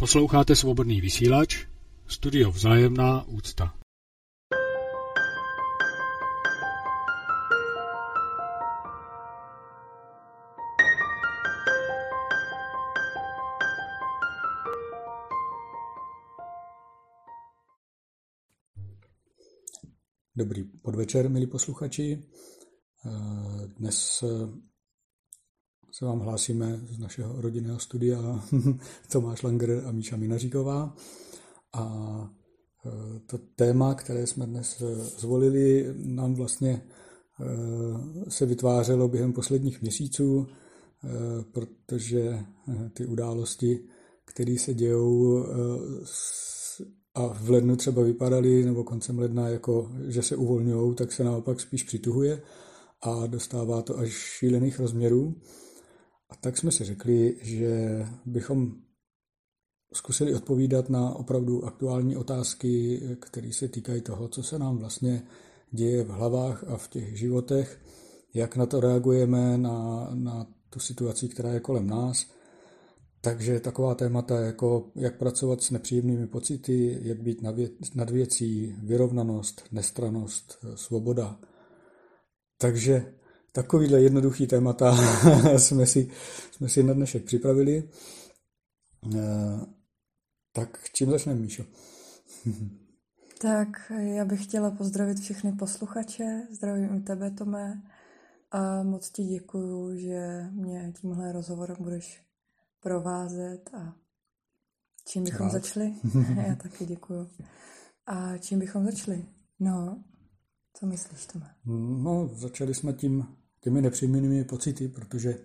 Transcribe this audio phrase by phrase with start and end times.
[0.00, 1.66] Posloucháte svobodný vysílač,
[2.06, 3.74] studio Vzájemná úcta.
[20.36, 22.22] Dobrý podvečer, milí posluchači.
[23.66, 24.24] Dnes
[25.90, 28.44] se vám hlásíme z našeho rodinného studia
[29.12, 30.96] Tomáš Langer a Míša Minaříková.
[31.72, 31.84] A
[32.86, 39.82] e, to téma, které jsme dnes e, zvolili, nám vlastně e, se vytvářelo během posledních
[39.82, 40.46] měsíců,
[41.52, 42.44] protože
[42.92, 43.84] ty události,
[44.24, 45.44] které se dějou
[47.14, 51.60] a v lednu třeba vypadaly, nebo koncem ledna, jako že se uvolňují, tak se naopak
[51.60, 52.42] spíš přituhuje
[53.02, 55.34] a dostává to až šílených rozměrů.
[56.30, 58.72] A tak jsme si řekli, že bychom
[59.92, 65.22] zkusili odpovídat na opravdu aktuální otázky, které se týkají toho, co se nám vlastně
[65.70, 67.80] děje v hlavách a v těch životech,
[68.34, 72.26] jak na to reagujeme, na, na tu situaci, která je kolem nás.
[73.20, 77.42] Takže taková témata jako jak pracovat s nepříjemnými pocity, jak být
[77.94, 81.40] nad věcí, vyrovnanost, nestranost, svoboda.
[82.58, 83.14] Takže
[83.52, 84.96] Takovýhle jednoduchý témata
[85.56, 86.10] jsme si,
[86.50, 87.88] jsme si na dnešek připravili.
[89.16, 89.60] Eh,
[90.52, 91.64] tak čím začneme, Míšo?
[93.40, 97.82] tak já bych chtěla pozdravit všechny posluchače, zdravím i tebe, Tome,
[98.50, 102.22] a moc ti děkuju, že mě tímhle rozhovorem budeš
[102.80, 103.94] provázet a
[105.04, 105.52] čím bychom Rád.
[105.52, 105.94] začali?
[106.48, 107.28] já taky děkuju.
[108.06, 109.26] A čím bychom začali?
[109.60, 110.04] No,
[110.78, 111.50] co myslíš, Tome?
[112.02, 113.26] No, začali jsme tím
[113.60, 115.38] těmi nepříjemnými pocity, protože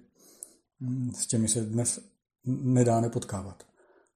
[0.82, 2.00] hm, s těmi se dnes
[2.46, 3.64] nedá nepotkávat.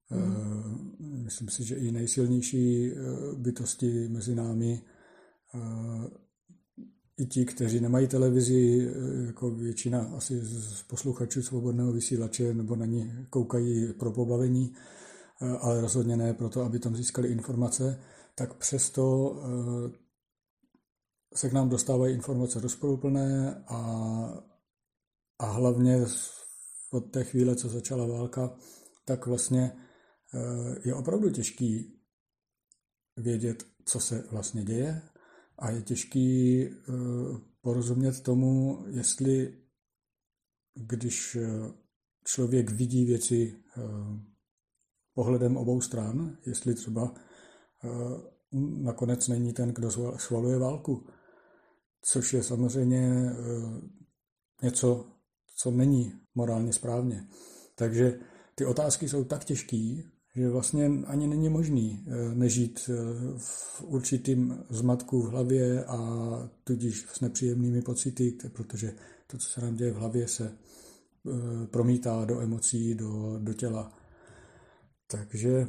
[0.10, 1.24] Mm.
[1.24, 2.96] Myslím si, že i nejsilnější eh,
[3.36, 4.82] bytosti mezi námi,
[5.56, 6.10] eh,
[7.18, 8.92] i ti, kteří nemají televizi,
[9.26, 14.74] jako většina asi z posluchačů svobodného vysílače, nebo na ní koukají pro pobavení,
[15.60, 18.00] ale rozhodně ne proto, aby tam získali informace,
[18.36, 19.36] tak přesto
[21.36, 23.80] se k nám dostávají informace rozporuplné a,
[25.40, 26.06] a hlavně
[26.92, 28.58] od té chvíle, co začala válka,
[29.06, 29.72] tak vlastně
[30.34, 32.00] eh, je opravdu těžký
[33.18, 35.02] vědět, co se vlastně děje
[35.60, 36.74] a je těžký eh,
[37.62, 39.62] porozumět tomu, jestli
[40.76, 41.50] když eh,
[42.26, 43.64] člověk vidí věci
[45.14, 47.14] pohledem obou stran, jestli třeba
[48.82, 51.08] nakonec není ten, kdo schvaluje válku
[52.02, 53.36] což je samozřejmě eh,
[54.64, 55.06] něco,
[55.56, 57.28] co není morálně správně.
[57.76, 58.20] Takže
[58.56, 59.96] ty otázky jsou tak těžké,
[60.36, 62.94] že vlastně ani není možný eh, nežít eh,
[63.38, 66.00] v určitým zmatku v hlavě a
[66.64, 68.94] tudíž s nepříjemnými pocity, protože
[69.28, 70.58] to, co se nám děje v hlavě, se
[71.72, 73.98] promítá do emocí, do, do těla.
[75.08, 75.68] Takže,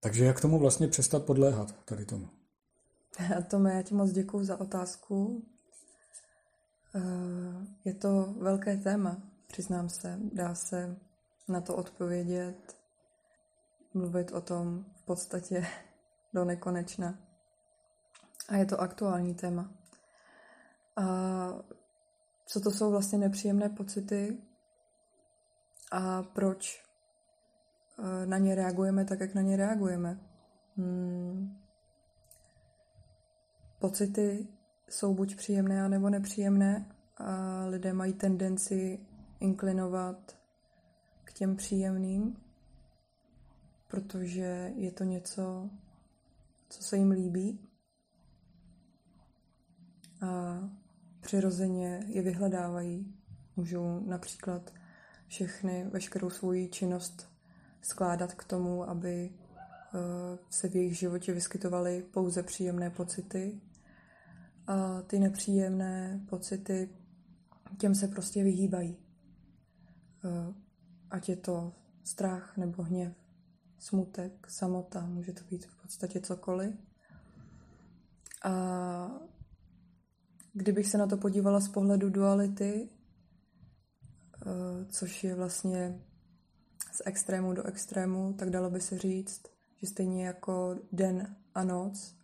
[0.00, 2.28] takže jak tomu vlastně přestat podléhat tady tomu?
[3.50, 5.46] Tome, já ti moc děkuji za otázku.
[6.94, 10.18] Eh, je to velké téma, přiznám se.
[10.32, 10.96] Dá se
[11.48, 12.76] na to odpovědět,
[13.94, 15.66] mluvit o tom v podstatě
[16.34, 17.18] do nekonečna.
[18.48, 19.70] A je to aktuální téma.
[20.96, 21.04] A
[22.46, 24.38] co to jsou vlastně nepříjemné pocity
[25.92, 26.84] a proč
[27.98, 30.20] eh, na ně reagujeme tak, jak na ně reagujeme.
[30.76, 31.61] Hmm
[33.82, 34.46] pocity
[34.88, 39.00] jsou buď příjemné, nebo nepříjemné a lidé mají tendenci
[39.40, 40.38] inklinovat
[41.24, 42.36] k těm příjemným,
[43.88, 45.70] protože je to něco,
[46.68, 47.68] co se jim líbí
[50.20, 50.60] a
[51.20, 53.14] přirozeně je vyhledávají.
[53.56, 54.72] Můžou například
[55.26, 57.28] všechny, veškerou svoji činnost
[57.80, 63.60] skládat k tomu, aby eh, se v jejich životě vyskytovaly pouze příjemné pocity
[64.66, 66.90] a ty nepříjemné pocity,
[67.78, 68.96] těm se prostě vyhýbají.
[71.10, 71.72] Ať je to
[72.04, 73.14] strach nebo hněv,
[73.78, 76.74] smutek, samota, může to být v podstatě cokoliv.
[78.44, 79.10] A
[80.52, 82.88] kdybych se na to podívala z pohledu duality,
[84.88, 86.00] což je vlastně
[86.92, 89.42] z extrému do extrému, tak dalo by se říct,
[89.76, 92.16] že stejně jako den a noc,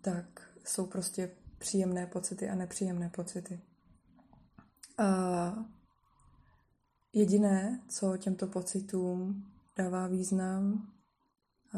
[0.00, 3.60] tak jsou prostě příjemné pocity a nepříjemné pocity.
[4.98, 5.64] A
[7.12, 9.44] jediné, co těmto pocitům
[9.76, 10.92] dává význam,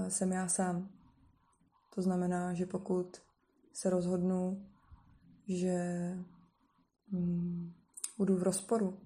[0.08, 0.90] jsem já sám.
[1.94, 3.22] To znamená, že pokud
[3.72, 4.66] se rozhodnu,
[5.48, 5.76] že
[7.12, 7.72] hmm,
[8.18, 9.00] budu v rozporu,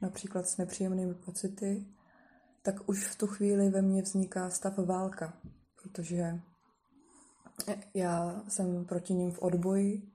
[0.00, 1.86] například s nepříjemnými pocity,
[2.62, 5.38] tak už v tu chvíli ve mně vzniká stav válka,
[5.82, 6.40] protože
[7.94, 10.12] já jsem proti ním v odboji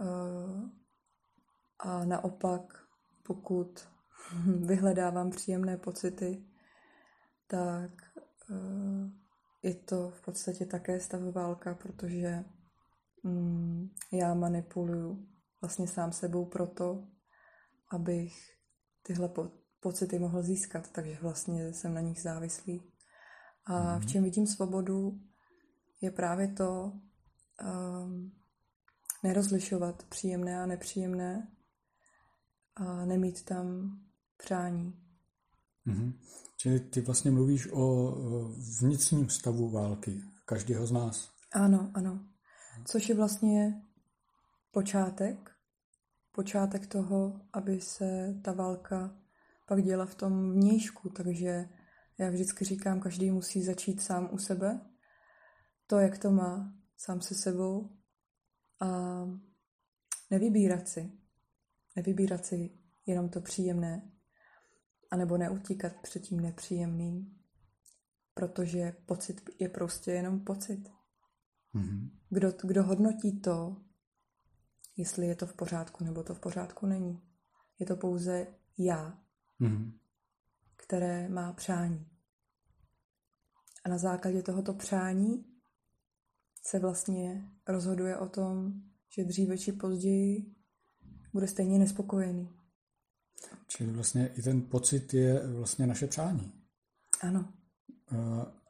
[0.00, 0.70] eh,
[1.78, 2.62] a naopak,
[3.22, 3.88] pokud
[4.66, 6.44] vyhledávám příjemné pocity,
[7.46, 7.90] tak
[8.50, 9.10] eh,
[9.62, 12.44] je to v podstatě také stav válka, protože
[13.22, 15.26] mm, já manipuluju
[15.60, 17.08] vlastně sám sebou proto,
[17.92, 18.60] abych
[19.02, 19.50] tyhle po-
[19.80, 22.92] pocity mohl získat, takže vlastně jsem na nich závislý.
[23.66, 24.08] A v mhm.
[24.08, 25.20] čem vidím svobodu,
[26.00, 26.92] je právě to
[28.02, 28.32] um,
[29.22, 31.48] nerozlišovat příjemné a nepříjemné
[32.76, 33.98] a nemít tam
[34.36, 34.94] přání.
[35.86, 36.12] Mm-hmm.
[36.56, 38.14] Čili ty vlastně mluvíš o
[38.80, 41.32] vnitřním stavu války každého z nás.
[41.52, 42.20] Ano, ano.
[42.84, 43.82] Což je vlastně
[44.70, 45.50] počátek,
[46.32, 49.16] počátek toho, aby se ta válka
[49.66, 51.68] pak děla v tom vnějšku, takže
[52.18, 54.80] já vždycky říkám, každý musí začít sám u sebe,
[55.90, 57.90] to, jak to má, sám se sebou
[58.80, 58.86] a
[60.30, 61.12] nevybírat si.
[61.96, 64.12] Nevybírat si jenom to příjemné,
[65.10, 67.40] anebo neutíkat před tím nepříjemným,
[68.34, 70.88] protože pocit je prostě jenom pocit.
[71.74, 72.10] Mm-hmm.
[72.28, 73.76] Kdo, kdo hodnotí to,
[74.96, 77.22] jestli je to v pořádku nebo to v pořádku není.
[77.78, 78.46] Je to pouze
[78.78, 79.18] já,
[79.60, 79.92] mm-hmm.
[80.76, 82.10] které má přání.
[83.84, 85.49] A na základě tohoto přání
[86.62, 88.72] se vlastně rozhoduje o tom,
[89.16, 90.54] že dříve či později
[91.32, 92.48] bude stejně nespokojený.
[93.68, 96.52] Čili vlastně i ten pocit je vlastně naše přání.
[97.20, 97.48] Ano.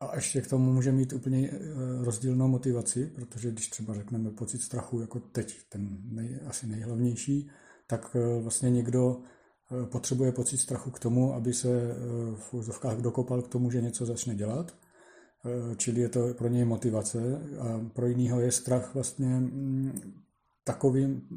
[0.00, 1.58] A ještě k tomu může mít úplně e,
[2.04, 7.50] rozdílnou motivaci, protože když třeba řekneme pocit strachu jako teď, ten nej, asi nejhlavnější,
[7.86, 11.68] tak e, vlastně někdo e, potřebuje pocit strachu k tomu, aby se
[12.34, 14.74] v úzovkách dokopal k tomu, že něco začne dělat.
[15.76, 17.18] Čili je to pro něj motivace
[17.58, 20.12] a pro jiného je strach vlastně mm,
[20.64, 21.28] takovým,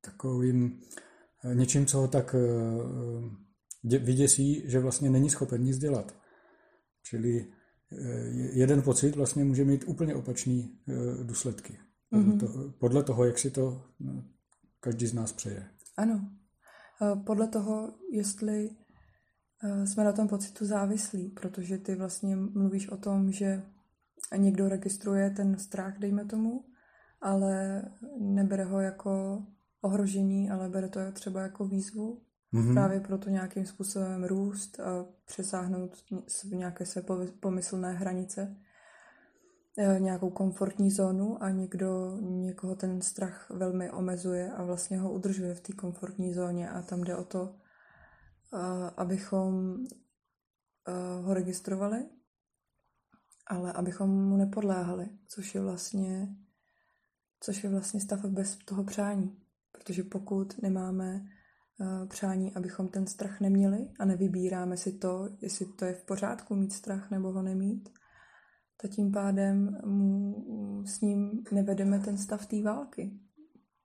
[0.00, 0.80] takovým
[1.54, 2.34] něčím, co ho tak
[3.84, 6.14] vyděsí, že vlastně není schopen nic dělat.
[7.02, 7.46] Čili
[7.92, 7.96] eh,
[8.52, 11.78] jeden pocit vlastně může mít úplně opačný eh, důsledky.
[12.12, 12.72] Mm-hmm.
[12.78, 13.82] Podle toho, jak si to
[14.80, 15.68] každý z nás přeje.
[15.96, 16.30] Ano.
[17.02, 18.70] Eh, podle toho, jestli
[19.84, 23.62] jsme na tom pocitu závislí, protože ty vlastně mluvíš o tom, že
[24.36, 26.64] někdo registruje ten strach, dejme tomu,
[27.20, 27.82] ale
[28.18, 29.42] nebere ho jako
[29.80, 32.22] ohrožení, ale bere to třeba jako výzvu
[32.54, 32.72] Mm-hmm.
[32.72, 36.04] Právě proto nějakým způsobem růst a přesáhnout
[36.52, 37.04] nějaké se
[37.40, 38.56] pomyslné hranice,
[39.78, 45.54] e, nějakou komfortní zónu a někdo, někoho ten strach velmi omezuje a vlastně ho udržuje
[45.54, 47.54] v té komfortní zóně a tam jde o to,
[48.96, 49.76] abychom
[51.22, 52.06] ho registrovali,
[53.46, 56.36] ale abychom mu nepodléhali, což je vlastně,
[57.40, 59.36] což je vlastně stav bez toho přání.
[59.72, 61.24] Protože pokud nemáme
[62.08, 66.72] přání, abychom ten strach neměli a nevybíráme si to, jestli to je v pořádku mít
[66.72, 67.88] strach nebo ho nemít,
[68.76, 73.20] tak tím pádem mu, s ním nevedeme ten stav té války.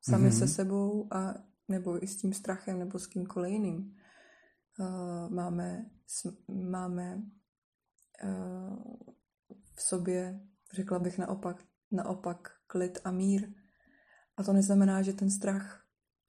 [0.01, 0.39] Sami mm-hmm.
[0.39, 1.33] se sebou a
[1.67, 3.95] nebo i s tím strachem nebo s kýmkoliv jiným.
[4.79, 5.85] Uh, máme
[6.47, 7.21] máme
[8.23, 8.77] uh,
[9.75, 10.39] v sobě,
[10.73, 13.49] řekla bych naopak, naopak klid a mír.
[14.37, 15.85] A to neznamená, že ten strach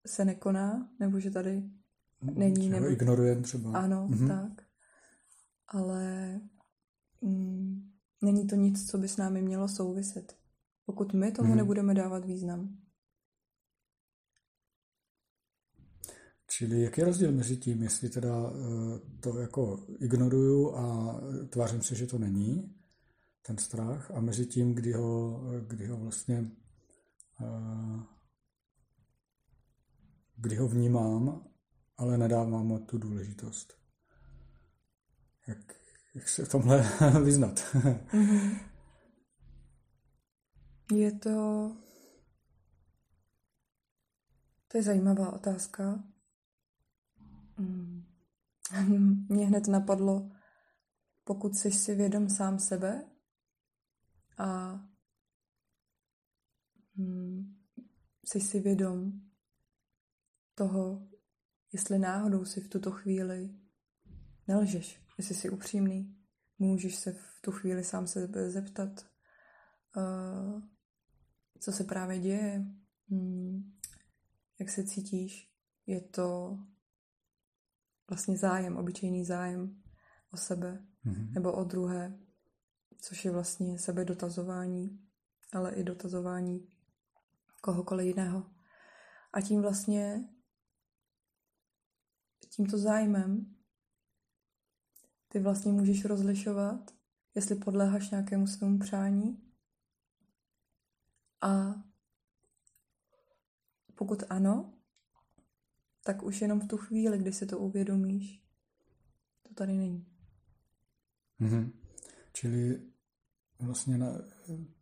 [0.06, 1.62] se nekoná, nebo že tady
[2.22, 2.68] není.
[2.68, 3.72] Nebo ignorujeme třeba.
[3.72, 4.28] Ano, mm-hmm.
[4.28, 4.66] tak.
[5.68, 6.40] Ale
[7.20, 7.90] mm,
[8.22, 10.36] není to nic, co by s námi mělo souviset.
[10.86, 11.56] Pokud my tomu mm-hmm.
[11.56, 12.78] nebudeme dávat význam.
[16.50, 21.14] Čili jaký je rozdíl mezi tím, jestli teda eh, to jako ignoruju a
[21.50, 22.74] tvářím se, že to není,
[23.42, 26.50] ten strach, a mezi tím, kdy ho, kdy ho vlastně
[27.40, 28.02] uh,
[30.36, 31.48] kdy ho vnímám,
[31.96, 33.78] ale nedávám mu tu důležitost.
[35.46, 35.58] Jak,
[36.14, 36.84] jak se v tomhle
[37.24, 37.60] vyznat?
[37.74, 38.58] mm-hmm.
[40.94, 41.76] Je to...
[44.68, 46.04] To je zajímavá otázka.
[47.58, 48.04] Mm.
[49.28, 50.30] Mě hned napadlo,
[51.24, 53.10] pokud jsi si vědom sám sebe
[54.38, 54.80] a
[56.96, 57.56] mm,
[58.24, 59.12] jsi si vědom
[60.54, 61.08] toho,
[61.72, 63.54] jestli náhodou si v tuto chvíli
[64.48, 66.16] nelžeš, jestli jsi upřímný,
[66.58, 69.06] můžeš se v tu chvíli sám se zeptat,
[71.60, 72.64] co se právě děje,
[73.08, 73.76] hmm,
[74.58, 75.52] jak se cítíš.
[75.86, 76.58] Je to
[78.08, 79.82] vlastně zájem, obyčejný zájem
[80.32, 81.32] o sebe mm-hmm.
[81.32, 82.18] nebo o druhé,
[83.00, 85.00] což je vlastně sebe dotazování,
[85.52, 86.68] ale i dotazování
[87.60, 88.50] kohokoliv jiného.
[89.32, 90.28] A tím vlastně
[92.48, 93.54] tímto zájmem
[95.28, 96.90] ty vlastně můžeš rozlišovat,
[97.34, 99.52] jestli podléháš nějakému svému přání
[101.40, 101.74] a
[103.94, 104.77] pokud ano,
[106.08, 108.42] tak už jenom v tu chvíli, kdy si to uvědomíš,
[109.42, 110.06] to tady není.
[111.40, 111.72] Mm-hmm.
[112.32, 112.82] Čili
[113.60, 114.12] vlastně na,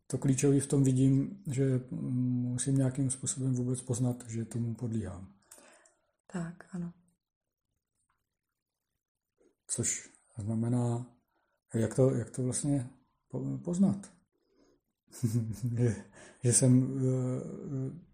[0.06, 5.32] to klíčové v tom vidím, že musím nějakým způsobem vůbec poznat, že tomu podlíhám.
[6.32, 6.92] Tak, ano.
[9.66, 11.16] Což znamená,
[11.74, 12.90] jak to, jak to vlastně
[13.64, 14.12] poznat.
[15.76, 16.04] že,
[16.44, 18.06] že jsem eh,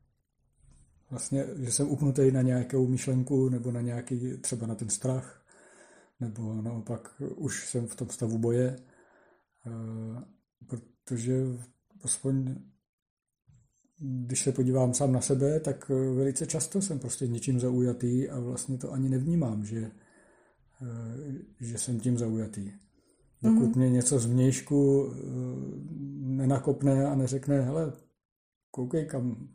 [1.12, 5.44] vlastně, že jsem upnutý na nějakou myšlenku nebo na nějaký, třeba na ten strach,
[6.20, 8.76] nebo naopak už jsem v tom stavu boje,
[9.66, 10.22] eh,
[10.66, 11.42] protože
[12.02, 12.54] aspoň
[13.98, 18.40] když se podívám sám na sebe, tak eh, velice často jsem prostě něčím zaujatý a
[18.40, 19.90] vlastně to ani nevnímám, že,
[20.82, 22.72] eh, že jsem tím zaujatý.
[23.42, 23.76] Dokud mm-hmm.
[23.76, 25.12] mě něco z vnějšku
[26.20, 27.92] nenakopne a neřekne, hele,
[28.70, 29.48] koukej, kam,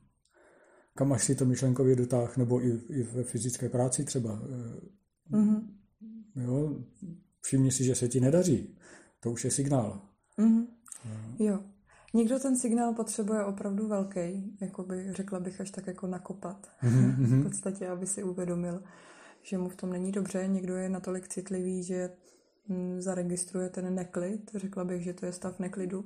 [0.97, 4.41] kam až si to myšlenkově dotáh, nebo i, i ve fyzické práci třeba.
[5.31, 5.61] Mm-hmm.
[6.35, 6.75] Jo,
[7.41, 8.77] všimni si, že se ti nedaří.
[9.19, 10.01] To už je signál.
[10.39, 10.65] Mm-hmm.
[11.39, 11.59] Jo.
[12.13, 16.67] Někdo ten signál potřebuje opravdu velký, jako by řekla bych až tak jako nakopat.
[16.83, 17.39] Mm-hmm.
[17.39, 18.83] v podstatě, aby si uvědomil,
[19.41, 20.47] že mu v tom není dobře.
[20.47, 22.09] Někdo je natolik citlivý, že
[22.69, 24.51] hm, zaregistruje ten neklid.
[24.55, 26.05] Řekla bych, že to je stav neklidu.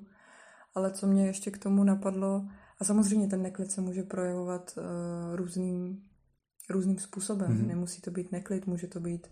[0.76, 2.48] Ale co mě ještě k tomu napadlo,
[2.82, 6.04] a samozřejmě ten neklid se může projevovat uh, různým,
[6.70, 7.58] různým způsobem.
[7.58, 7.68] Mm-hmm.
[7.68, 9.28] Nemusí to být neklid, může to být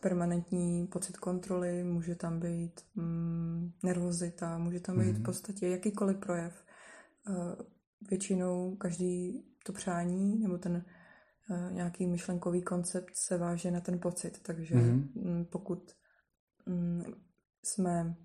[0.00, 5.20] permanentní pocit kontroly, může tam být mm, nervozita, může tam být mm-hmm.
[5.20, 6.64] v podstatě jakýkoliv projev.
[7.28, 7.54] Uh,
[8.10, 10.84] většinou každý to přání nebo ten
[11.50, 15.44] uh, nějaký myšlenkový koncept se váže na ten pocit, takže mm-hmm.
[15.44, 15.96] pokud
[16.66, 17.02] mm,
[17.64, 18.16] jsme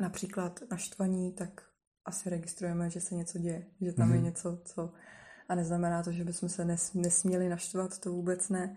[0.00, 1.71] například naštvaní, tak
[2.04, 4.12] asi registrujeme, že se něco děje, že tam mm-hmm.
[4.12, 4.26] je mhm.
[4.26, 4.92] něco, co...
[5.48, 8.76] A neznamená to, že bychom se nes, nesměli naštvat, to vůbec ne,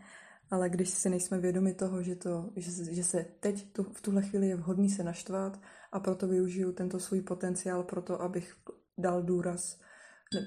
[0.51, 4.22] ale když si nejsme vědomi toho, že, to, že, že se teď tu, v tuhle
[4.22, 5.60] chvíli je vhodný se naštvat
[5.91, 8.55] a proto využiju tento svůj potenciál proto, abych
[8.98, 9.79] dal důraz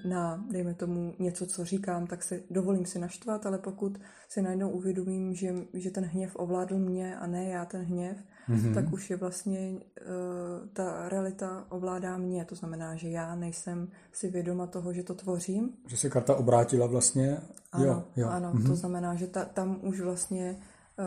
[0.04, 4.70] na, dejme tomu, něco, co říkám, tak se dovolím si naštvat, ale pokud si najednou
[4.70, 8.16] uvědomím, že, že ten hněv ovládl mě a ne já ten hněv,
[8.48, 8.74] mm-hmm.
[8.74, 12.44] tak už je vlastně uh, ta realita ovládá mě.
[12.44, 15.72] To znamená, že já nejsem si vědoma toho, že to tvořím.
[15.86, 17.40] Že se karta obrátila vlastně.
[17.72, 18.28] Ano, jo, jo.
[18.28, 18.66] ano mm-hmm.
[18.66, 20.56] to znamená, že ta, tam už vlastně
[20.98, 21.06] uh,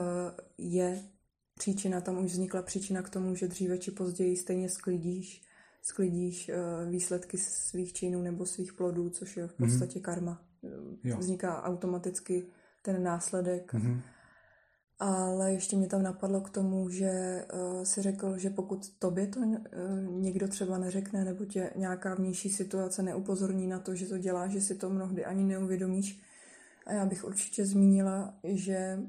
[0.58, 1.04] je
[1.60, 5.50] příčina, tam už vznikla příčina k tomu, že dříve či později stejně sklidíš
[5.81, 9.69] sklidíš uh, výsledky svých činů nebo svých plodů, což je v mhm.
[9.69, 10.03] podstatě mm-hmm.
[10.03, 10.41] karma.
[11.03, 11.17] Jo.
[11.17, 12.47] Vzniká automaticky
[12.81, 13.73] ten následek.
[13.73, 14.01] Mm-hmm.
[15.00, 19.39] Ale ještě mě tam napadlo k tomu, že uh, si řekl, že pokud tobě to
[19.39, 19.57] uh,
[20.21, 24.61] někdo třeba neřekne, nebo tě nějaká vnější situace neupozorní na to, že to dělá, že
[24.61, 26.21] si to mnohdy ani neuvědomíš.
[26.85, 29.00] A já bych určitě zmínila, že,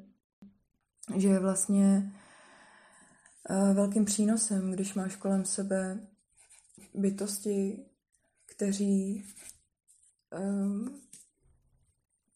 [1.17, 2.13] že je vlastně
[3.51, 6.01] uh, velkým přínosem, když máš kolem sebe
[6.95, 7.87] bytosti,
[8.47, 9.25] kteří
[10.39, 11.01] um,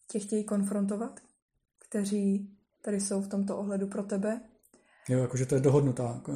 [0.09, 1.21] tě chtějí konfrontovat,
[1.79, 4.41] kteří tady jsou v tomto ohledu pro tebe.
[5.09, 6.33] Jo, jakože to je dohodnutá eh,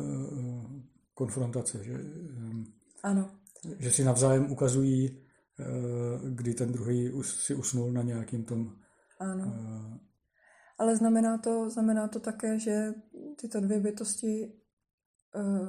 [1.15, 2.65] konfrontace, že, ehm,
[3.03, 3.31] ano.
[3.79, 5.19] že si navzájem ukazují,
[5.61, 5.65] eh,
[6.31, 8.77] kdy ten druhý si usnul na nějakým tom.
[9.19, 9.45] Ano.
[9.47, 9.97] Uh,
[10.79, 12.95] Ale znamená to, znamená to také, že
[13.37, 14.53] tyto dvě bytosti
[15.35, 15.69] uh,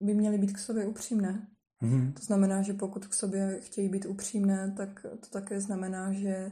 [0.00, 1.48] by měly být k sobě upřímné.
[1.82, 2.12] Mm-hmm.
[2.12, 6.50] To znamená, že pokud k sobě chtějí být upřímné, tak to také znamená, že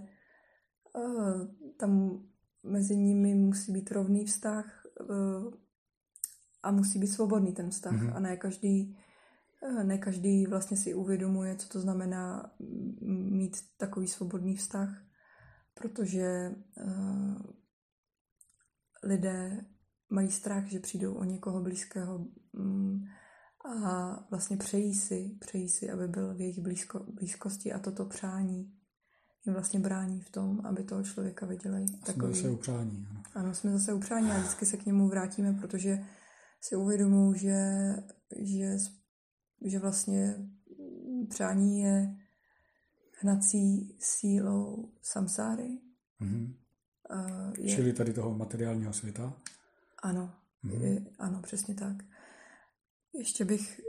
[0.96, 1.46] uh,
[1.76, 2.22] tam
[2.62, 5.54] mezi nimi musí být rovný vztah uh,
[6.62, 7.92] a musí být svobodný ten vztah.
[7.92, 8.16] Mm-hmm.
[8.16, 8.96] A ne každý,
[9.62, 12.52] uh, ne každý vlastně si uvědomuje, co to znamená
[13.30, 15.04] mít takový svobodný vztah,
[15.74, 17.36] protože uh,
[19.02, 19.64] lidé
[20.10, 22.26] mají strach, že přijdou o někoho blízkého.
[22.52, 23.08] Um,
[23.64, 28.72] a vlastně přejí si, přejí si, aby byl v jejich blízko, blízkosti a toto přání
[29.46, 31.88] jim vlastně brání v tom, aby toho člověka viděli.
[31.88, 32.34] Jsme takový...
[32.34, 33.06] zase upřání.
[33.10, 33.22] Ano.
[33.34, 36.04] ano, jsme zase upřání a vždycky se k němu vrátíme, protože
[36.60, 37.56] si uvědomuji, že,
[38.36, 38.76] že,
[39.64, 40.36] že vlastně
[41.28, 42.16] přání je
[43.20, 45.78] hnací sílou samsáry.
[46.20, 46.54] Mm-hmm.
[47.58, 47.74] je...
[47.74, 49.32] Čili tady toho materiálního světa?
[50.02, 50.82] Ano, mm-hmm.
[50.82, 52.04] je, ano, přesně tak.
[53.14, 53.80] Ještě bych,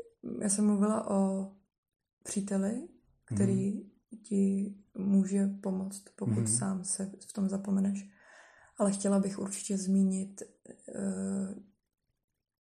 [0.42, 1.52] já jsem mluvila o
[2.24, 2.88] příteli,
[3.26, 3.90] který mm-hmm.
[4.24, 6.58] ti může pomoct, pokud mm-hmm.
[6.58, 8.10] sám se v tom zapomeneš.
[8.78, 10.42] Ale chtěla bych určitě zmínit
[10.96, 11.64] uh,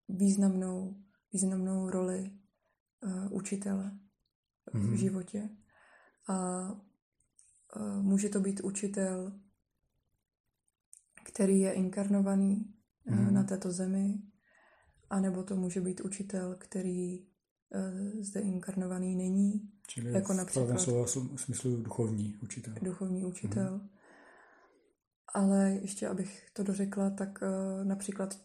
[0.09, 0.95] významnou,
[1.33, 2.31] významnou roli
[3.03, 4.79] uh, učitele mm-hmm.
[4.79, 4.97] v mhm.
[4.97, 5.49] životě.
[6.27, 6.67] A
[7.75, 9.39] uh, může to být učitel,
[11.25, 12.73] který je inkarnovaný
[13.07, 13.31] mm-hmm.
[13.31, 14.21] na této zemi,
[15.09, 19.69] anebo to může být učitel, který uh, zde inkarnovaný není.
[19.87, 22.73] Čili jako například, v slova smyslu duchovní učitel.
[22.81, 23.77] Duchovní učitel.
[23.77, 23.89] Mm-hmm.
[25.33, 28.39] Ale ještě, abych to dořekla, tak uh, například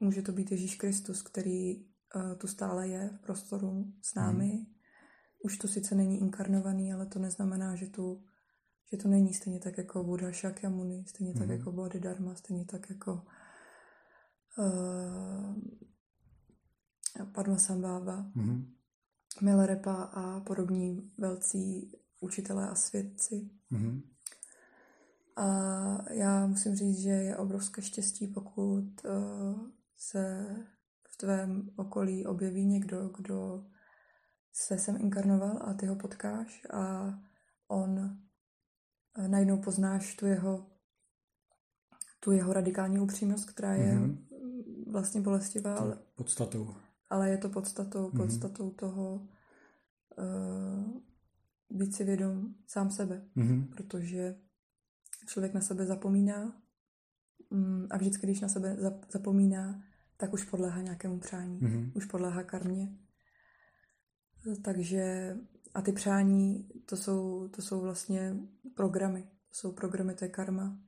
[0.00, 4.52] může to být Ježíš Kristus, který uh, tu stále je v prostoru s námi.
[4.52, 4.66] Mm.
[5.44, 8.22] Už to sice není inkarnovaný, ale to neznamená, že tu
[8.92, 11.38] že to není stejně tak jako Buddha Shakyamuni, stejně mm.
[11.38, 11.58] tak mhm.
[11.58, 13.22] jako Bodhidharma, stejně tak jako
[14.58, 15.56] uh,
[17.24, 18.74] Padmasambhava, mm.
[19.42, 23.50] Milarepa a podobní velcí učitelé a svědci.
[23.70, 24.02] Mm.
[25.36, 29.60] A já musím říct, že je obrovské štěstí, pokud uh,
[29.96, 30.46] se
[31.08, 33.64] v tvém okolí objeví někdo, kdo
[34.52, 37.14] se sem inkarnoval a ty ho potkáš a
[37.68, 37.90] on
[39.18, 40.66] uh, najednou poznáš tu jeho
[42.20, 44.16] tu jeho radikální upřímnost, která je mm-hmm.
[44.92, 45.76] vlastně bolestivá.
[45.76, 46.74] Ale, podstatou.
[47.10, 48.16] Ale je to podstatou, mm-hmm.
[48.16, 49.28] podstatou toho
[50.18, 51.00] uh,
[51.70, 53.28] být si vědom sám sebe.
[53.36, 53.68] Mm-hmm.
[53.68, 54.36] Protože
[55.26, 56.62] člověk na sebe zapomíná
[57.50, 58.76] um, a vždycky, když na sebe
[59.12, 59.82] zapomíná,
[60.16, 61.92] tak už podléhá nějakému přání, mm-hmm.
[61.94, 62.98] už podléhá karmě.
[64.64, 65.36] Takže
[65.74, 68.36] a ty přání, to jsou, to jsou vlastně
[68.74, 69.22] programy.
[69.22, 70.78] To jsou programy, to je karma.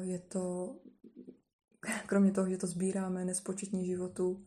[0.00, 0.76] Je to,
[2.06, 4.46] kromě toho, že to sbíráme nespočetně životů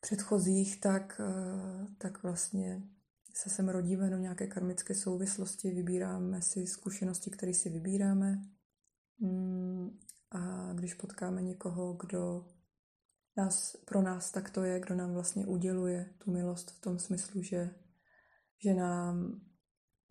[0.00, 1.20] předchozích, tak,
[1.98, 2.82] tak vlastně
[3.34, 8.42] se sem rodíme do nějaké karmické souvislosti, vybíráme si zkušenosti, které si vybíráme.
[9.20, 9.98] Mm,
[10.30, 12.46] a když potkáme někoho, kdo
[13.36, 17.42] nás, pro nás tak to je, kdo nám vlastně uděluje tu milost v tom smyslu,
[17.42, 17.70] že,
[18.64, 19.40] že nám,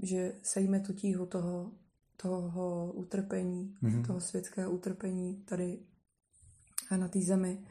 [0.04, 1.72] že sejme tu tíhu toho,
[2.18, 4.08] toho utrpení, mm-hmm.
[4.08, 5.80] toho světského utrpení tady
[6.98, 7.68] na té zemi,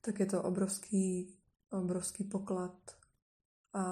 [0.00, 1.36] tak je to obrovský,
[1.70, 2.96] obrovský poklad.
[3.72, 3.82] A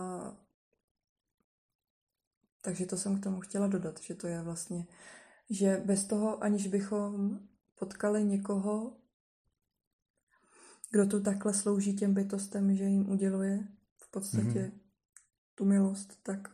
[2.63, 4.87] takže to jsem k tomu chtěla dodat, že to je vlastně,
[5.51, 7.41] že bez toho, aniž bychom
[7.79, 8.97] potkali někoho,
[10.91, 14.81] kdo tu takhle slouží těm bytostem, že jim uděluje v podstatě mm-hmm.
[15.55, 16.51] tu milost, tak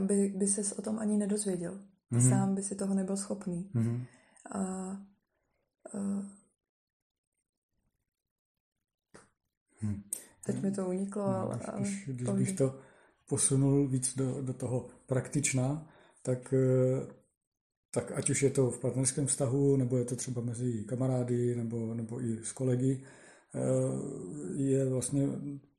[0.00, 1.84] by, by ses o tom ani nedozvěděl.
[2.12, 2.30] Mm-hmm.
[2.30, 3.70] Sám by si toho nebyl schopný.
[3.74, 4.06] Mm-hmm.
[4.50, 4.98] A, a
[9.82, 10.02] hmm.
[10.46, 11.58] teď mi to uniklo, no, ale...
[11.76, 12.78] Když, když, když bych to
[13.28, 15.88] posunul víc do, do toho praktična,
[16.22, 17.06] tak eh,
[17.94, 21.94] tak ať už je to v partnerském vztahu, nebo je to třeba mezi kamarády, nebo,
[21.94, 23.04] nebo i s kolegy,
[23.54, 23.58] eh,
[24.56, 25.28] je vlastně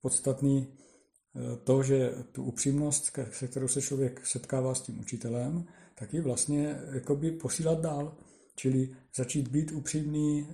[0.01, 6.13] podstatný eh, to, že tu upřímnost, se kterou se člověk setkává s tím učitelem, tak
[6.13, 8.17] ji vlastně jakoby posílat dál.
[8.55, 10.53] Čili začít být upřímný eh,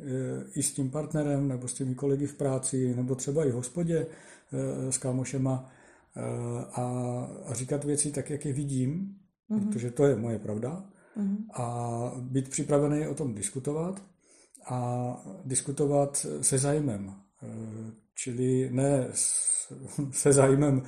[0.56, 4.08] i s tím partnerem, nebo s těmi kolegy v práci, nebo třeba i v hospodě
[4.90, 5.72] s kámošema
[6.74, 9.16] a říkat věci tak, jak je vidím,
[9.50, 9.68] mm-hmm.
[9.68, 10.86] protože to je moje pravda
[11.18, 11.38] mm-hmm.
[11.54, 14.04] a být připravený o tom diskutovat
[14.66, 17.14] a diskutovat se zájmem.
[18.16, 19.08] Čili ne
[20.12, 20.84] se zájmem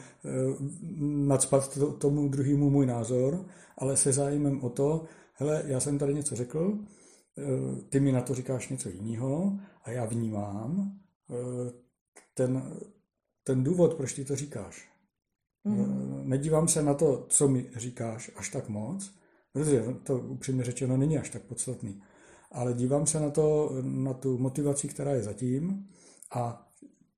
[1.28, 3.46] nadspat tomu druhému můj názor,
[3.78, 6.78] ale se zájmem o to, hele, já jsem tady něco řekl,
[7.90, 11.00] ty mi na to říkáš něco jiného a já vnímám
[12.34, 12.80] ten,
[13.44, 14.92] ten důvod, proč ty to říkáš.
[15.64, 16.30] Mm.
[16.30, 19.22] Nedívám se na to, co mi říkáš až tak moc,
[19.54, 22.02] Protože to upřímně řečeno není až tak podstatný.
[22.52, 25.90] Ale dívám se na to, na tu motivaci, která je zatím
[26.36, 26.68] a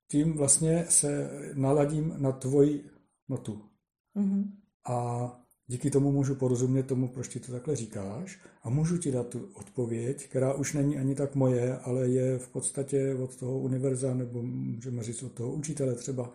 [0.08, 2.90] tím vlastně se naladím na tvoji
[3.30, 3.62] notu.
[4.16, 4.52] Mm-hmm.
[4.90, 5.28] A
[5.74, 9.50] díky tomu můžu porozumět tomu, proč ti to takhle říkáš a můžu ti dát tu
[9.54, 14.44] odpověď, která už není ani tak moje, ale je v podstatě od toho univerza, nebo
[14.44, 16.34] můžeme říct od toho učitele třeba,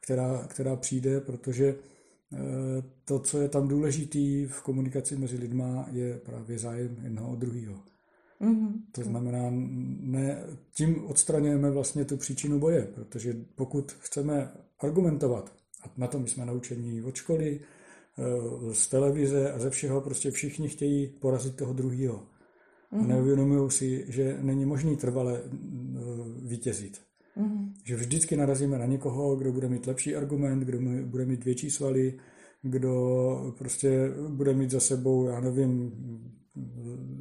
[0.00, 1.74] která, která přijde, protože
[3.04, 7.74] to, co je tam důležitý v komunikaci mezi lidma, je právě zájem jednoho od druhého.
[8.40, 8.72] Mm-hmm.
[8.92, 9.42] To znamená,
[10.00, 14.50] ne, tím odstraňujeme vlastně tu příčinu boje, protože pokud chceme
[14.80, 17.79] argumentovat, a na tom jsme naučení od školy, eh,
[18.72, 22.16] z televize a ze všeho, prostě všichni chtějí porazit toho druhého.
[22.16, 22.98] Mm-hmm.
[22.98, 23.08] A mhm.
[23.08, 25.48] neuvědomují si, že není možný trvale eh,
[26.42, 27.00] vítězit.
[27.38, 27.72] Mm-hmm.
[27.84, 32.18] Že vždycky narazíme na někoho, kdo bude mít lepší argument, kdo bude mít větší svaly,
[32.62, 35.92] kdo prostě bude mít za sebou, já nevím,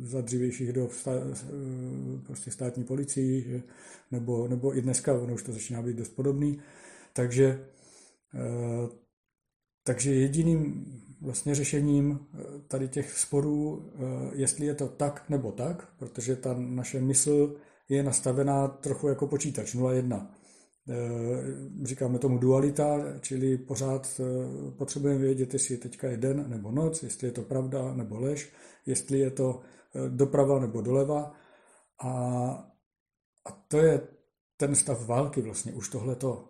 [0.01, 0.91] za dřívějších dob
[2.25, 3.63] prostě státní policii,
[4.11, 6.59] nebo, nebo i dneska, ono už to začíná být dost podobný.
[7.13, 7.65] Takže,
[8.35, 8.89] eh,
[9.89, 10.85] takže jediným
[11.21, 13.99] vlastně řešením eh, tady těch sporů, eh,
[14.33, 17.55] jestli je to tak nebo tak, protože ta naše mysl
[17.89, 20.27] je nastavená trochu jako počítač 0-1.
[21.83, 24.21] Říkáme tomu dualita, čili pořád
[24.77, 28.51] potřebujeme vědět, jestli teďka je den nebo noc, jestli je to pravda nebo lež,
[28.85, 29.61] jestli je to
[29.95, 31.33] eh, doprava nebo doleva.
[32.03, 32.13] A,
[33.45, 34.01] a to je
[34.57, 36.48] ten stav války vlastně, už tohleto,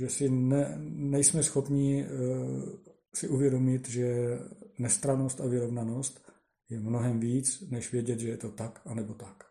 [0.00, 2.68] že si ne, nejsme schopni uh,
[3.14, 4.38] si uvědomit, že
[4.78, 6.32] nestranost a vyrovnanost
[6.68, 9.44] je mnohem víc, než vědět, že je to tak, anebo tak.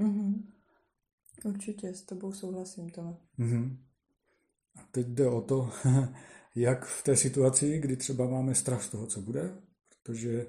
[0.00, 0.42] Mm-hmm.
[1.44, 3.16] Určitě, s tebou souhlasím, Tome.
[3.38, 3.76] Mm-hmm.
[4.76, 5.70] A teď jde o to,
[6.54, 10.46] jak v té situaci, kdy třeba máme strach z toho, co bude, protože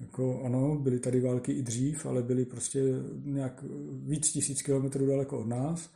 [0.00, 2.82] jako ano, byly tady války i dřív, ale byly prostě
[3.24, 3.64] nějak
[4.06, 5.90] víc tisíc kilometrů daleko od nás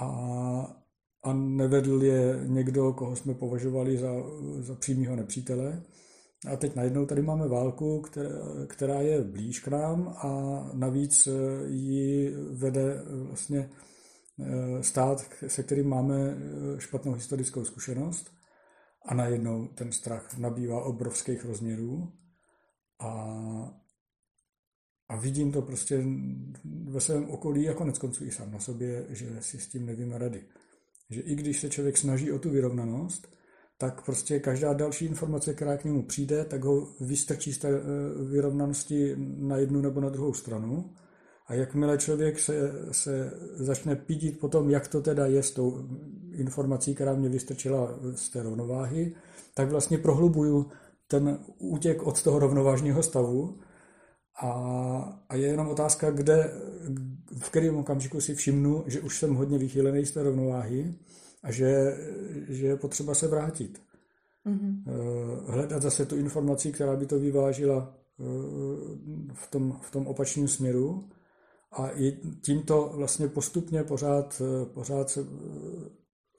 [0.00, 0.79] a,
[1.22, 4.12] a nevedl je někdo, koho jsme považovali za,
[4.58, 5.82] za přímého nepřítele.
[6.52, 8.28] A teď najednou tady máme válku, která,
[8.66, 10.30] která je blíž k nám a
[10.74, 11.28] navíc
[11.66, 13.70] ji vede vlastně
[14.40, 18.30] eh, stát, se kterým máme eh, špatnou historickou zkušenost
[19.06, 22.12] a najednou ten strach nabývá obrovských rozměrů
[23.00, 23.10] a,
[25.08, 26.04] a vidím to prostě
[26.84, 30.12] ve svém okolí a konec konců i sám na sobě, že si s tím nevím
[30.12, 30.44] rady.
[31.10, 33.28] Že i když se člověk snaží o tu vyrovnanost,
[33.78, 37.80] tak prostě každá další informace, která k němu přijde, tak ho vystrčí z té eh,
[38.24, 40.90] vyrovnanosti na jednu nebo na druhou stranu.
[41.46, 45.88] A jakmile člověk se, se začne pídit po tom, jak to teda je s tou
[46.32, 49.14] informací, která mě vystrčila z té rovnováhy,
[49.54, 50.70] tak vlastně prohlubuju
[51.08, 53.58] ten útěk od toho rovnovážného stavu
[54.42, 56.52] a, a je jenom otázka, kde,
[57.38, 60.94] v kterém okamžiku si všimnu, že už jsem hodně vychýlený z té rovnováhy
[61.42, 61.96] a že,
[62.48, 63.82] že je potřeba se vrátit.
[64.46, 64.82] Mm-hmm.
[65.46, 68.24] Hledat zase tu informaci, která by to vyvážila eh,
[69.32, 71.04] v tom, v tom opačném směru
[71.72, 71.90] a
[72.42, 75.20] tímto vlastně postupně pořád, eh, pořád se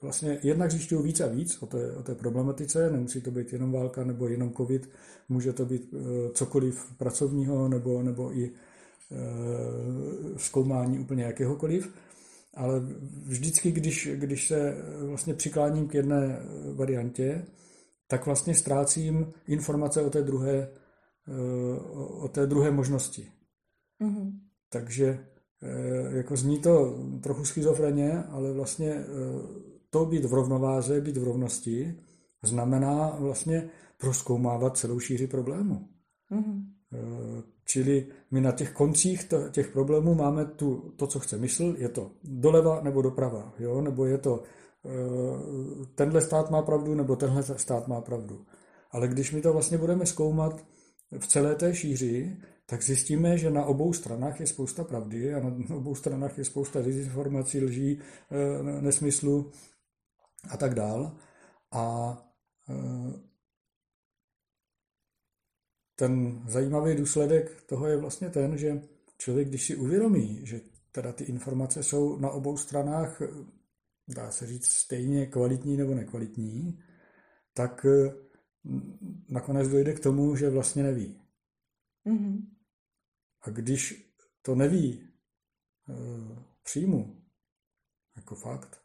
[0.02, 3.72] vlastně jednak zjišťuju víc a víc o té, o té problematice, nemusí to být jenom
[3.72, 4.90] válka nebo jenom covid,
[5.28, 9.18] může to být eh, cokoliv pracovního nebo, nebo i eh,
[10.36, 11.94] zkoumání úplně jakéhokoliv,
[12.54, 12.80] ale
[13.26, 16.40] vždycky, když, když se vlastně přikláním k jedné
[16.74, 17.46] variantě,
[18.08, 20.68] tak vlastně ztrácím informace o té druhé,
[21.28, 23.32] eh, o té druhé možnosti.
[24.00, 24.32] Mm-hmm.
[24.70, 25.26] Takže
[26.10, 29.04] jako zní to trochu schizofreně, ale vlastně
[29.92, 31.94] to být v rovnováze, být v rovnosti,
[32.42, 35.88] znamená vlastně proskoumávat celou šíři problému.
[36.30, 36.64] Mm-hmm.
[37.64, 42.10] Čili my na těch koncích těch problémů máme tu, to, co chce mysl, je to
[42.24, 43.80] doleva nebo doprava, jo?
[43.80, 48.44] nebo je to eh, tenhle stát má pravdu, nebo tenhle stát má pravdu.
[48.90, 50.64] Ale když my to vlastně budeme zkoumat
[51.18, 55.76] v celé té šíři, tak zjistíme, že na obou stranách je spousta pravdy a na
[55.76, 57.98] obou stranách je spousta dezinformací, lží,
[58.30, 59.50] eh, nesmyslu
[60.50, 61.18] a tak dál.
[61.72, 62.16] A
[62.68, 62.74] e,
[65.94, 68.82] ten zajímavý důsledek toho je vlastně ten, že
[69.18, 70.60] člověk, když si uvědomí, že
[70.92, 73.22] teda ty informace jsou na obou stranách,
[74.08, 76.82] dá se říct, stejně kvalitní nebo nekvalitní,
[77.54, 78.14] tak e,
[79.28, 81.20] nakonec dojde k tomu, že vlastně neví.
[82.06, 82.46] Mm-hmm.
[83.40, 85.12] A když to neví e,
[86.62, 87.22] přijmu
[88.16, 88.81] jako fakt,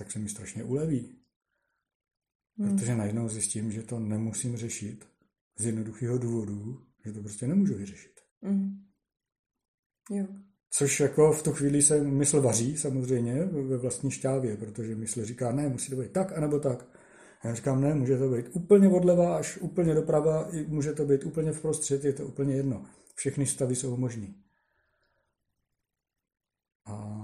[0.00, 1.16] tak se mi strašně uleví.
[2.58, 2.76] Hmm.
[2.76, 5.08] Protože najednou zjistím, že to nemusím řešit
[5.58, 8.20] z jednoduchého důvodu, že to prostě nemůžu vyřešit.
[8.42, 8.86] Hmm.
[10.10, 10.26] Jo.
[10.70, 15.52] Což jako v tu chvíli se mysl vaří samozřejmě ve vlastní šťávě, protože mysl říká,
[15.52, 16.86] ne, musí to být tak, anebo tak.
[17.40, 21.24] A já říkám, ne, může to být úplně odleva až úplně doprava, může to být
[21.24, 22.86] úplně v prostřed, je to úplně jedno.
[23.14, 24.42] Všechny stavy jsou možný.
[26.84, 27.19] A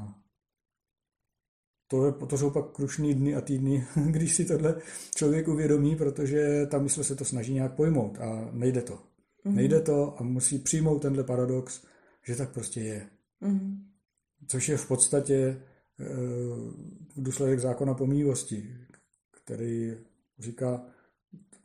[1.89, 4.77] to, je, to jsou pak krušný dny a týdny, když si tohle
[5.17, 8.95] člověk uvědomí, protože ta mysl se to snaží nějak pojmout a nejde to.
[8.95, 9.55] Mm-hmm.
[9.55, 11.83] Nejde to a musí přijmout tenhle paradox,
[12.27, 13.07] že tak prostě je.
[13.43, 13.79] Mm-hmm.
[14.47, 15.57] Což je v podstatě e,
[17.17, 18.77] důsledek zákona pomývosti,
[19.31, 19.97] který
[20.39, 20.85] říká,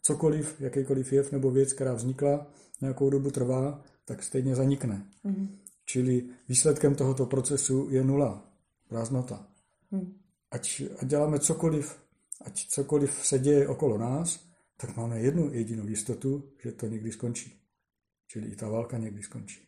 [0.01, 5.07] cokoliv, jakýkoliv jev nebo věc, která vznikla, nějakou dobu trvá, tak stejně zanikne.
[5.25, 5.47] Mm-hmm.
[5.86, 8.51] Čili výsledkem tohoto procesu je nula,
[8.88, 9.50] prázdnota.
[9.91, 10.13] Mm.
[10.51, 11.99] Ať, ať děláme cokoliv,
[12.41, 17.62] ať cokoliv se děje okolo nás, tak máme jednu jedinou jistotu, že to někdy skončí.
[18.27, 19.67] Čili i ta válka někdy skončí.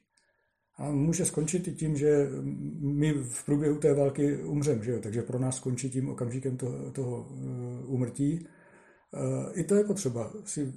[0.77, 2.29] A může skončit i tím, že
[2.79, 4.99] my v průběhu té války umřeme, že jo?
[5.01, 7.27] takže pro nás skončí tím okamžikem toho, toho
[7.85, 8.47] úmrtí.
[9.53, 10.73] I to je potřeba si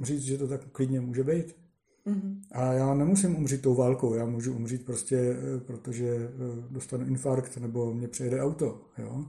[0.00, 1.61] říct, že to tak klidně může být.
[2.06, 2.40] Mm-hmm.
[2.52, 6.30] A já nemusím umřít tou válkou, já můžu umřít prostě, eh, protože eh,
[6.70, 8.84] dostanu infarkt nebo mě přejede auto.
[8.98, 9.24] Jo?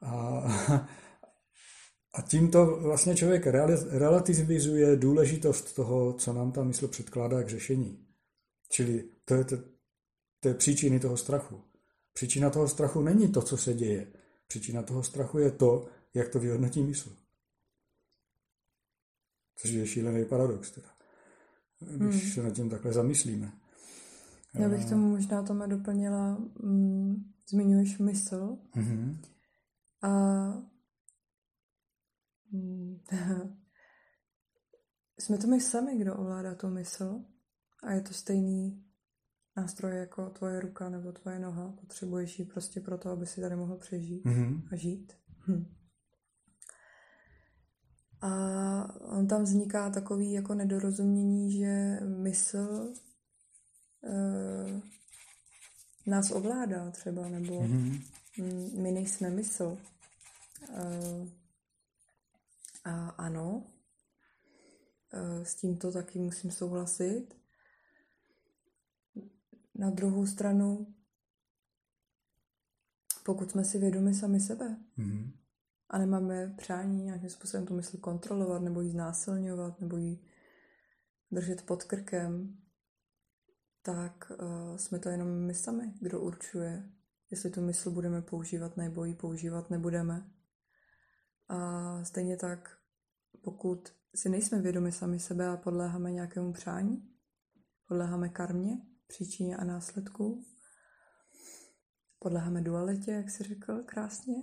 [0.00, 0.38] A,
[2.14, 3.46] a tímto vlastně člověk
[3.90, 8.06] relativizuje důležitost toho, co nám ta mysl předkládá k řešení.
[8.70, 9.56] Čili to je, to,
[10.40, 11.60] to je příčiny toho strachu.
[12.12, 14.12] Příčina toho strachu není to, co se děje.
[14.46, 17.16] Příčina toho strachu je to, jak to vyhodnotí mysl.
[19.56, 20.70] Což je šílený paradox.
[20.70, 20.93] Teda
[21.84, 22.32] když hmm.
[22.32, 23.52] se nad tím takhle zamyslíme.
[24.54, 27.14] Já bych tomu možná tomu doplnila, mm,
[27.50, 29.18] zmiňuješ mysl mm-hmm.
[30.02, 30.10] a
[32.52, 33.00] mm,
[35.18, 37.24] jsme to my sami, kdo ovládá tu mysl
[37.82, 38.84] a je to stejný
[39.56, 41.72] nástroj jako tvoje ruka nebo tvoje noha.
[41.80, 44.62] Potřebuješ ji prostě proto, aby si tady mohl přežít mm-hmm.
[44.72, 45.12] a žít.
[45.48, 45.64] Hm.
[48.24, 48.30] A
[49.00, 52.94] on tam vzniká takový jako nedorozumění, že mysl
[54.00, 54.80] uh,
[56.06, 58.02] nás ovládá třeba, nebo mm-hmm.
[58.82, 59.78] my nejsme mysl.
[60.68, 61.28] Uh,
[62.84, 63.66] a ano,
[65.14, 67.26] uh, s tímto taky musím souhlasit.
[69.74, 70.94] Na druhou stranu,
[73.24, 75.43] pokud jsme si vědomi sami sebe, mm-hmm
[75.90, 80.18] a nemáme přání nějakým způsobem tu mysl kontrolovat, nebo ji znásilňovat, nebo ji
[81.30, 82.56] držet pod krkem,
[83.82, 86.90] tak uh, jsme to jenom my sami, kdo určuje,
[87.30, 90.30] jestli tu mysl budeme používat nebo ji používat nebudeme.
[91.48, 92.78] A stejně tak,
[93.42, 97.10] pokud si nejsme vědomi sami sebe a podléháme nějakému přání,
[97.88, 100.44] podléháme karmě, příčině a následku,
[102.18, 104.34] podléháme dualitě, jak jsi řekl krásně,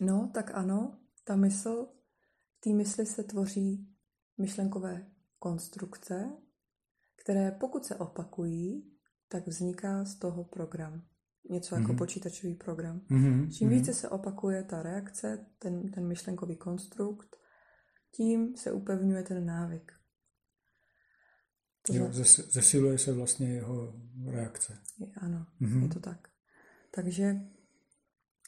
[0.00, 1.88] No, tak ano, ta mysl,
[2.58, 3.88] v té mysli se tvoří
[4.38, 5.06] myšlenkové
[5.38, 6.32] konstrukce,
[7.16, 8.92] které pokud se opakují,
[9.28, 11.02] tak vzniká z toho program.
[11.50, 11.98] Něco jako mm-hmm.
[11.98, 13.00] počítačový program.
[13.00, 13.50] Mm-hmm.
[13.50, 13.72] Čím mm-hmm.
[13.72, 17.36] více se opakuje ta reakce, ten, ten myšlenkový konstrukt,
[18.12, 19.92] tím se upevňuje ten návyk.
[21.86, 22.08] To jo,
[22.48, 24.78] zesiluje se vlastně jeho reakce.
[24.98, 25.82] Je, ano, mm-hmm.
[25.82, 26.28] je to tak.
[26.90, 27.40] Takže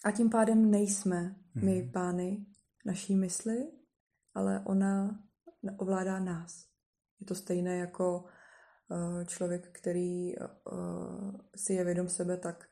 [0.04, 1.92] a tím pádem nejsme my mhm.
[1.92, 2.46] pány
[2.86, 3.72] naší mysli,
[4.34, 5.20] ale ona
[5.78, 6.66] ovládá nás.
[7.20, 8.24] Je to stejné jako
[8.90, 12.68] uh, člověk, který uh, si je vědom sebe tak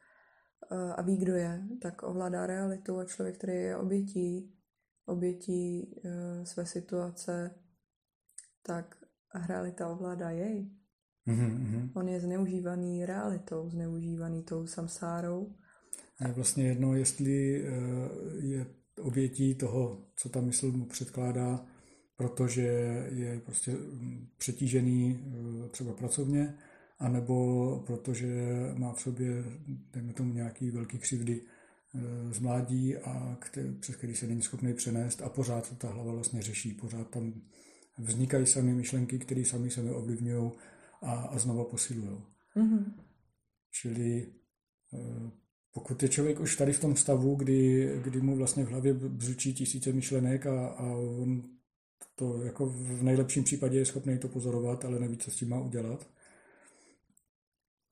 [0.97, 4.55] a ví, kdo je, tak ovládá realitu a člověk, který je obětí,
[5.07, 5.95] obětí
[6.45, 7.55] své situace,
[8.63, 8.97] tak
[9.49, 10.71] realita ovládá jej.
[11.27, 11.91] Mm-hmm.
[11.95, 15.55] On je zneužívaný realitou, zneužívaný tou samsárou
[16.21, 17.69] a je vlastně jedno, jestli eh,
[18.41, 18.67] je
[19.01, 21.67] obětí toho, co ta mysl mu předkládá,
[22.17, 22.63] protože
[23.13, 26.55] je prostě mm, přetížený eh, třeba pracovně,
[26.99, 29.45] anebo protože má v sobě,
[29.93, 34.75] dejme tomu, nějaký velký křivdy eh, z mládí, a který, přes který se není schopný
[34.75, 37.43] přenést a pořád ta hlava vlastně řeší, pořád tam
[37.99, 40.51] vznikají sami myšlenky, které sami sebe ovlivňují
[41.03, 42.19] a, a znova posilují.
[42.57, 42.93] Mm-hmm.
[43.71, 44.33] Čili
[45.73, 49.55] pokud je člověk už tady v tom stavu, kdy, kdy mu vlastně v hlavě břučí
[49.55, 51.43] tisíce myšlenek a, a on
[52.15, 55.61] to jako v nejlepším případě je schopný to pozorovat, ale neví, co s tím má
[55.61, 56.11] udělat,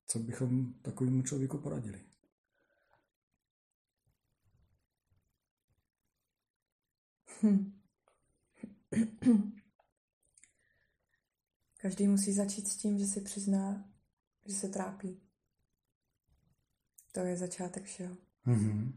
[0.07, 2.01] co bychom takovému člověku poradili?
[7.41, 7.79] Hm.
[11.81, 13.89] Každý musí začít s tím, že si přizná,
[14.45, 15.28] že se trápí.
[17.11, 18.17] To je začátek všeho.
[18.47, 18.93] Mm-hmm.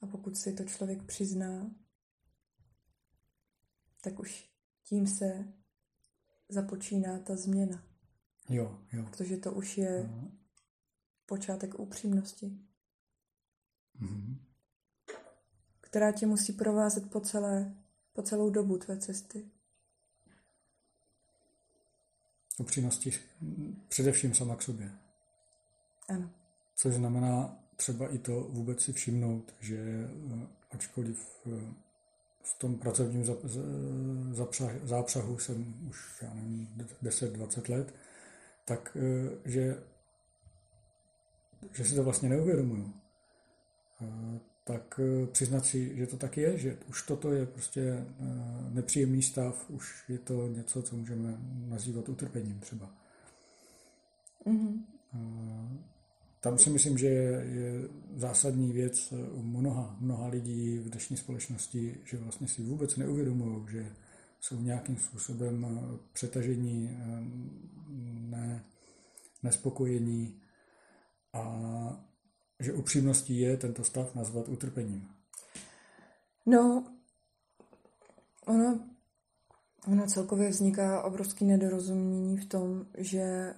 [0.00, 1.70] A pokud si to člověk přizná,
[4.00, 4.50] tak už
[4.82, 5.52] tím se
[6.48, 7.84] započíná ta změna.
[8.48, 9.02] Jo, jo.
[9.02, 10.30] Protože to už je, uh-huh.
[11.26, 12.58] počátek upřímnosti,
[13.98, 14.38] Mhm.
[15.80, 17.74] která tě musí provázet po, celé,
[18.12, 19.50] po celou dobu tvé cesty.
[22.58, 23.12] Upřímnosti
[23.88, 24.90] především sama k sobě.
[26.08, 26.30] Ano.
[26.76, 31.74] Což znamená třeba i to vůbec si všimnout, že eh, ačkoliv eh,
[32.42, 33.24] v tom pracovním
[34.82, 36.68] zápřahu jsem už, já nevím,
[37.02, 37.94] 10-20 let,
[38.64, 39.82] tak eh, že,
[41.72, 42.94] že si to vlastně neuvědomuju.
[44.66, 48.04] Tak eh, přiznat si, že to tak je, že už toto je prostě eh,
[48.70, 52.90] nepříjemný stav, už je to něco, co můžeme nazývat utrpením třeba.
[54.44, 54.84] Mhm.
[55.14, 55.78] Eh,
[56.40, 61.96] Tam si myslím, že je, je zásadní věc u mnoha, mnoha lidí v dnešní společnosti,
[62.04, 63.92] že vlastně si vůbec neuvědomují, že
[64.40, 65.66] jsou nějakým způsobem
[66.12, 66.98] přetažení,
[68.30, 68.64] ne,
[69.42, 70.40] nespokojení
[71.32, 72.05] a
[72.60, 75.08] že upřímností je tento stav nazvat utrpením.
[76.46, 76.84] No,
[78.46, 78.80] ono,
[79.86, 83.54] ono celkově vzniká obrovský nedorozumění v tom, že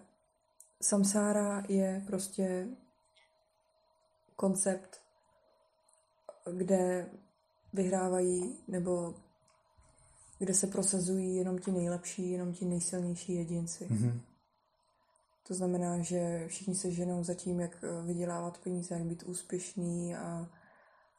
[0.82, 2.66] samsára je prostě
[4.36, 5.00] koncept,
[6.52, 7.10] kde
[7.72, 9.14] vyhrávají nebo
[10.38, 13.86] kde se prosazují jenom ti nejlepší, jenom ti nejsilnější jedinci.
[13.86, 14.20] Mm-hmm.
[15.48, 20.16] To znamená, že všichni se ženou za tím, jak eh, vydělávat peníze, jak být úspěšný
[20.16, 20.50] a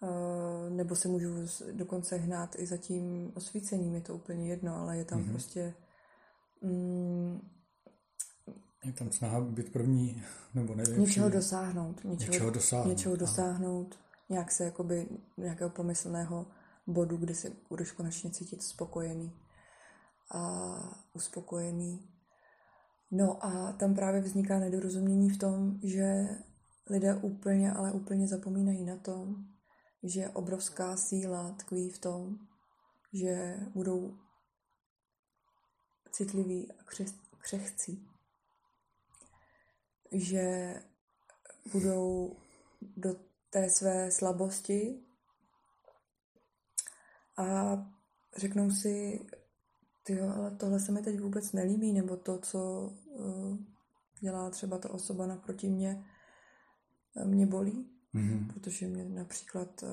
[0.04, 1.30] eh, nebo se můžu
[1.72, 5.30] dokonce hnát i za tím osvícením, je to úplně jedno, ale je tam Mhm.
[5.30, 5.74] prostě
[6.62, 7.39] mm,
[8.86, 11.00] Je tam snaha být první, nebo nevím.
[11.02, 16.46] něčeho dosáhnout, něčeho, Něčeho dosáhnout, něčeho dosáhnout, nějak se jakoby nějakého pomyslného
[16.88, 19.32] bodu, kde se budeš konečně cítit spokojený
[20.32, 20.74] a
[21.13, 22.10] uspokojený.
[23.12, 26.28] No a tam právě vzniká nedorozumění v tom, že
[26.89, 29.45] lidé úplně, ale úplně zapomínají na tom,
[30.04, 32.38] že obrovská síla tkví v tom,
[33.13, 34.17] že budou
[36.12, 36.84] citliví a
[37.39, 38.08] křehcí.
[40.12, 40.76] Že
[41.72, 42.36] budou
[42.82, 43.15] do
[43.50, 45.04] té své slabosti
[47.38, 47.78] a
[48.38, 49.26] řeknou si,
[50.13, 53.58] ty ale tohle se mi teď vůbec nelíbí, nebo to, co uh,
[54.22, 56.04] dělá třeba ta osoba naproti mě,
[57.17, 58.54] eh, mě bolí, Mm-hmm.
[58.54, 59.89] protože mě například uh,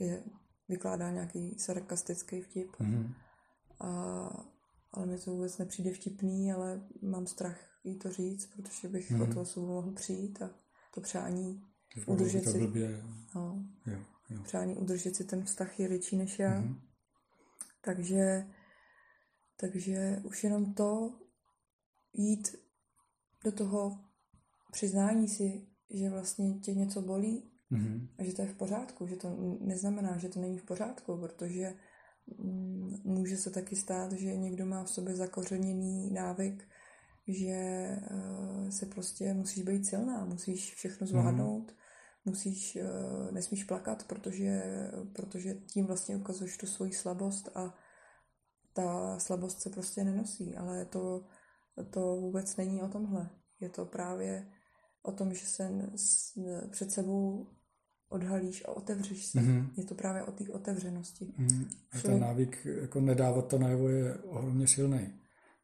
[0.00, 0.24] je,
[0.68, 3.14] vykládá nějaký sarkastický vtip, Mm-hmm.
[3.80, 3.88] a,
[4.92, 9.20] ale mi to vůbec nepřijde vtipný, ale mám strach jí to říct, protože bych Mhm.
[9.22, 9.30] mm-hmm.
[9.30, 10.50] o tu osobu mohl přijít a
[10.94, 11.62] to přání,
[11.96, 13.02] Udržet Udržet to si- blbě.
[13.34, 13.98] no, Jo,
[14.30, 14.42] jo.
[14.42, 16.60] přání udržet si ten vztah je větší než já.
[16.60, 16.76] Mm-hmm.
[17.80, 18.46] Takže,
[19.56, 21.18] takže už jenom to
[22.12, 22.56] jít
[23.44, 23.98] do toho
[24.72, 28.08] přiznání si, že vlastně tě něco bolí Mm-hmm.
[28.18, 31.74] a že to je v pořádku, že to neznamená, že to není v pořádku, protože
[32.38, 36.68] mm, může se taky stát, že někdo má v sobě zakořeněný návyk,
[37.28, 41.74] že eh, se prostě musíš být silná, musíš všechno zvládnout,
[42.24, 44.62] musíš, eh, nesmíš plakat, protože,
[45.12, 47.74] protože tím vlastně ukazuješ tu svoji slabost a
[48.74, 51.24] ta slabost se prostě nenosí, ale to,
[51.90, 53.30] to vůbec není o tomhle.
[53.60, 54.46] Je to právě
[55.02, 55.70] o tom, že se
[56.70, 57.46] před sebou
[58.08, 59.40] odhalíš a otevřeš se.
[59.40, 59.70] Mhm.
[59.76, 61.34] Je to právě o té otevřenosti.
[61.38, 61.64] Mm.
[61.92, 65.14] A ten návyk jako nedávat to najevo je ohromně silný,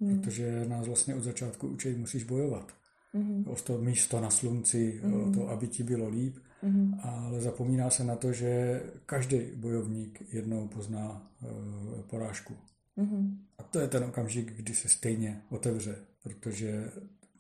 [0.03, 0.21] Hmm.
[0.21, 2.73] protože nás vlastně od začátku učí, musíš bojovat.
[3.13, 3.45] Mhm.
[3.49, 5.35] O to místo na slunci, o Mhm.
[5.35, 6.95] to, aby ti bylo líp, Mhm.
[7.03, 12.55] ale zapomíná se na to, že každý bojovník jednou pozná uh, porážku.
[13.01, 13.39] Mhm.
[13.59, 16.91] A to je ten okamžik, kdy se stejně otevře, protože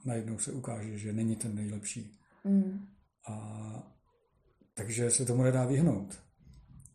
[0.04, 2.18] najednou se ukáže, že není ten nejlepší.
[2.44, 2.86] Mhm.
[3.28, 3.96] A
[4.74, 6.18] takže se tomu nedá vyhnout.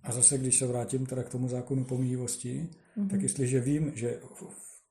[0.04, 3.10] A zase, když se vrátím teda k tomu zákonu pomíjivosti, Mhm.
[3.10, 4.20] tak jestliže vím, že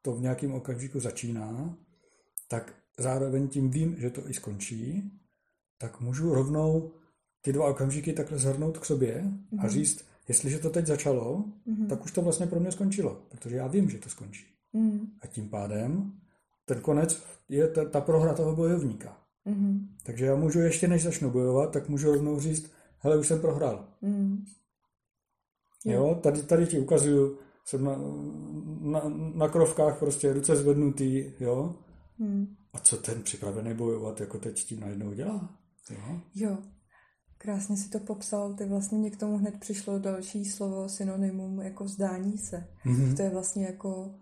[0.03, 1.77] to v nějakém okamžiku začíná,
[2.49, 5.11] tak zároveň tím vím, že to i skončí,
[5.79, 6.93] tak můžu rovnou
[7.41, 9.25] ty dva okamžiky takhle zhrnout k sobě
[9.59, 11.89] a říct, jestliže to teď začalo, Mhm.
[11.89, 14.45] tak už to vlastně pro mě skončilo, protože já vím, že to skončí.
[14.73, 15.07] Mhm.
[15.21, 16.13] A tím pádem
[16.65, 19.17] ten konec je ta, ta prohra toho bojovníka.
[19.45, 19.89] Mhm.
[20.03, 23.89] Takže já můžu ještě než začnu bojovat, tak můžu rovnou říct, hele, už jsem prohrál.
[24.03, 24.45] Mhm.
[25.85, 27.97] Jo, tady, tady ti ukazuju, jsem na,
[28.81, 29.03] na,
[29.35, 31.75] na krovkách prostě ruce zvednutý, jo.
[32.19, 32.57] Mhm.
[32.73, 35.55] A co ten připravený bojovat, jako teď tím najednou dělá?
[35.91, 36.21] Jo.
[36.35, 36.59] Jo,
[37.45, 38.55] krásně si to popsal.
[38.55, 42.67] Ty vlastně mě k tomu hned přišlo další slovo synonymum jako vzdání se.
[42.85, 43.17] Mhm.
[43.17, 44.15] To je vlastně jako,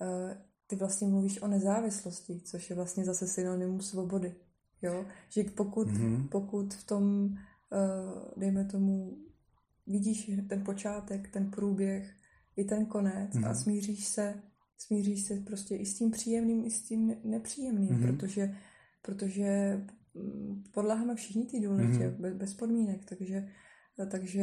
[0.00, 4.34] eh, ty vlastně mluvíš o nezávislosti, což je vlastně zase synonymum svobody.
[4.82, 5.04] Jo?
[5.28, 6.28] Že pokud, mm-hmm.
[6.28, 7.38] pokud v tom, uh,
[8.36, 9.16] dejme tomu,
[9.86, 12.14] vidíš ten počátek, ten průběh,
[12.56, 13.46] i ten konec mm-hmm.
[13.46, 13.54] a mhm.
[13.54, 14.42] smíříš se,
[14.78, 18.16] smíříš se prostě i s tím příjemným, i s tím nepříjemným, mm-hmm.
[18.16, 18.56] protože,
[19.02, 19.80] protože
[20.74, 22.20] podláháme všichni ty důležitě, mm-hmm.
[22.20, 23.48] bez, bez podmínek, takže,
[24.10, 24.40] takže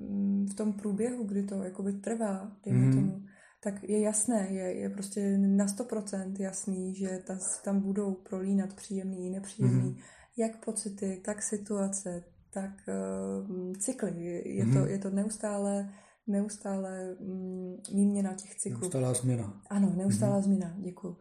[0.00, 2.94] mm, v tom průběhu, kdy to jakoby trvá, dejme mm-hmm.
[2.94, 3.22] tomu,
[3.62, 9.26] tak je jasné, je, je prostě na 100% jasný, že ta, tam budou prolínat příjemný
[9.26, 10.02] i nepříjemný, mm-hmm.
[10.36, 14.24] jak pocity, tak situace, tak uh, cykly.
[14.24, 14.72] Je, je, mm-hmm.
[14.72, 14.88] to, mhm.
[14.88, 15.90] je to neustále
[16.26, 18.80] neustále mm, výměna těch cyklů.
[18.80, 19.62] Neustálá změna.
[19.70, 20.42] Ano, neustálá mm-hmm.
[20.42, 21.16] změna, děkuji.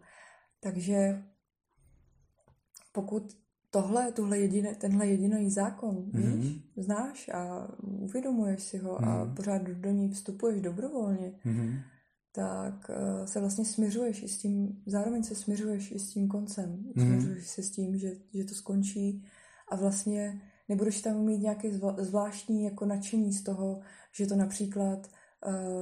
[0.59, 1.23] Takže
[2.91, 3.42] pokud
[3.73, 6.35] tohle, tuhle jediné, tenhle jediný zákon mm-hmm.
[6.35, 9.09] víš, znáš a uvědomuješ si ho mm-hmm.
[9.09, 9.35] a mhm.
[9.35, 11.79] pořád do, ní vstupuješ dobrovolně, mm-hmm.
[12.35, 16.69] tak uh, se vlastně směřuješ i s tím, zároveň se směřuješ i s tím koncem.
[16.69, 17.01] Mm-hmm.
[17.01, 19.25] Směřuješ se s tím, že, že to skončí
[19.71, 23.79] a vlastně nebudeš tam mít nějaké zvláštní jako nadšení z toho,
[24.11, 25.07] že to například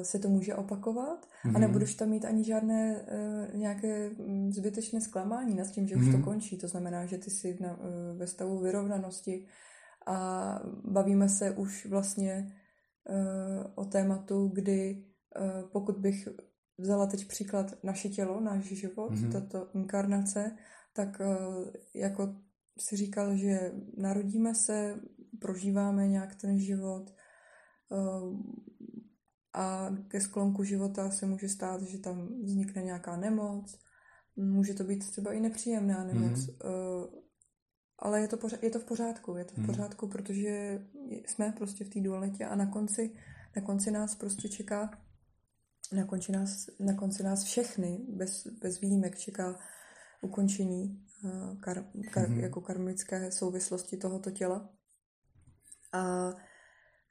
[0.01, 1.49] se to může opakovat mm-hmm.
[1.49, 1.61] a mhm.
[1.61, 5.99] nebudeš tam mít ani žádné uh, nějaké mm, zbytečné zklamání nad tím, že mm-hmm.
[5.99, 6.23] už to mhm.
[6.23, 6.57] končí.
[6.57, 7.85] To znamená, že ty jsi na, uh,
[8.17, 9.45] ve stavu vyrovnanosti
[10.05, 12.53] a bavíme se už vlastně
[13.09, 15.05] uh, o tématu, kdy
[15.39, 16.27] uh, pokud bych
[16.77, 19.31] vzala teď příklad naše tělo, náš život, mm-hmm.
[19.31, 20.57] tato inkarnace,
[20.93, 22.35] tak uh, jako
[22.79, 24.99] si říkal, že narodíme se,
[25.39, 27.09] prožíváme nějak ten život
[27.91, 27.95] eh,
[29.53, 33.79] a ke sklonku života se může stát, že tam vznikne nějaká nemoc,
[34.35, 37.09] může to být třeba i nepříjemná nemoc, mm-hmm.
[37.99, 39.65] ale je to, pořád, je to v pořádku, je to v mm-hmm.
[39.65, 40.81] pořádku, protože
[41.25, 43.15] jsme prostě v té dualitě a na konci,
[43.55, 45.01] na konci nás prostě čeká,
[45.93, 49.59] na konci nás, na konci nás všechny, bez, bez výjimek, čeká
[50.21, 51.05] ukončení
[51.59, 52.39] kar, kar, mm-hmm.
[52.39, 54.69] jako karmické souvislosti tohoto těla.
[55.93, 56.31] A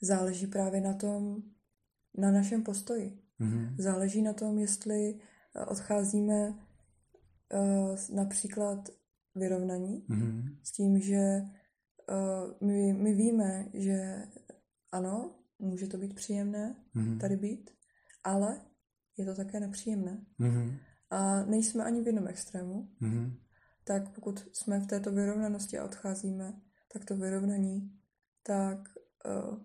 [0.03, 1.37] záleží právě na tom,
[2.19, 3.19] na našem postoji.
[3.41, 3.75] Mm-hmm.
[3.79, 8.89] Záleží na tom, jestli eh, odcházíme uh, například
[9.35, 10.59] vyrovnaní mm-hmm.
[10.63, 14.27] s tím, že uh, my, my víme, že
[14.93, 17.19] ano, může to být příjemné mm-hmm.
[17.19, 17.71] tady být,
[18.25, 18.61] ale
[19.17, 20.25] je to také nepříjemné.
[20.41, 20.79] Mm-hmm.
[21.11, 22.89] A nejsme ani v jednom extrému.
[23.03, 23.33] Mm-hmm
[23.91, 26.53] tak pokud jsme v této vyrovnanosti a odcházíme,
[26.93, 27.93] tak to vyrovnaní,
[28.43, 28.79] tak
[29.27, 29.59] uh,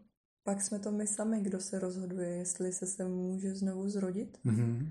[0.46, 4.90] pak jsme to my sami, kdo se rozhoduje, jestli se se může znovu zrodit mm-hmm.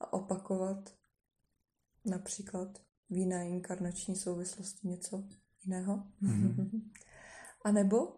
[0.00, 0.94] a opakovat
[2.04, 2.78] například
[3.10, 5.24] v jiné inkarnační souvislosti něco
[5.64, 6.02] jiného.
[6.22, 6.82] Mm-hmm.
[7.64, 8.16] a nebo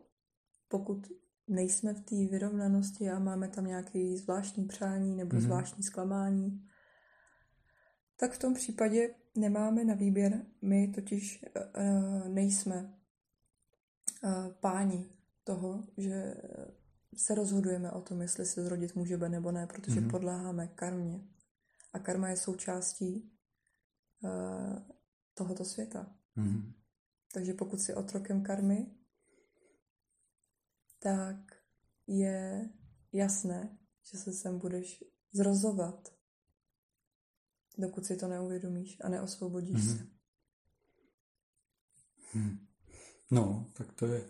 [0.69, 1.07] pokud
[1.49, 5.41] nejsme v té vyrovnanosti a máme tam nějaké zvláštní přání nebo mm-hmm.
[5.41, 6.67] zvláštní zklamání,
[8.17, 10.47] tak v tom případě nemáme na výběr.
[10.63, 11.45] My totiž
[11.77, 12.95] uh, nejsme
[14.23, 16.35] uh, páni toho, že
[17.17, 20.11] se rozhodujeme o tom, jestli se zrodit můžeme nebo ne, protože mm-hmm.
[20.11, 21.29] podléháme karmě.
[21.93, 23.33] A karma je součástí
[24.23, 24.79] uh,
[25.35, 26.17] tohoto světa.
[26.37, 26.73] Mm-hmm.
[27.33, 28.87] Takže pokud jsi otrokem karmy,
[30.99, 31.37] tak
[32.07, 32.71] je
[33.13, 33.79] jasné,
[34.13, 36.21] že se sem budeš zrozovat
[37.81, 39.97] dokud si to neuvědomíš a neosvobodíš mm-hmm.
[39.97, 40.07] se.
[42.33, 42.67] Hmm.
[43.31, 44.25] No, tak to je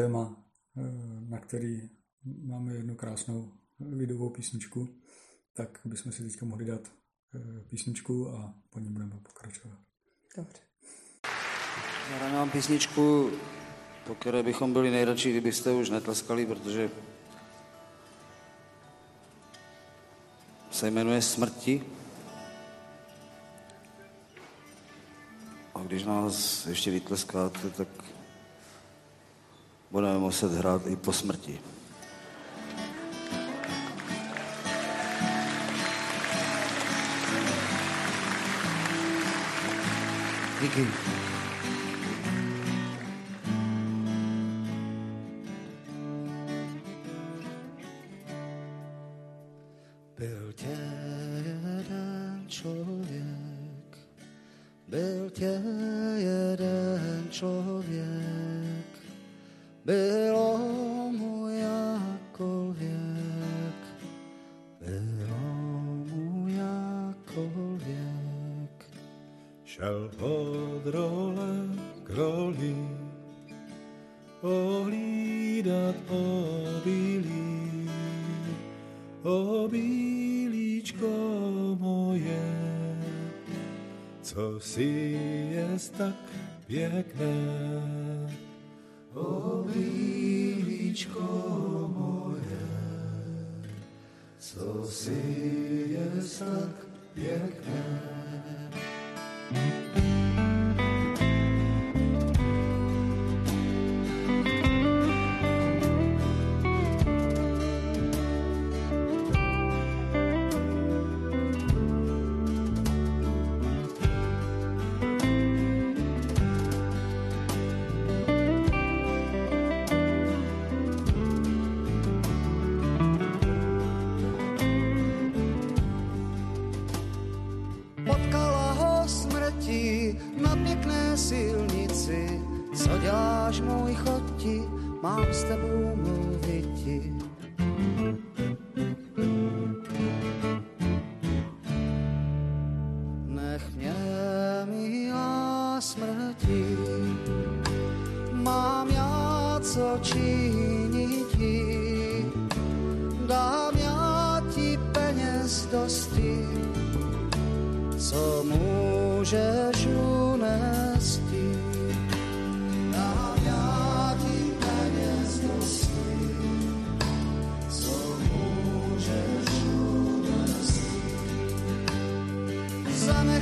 [0.00, 0.36] téma,
[0.76, 0.80] eh,
[1.28, 1.90] na který
[2.24, 4.88] máme jednu krásnou lidovou písničku,
[5.52, 6.80] tak bychom si teďka mohli dát
[7.34, 9.78] eh, písničku a po ní budeme pokračovat.
[10.36, 10.62] Dobře.
[12.10, 13.30] Zahrám vám písničku,
[14.06, 16.90] po které bychom byli nejradši, kdybyste už netleskali, protože
[20.70, 21.84] se jmenuje Smrti.
[25.74, 27.88] A když nás ještě vytleskáte, tak
[29.90, 31.60] budeme muset hrát i po smrti.
[40.60, 40.86] Díky.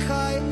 [0.09, 0.49] Jsem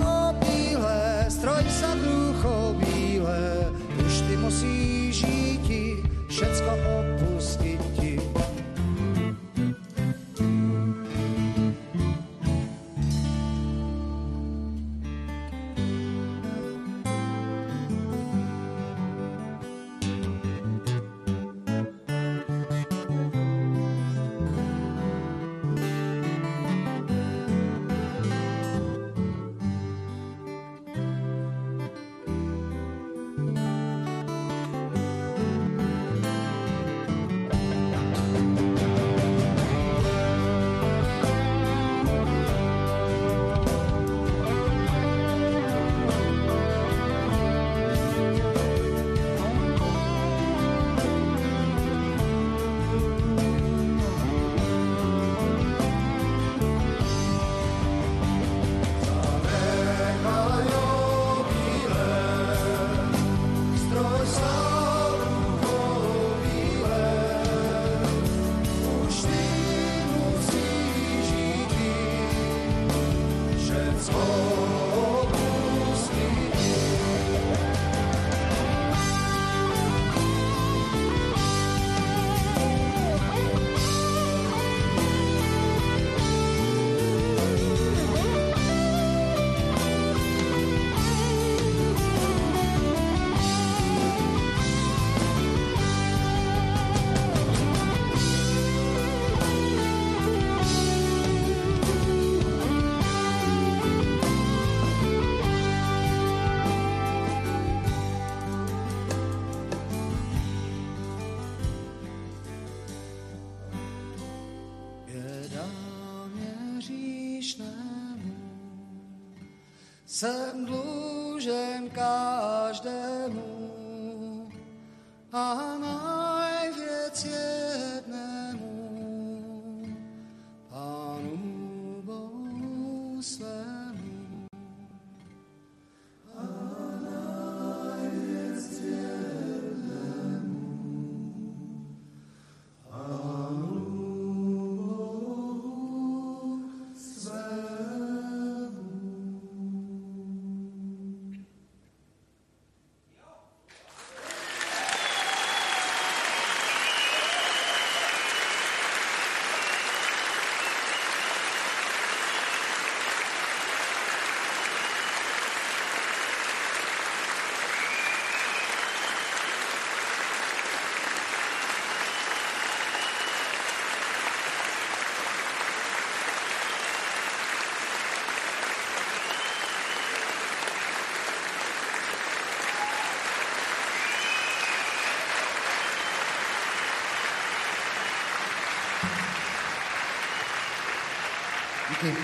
[192.04, 192.18] Díky.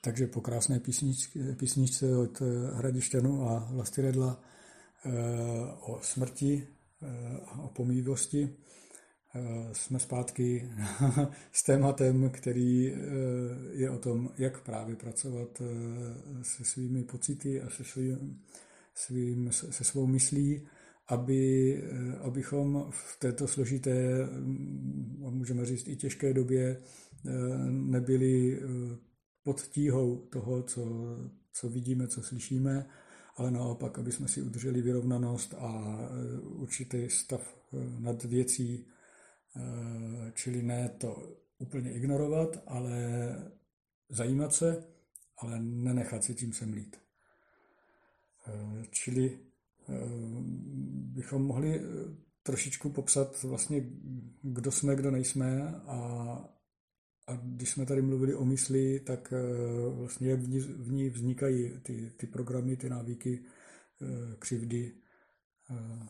[0.00, 2.42] Takže po krásné písničce, písničce od
[2.74, 4.40] Hradišťanu a Vlasty Redla
[5.04, 5.10] eh,
[5.80, 6.62] o smrti
[7.02, 7.06] eh,
[7.46, 8.56] a o pomývosti
[9.72, 10.70] jsme zpátky
[11.52, 12.94] s tématem, který
[13.72, 15.62] je o tom, jak právě pracovat
[16.42, 18.42] se svými pocity a se, svým,
[18.94, 20.68] svým, se svou myslí,
[21.08, 21.82] aby,
[22.20, 24.28] abychom v této složité,
[25.18, 26.82] můžeme říct i těžké době,
[27.68, 28.60] nebyli
[29.42, 30.84] pod tíhou toho, co,
[31.52, 32.86] co vidíme, co slyšíme,
[33.36, 35.98] ale naopak, aby jsme si udrželi vyrovnanost a
[36.42, 37.56] určitý stav
[37.98, 38.86] nad věcí,
[40.34, 42.98] čili ne to úplně ignorovat, ale
[44.08, 44.84] zajímat se,
[45.38, 46.96] ale nenechat si tím semlít.
[48.90, 49.38] Čili
[51.14, 51.80] bychom mohli
[52.42, 53.84] trošičku popsat vlastně,
[54.42, 56.56] kdo jsme, kdo nejsme a
[57.26, 61.80] a když jsme tady mluvili o mysli, tak eh, vlastně v ní, v ní vznikají
[61.80, 63.44] ty, ty programy, ty návyky,
[64.02, 64.92] eh, křivdy.
[65.70, 66.06] Eh.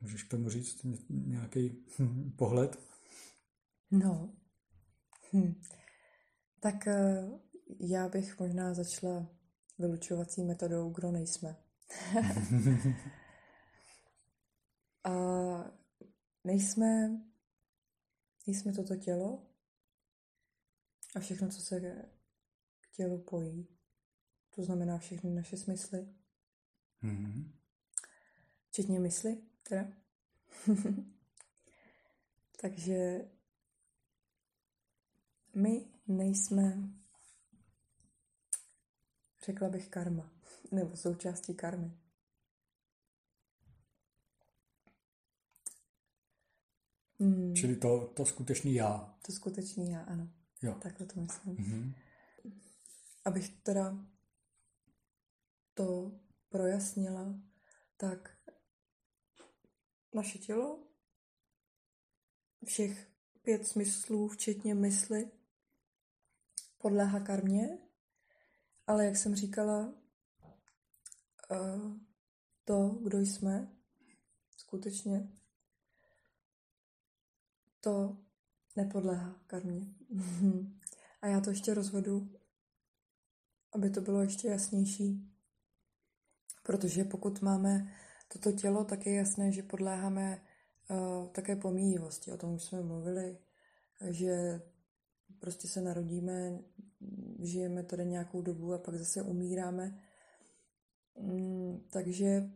[0.00, 1.84] Můžeš k tomu říct nějaký
[2.36, 2.78] pohled?
[3.90, 4.34] No,
[5.32, 5.60] hm.
[6.60, 6.88] tak
[7.80, 9.39] já bych možná začala
[9.80, 11.56] vylučovací metodou, kdo nejsme.
[15.04, 15.10] a
[16.44, 17.20] nejsme
[18.46, 19.46] jsme toto tělo
[21.16, 21.80] a všechno, co se
[22.80, 23.68] k tělu pojí.
[24.54, 26.08] To znamená všechny naše smysly.
[27.02, 27.52] Mm-hmm.
[28.68, 29.92] Včetně mysli, teda.
[32.60, 33.28] Takže
[35.54, 36.78] my nejsme,
[39.50, 40.32] řekla bych, karma,
[40.72, 41.98] nebo součástí karmy.
[47.20, 47.54] Hmm.
[47.54, 49.18] Čili to, to skutečný já.
[49.26, 50.32] To skutečný já, ano.
[50.62, 50.74] Jo.
[50.82, 51.56] Takhle to myslím.
[51.56, 51.94] Mm-hmm.
[53.24, 54.06] Abych teda
[55.74, 56.12] to
[56.48, 57.34] projasnila,
[57.96, 58.38] tak
[60.14, 60.86] naše tělo,
[62.64, 63.10] všech
[63.42, 65.30] pět smyslů, včetně mysli,
[66.78, 67.89] podléhá karmě,
[68.90, 69.94] ale jak jsem říkala,
[71.50, 71.56] eh,
[72.64, 73.68] to, kdo jsme,
[74.56, 75.28] skutečně
[77.80, 78.16] to
[78.76, 79.94] nepodléhá karmě.
[81.22, 82.34] A já to ještě rozvedu,
[83.72, 85.32] aby to bylo ještě jasnější.
[86.62, 87.94] Protože pokud máme
[88.32, 90.42] toto tělo, tak je jasné, že podléháme
[90.90, 92.32] uh, také pomíjivosti.
[92.32, 93.38] O tom už jsme mluvili,
[94.10, 94.62] že
[95.38, 96.58] prostě se narodíme,
[97.40, 100.02] žijeme tady nějakou dobu a pak zase umíráme.
[101.18, 102.50] Mm, takže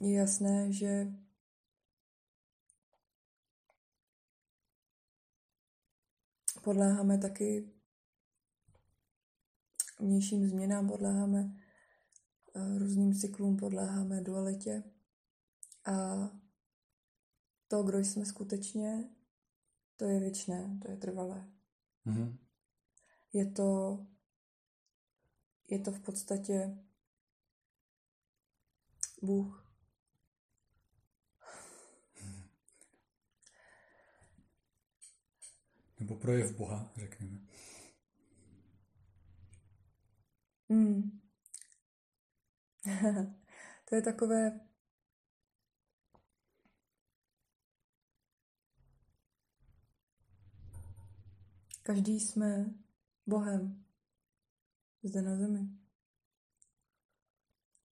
[0.00, 1.06] je jasné, že
[6.62, 7.72] podléháme taky
[10.00, 11.56] vnějším změnám, podléháme
[12.54, 14.82] eh, různým cyklům, podléháme dualitě.
[15.86, 16.28] A
[17.68, 19.10] to, kdo jsme skutečně,
[19.96, 21.48] to je věčné, to je trvalé.
[22.06, 22.45] Mm-hmm.
[23.36, 23.98] Je to
[25.68, 26.78] je to v podstatě
[29.22, 29.74] Bůh.
[36.00, 37.40] Nebo projev Boha, řekněme.
[40.70, 41.20] Hmm.
[43.88, 44.60] to je takové
[51.82, 52.74] Každý jsme
[53.26, 53.84] Bohem
[55.02, 55.68] zde na zemi.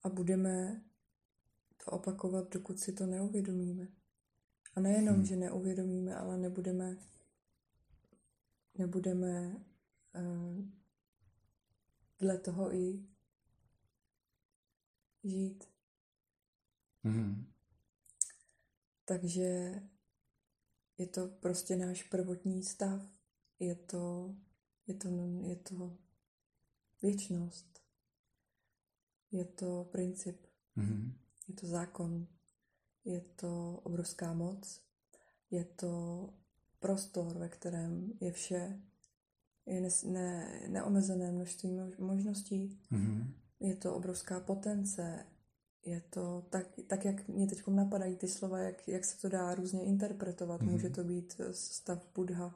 [0.02, 0.84] A budeme
[1.84, 3.88] to opakovat, dokud si to neuvědomíme.
[4.74, 5.24] A nejenom, hmm.
[5.24, 6.96] že neuvědomíme, ale nebudeme
[8.78, 9.64] nebudeme
[10.14, 10.64] uh,
[12.18, 13.04] dle toho i
[15.24, 15.64] žít.
[17.02, 17.52] Mm.
[19.04, 19.82] Takže
[20.98, 23.02] je to prostě náš prvotní stav.
[23.58, 24.34] Je to,
[24.86, 25.08] je to,
[25.40, 25.98] je to
[27.02, 27.80] věčnost.
[29.32, 30.46] Je to princip.
[30.76, 31.14] Mm.
[31.48, 32.26] Je to zákon.
[33.04, 34.80] Je to obrovská moc.
[35.50, 36.28] Je to
[36.80, 38.80] prostor, ve kterém je vše,
[39.66, 42.80] je ne, ne, neomezené množství možností.
[42.92, 43.26] Mm-hmm.
[43.60, 45.26] Je to obrovská potence,
[45.86, 49.54] je to tak, tak jak mě teď napadají ty slova, jak, jak se to dá
[49.54, 50.60] různě interpretovat.
[50.60, 50.70] Mm-hmm.
[50.70, 52.54] Může to být stav Buddha,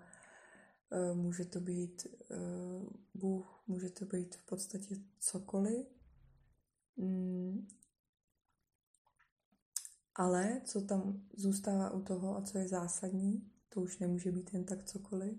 [1.14, 5.86] může to být uh, Bůh, může to být v podstatě cokoliv.
[6.96, 7.68] Mm.
[10.14, 14.64] Ale co tam zůstává u toho a co je zásadní, to už nemůže být jen
[14.64, 15.38] tak cokoliv,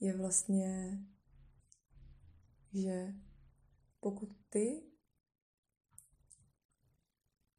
[0.00, 0.98] je vlastně,
[2.72, 3.14] že
[4.00, 4.82] pokud ty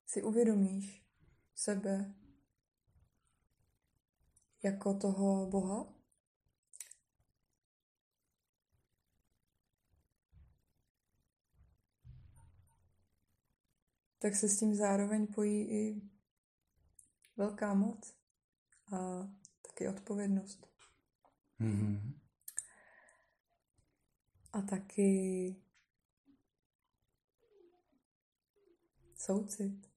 [0.06, 1.08] si uvědomíš,
[1.56, 2.16] sebe
[4.64, 5.97] jako toho Boha?
[14.28, 16.02] Tak se s tím zároveň pojí i
[17.38, 18.16] velká moc
[18.94, 19.28] a
[19.62, 20.68] taky odpovědnost.
[21.60, 22.20] Mm-hmm.
[24.54, 25.56] A taky
[29.16, 29.90] soucit.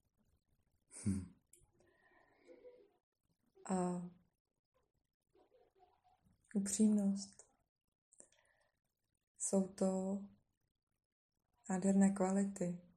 [1.05, 1.35] Hmm.
[3.65, 4.09] A
[6.55, 7.47] upřímnost.
[9.39, 10.21] Jsou to
[11.69, 12.90] nádherné kvality,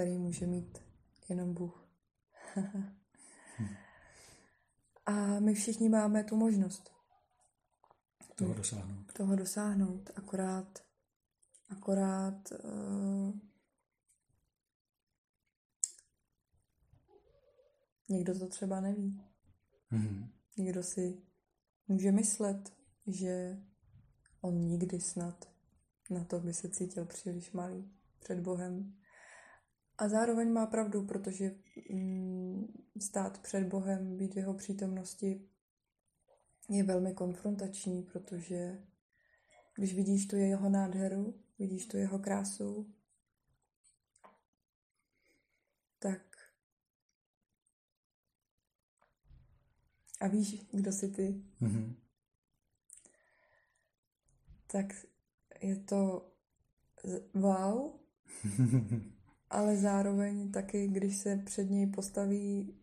[0.00, 0.78] které může mít
[1.28, 1.88] jenom Bůh.
[5.06, 6.90] A my všichni máme tu možnost
[8.36, 9.12] toho dosáhnout.
[9.12, 10.84] Toho dosáhnout, akorát,
[11.68, 13.38] akorát uh,
[18.08, 19.22] někdo to třeba neví.
[19.92, 20.28] Mm-hmm.
[20.56, 21.22] Někdo si
[21.88, 22.72] může myslet,
[23.06, 23.62] že
[24.40, 25.50] on nikdy snad
[26.10, 28.99] na to by se cítil příliš malý před Bohem.
[30.00, 31.54] A zároveň má pravdu, protože
[31.90, 32.66] mm,
[33.00, 35.48] stát před Bohem, být v jeho přítomnosti,
[36.68, 38.84] je velmi konfrontační, protože
[39.74, 42.94] když vidíš tu jeho nádheru, vidíš tu jeho krásu,
[45.98, 46.36] tak
[50.20, 51.94] a víš, kdo jsi ty, mm-hmm.
[54.66, 55.06] tak
[55.62, 56.32] je to
[57.34, 57.92] wow,
[59.50, 62.74] ale zároveň taky, když se před něj postaví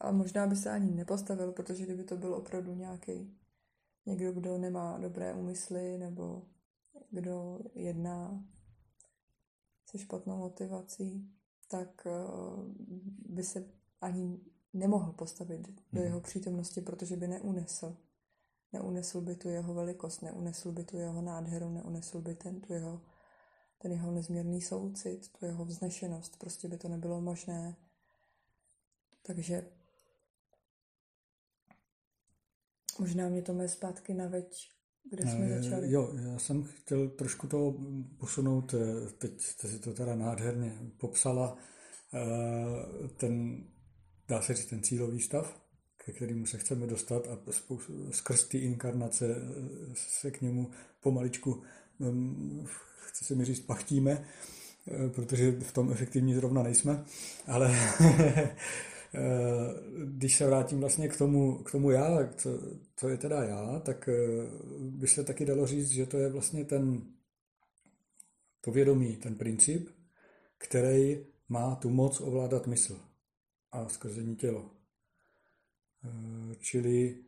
[0.00, 3.38] a možná by se ani nepostavil, protože kdyby to byl opravdu nějaký
[4.06, 6.42] někdo, kdo nemá dobré úmysly nebo
[7.10, 8.44] kdo jedná
[9.86, 11.30] se špatnou motivací,
[11.68, 12.06] tak
[13.28, 13.64] by se
[14.00, 14.40] ani
[14.72, 17.96] nemohl postavit do jeho přítomnosti, protože by neunesl.
[18.72, 23.00] Neunesl by tu jeho velikost, neunesl by tu jeho nádheru, neunesl by ten, tu jeho,
[23.78, 26.38] ten jeho nezměrný soucit, tu jeho vznešenost.
[26.38, 27.76] Prostě by to nebylo možné.
[29.22, 29.66] Takže
[32.98, 34.70] možná mě to mé zpátky na več,
[35.10, 35.92] kde jsme začali.
[35.92, 37.74] Jo, já jsem chtěl trošku to
[38.18, 38.74] posunout,
[39.18, 41.56] teď jste si to teda nádherně popsala,
[43.16, 43.64] ten,
[44.28, 45.60] dá se říct, ten cílový stav,
[45.96, 47.38] ke kterému se chceme dostat a
[48.10, 49.34] skrz ty inkarnace
[49.94, 50.70] se k němu
[51.00, 51.62] pomaličku,
[52.96, 54.24] chci se mi říct, pachtíme,
[55.14, 57.04] protože v tom efektivní zrovna nejsme,
[57.46, 57.74] ale
[60.04, 62.60] když se vrátím vlastně k tomu, k tomu já, co,
[62.96, 64.08] co je teda já, tak
[64.80, 67.02] by se taky dalo říct, že to je vlastně ten
[68.60, 69.88] to vědomí, ten princip,
[70.58, 73.00] který má tu moc ovládat mysl
[73.72, 74.70] a skrze ní tělo.
[76.58, 77.24] Čili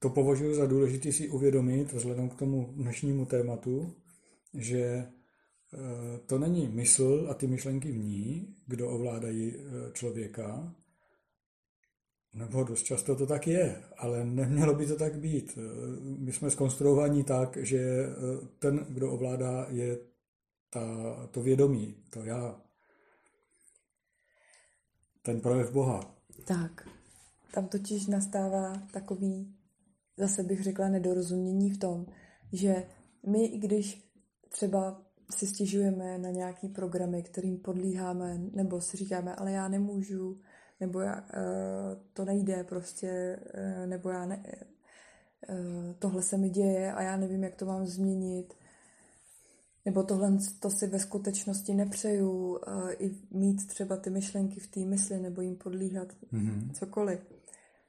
[0.00, 3.94] to považuji za důležité si uvědomit vzhledem k tomu dnešnímu tématu,
[4.54, 5.06] že
[6.26, 9.54] to není mysl a ty myšlenky v ní, kdo ovládají
[9.92, 10.74] člověka,
[12.32, 15.58] nebo dost často to tak je, ale nemělo by to tak být.
[16.00, 18.06] My jsme skonstruovaní tak, že
[18.58, 19.98] ten, kdo ovládá, je
[20.70, 20.86] ta,
[21.30, 22.60] to vědomí, to já.
[25.22, 26.14] Ten projev Boha.
[26.44, 26.88] Tak,
[27.54, 29.54] tam totiž nastává takový,
[30.20, 32.06] zase bych řekla, nedorozumění v tom,
[32.52, 32.86] že
[33.26, 34.10] my, i když
[34.48, 40.40] třeba si stěžujeme na nějaký programy, kterým podlíháme, nebo si říkáme, ale já nemůžu,
[40.80, 41.24] nebo já,
[42.12, 43.38] to nejde prostě,
[43.86, 44.42] nebo já ne,
[45.98, 48.54] tohle se mi děje a já nevím, jak to mám změnit,
[49.84, 52.58] nebo tohle to si ve skutečnosti nepřeju,
[52.98, 56.72] i mít třeba ty myšlenky v té mysli, nebo jim podlíhat mm-hmm.
[56.72, 57.20] cokoliv,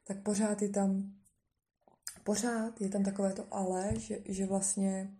[0.08, 1.14] tak pořád je tam
[2.32, 5.18] pořád je tam takové to ale, že, že vlastně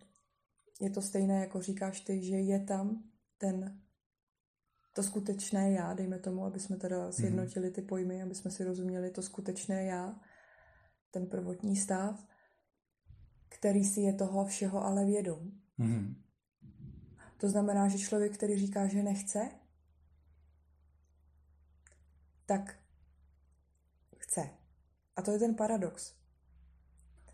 [0.80, 3.02] je to stejné, jako říkáš ty, že je tam
[3.38, 3.82] ten
[4.92, 9.10] to skutečné já, dejme tomu, aby jsme teda sjednotili ty pojmy, aby jsme si rozuměli
[9.10, 10.20] to skutečné já,
[11.10, 12.26] ten prvotní stav,
[13.48, 15.50] který si je toho všeho ale vědom.
[15.78, 16.14] Mm-hmm.
[17.36, 19.50] To znamená, že člověk, který říká, že nechce,
[22.46, 22.78] tak
[24.18, 24.50] chce.
[25.16, 26.21] A to je ten paradox.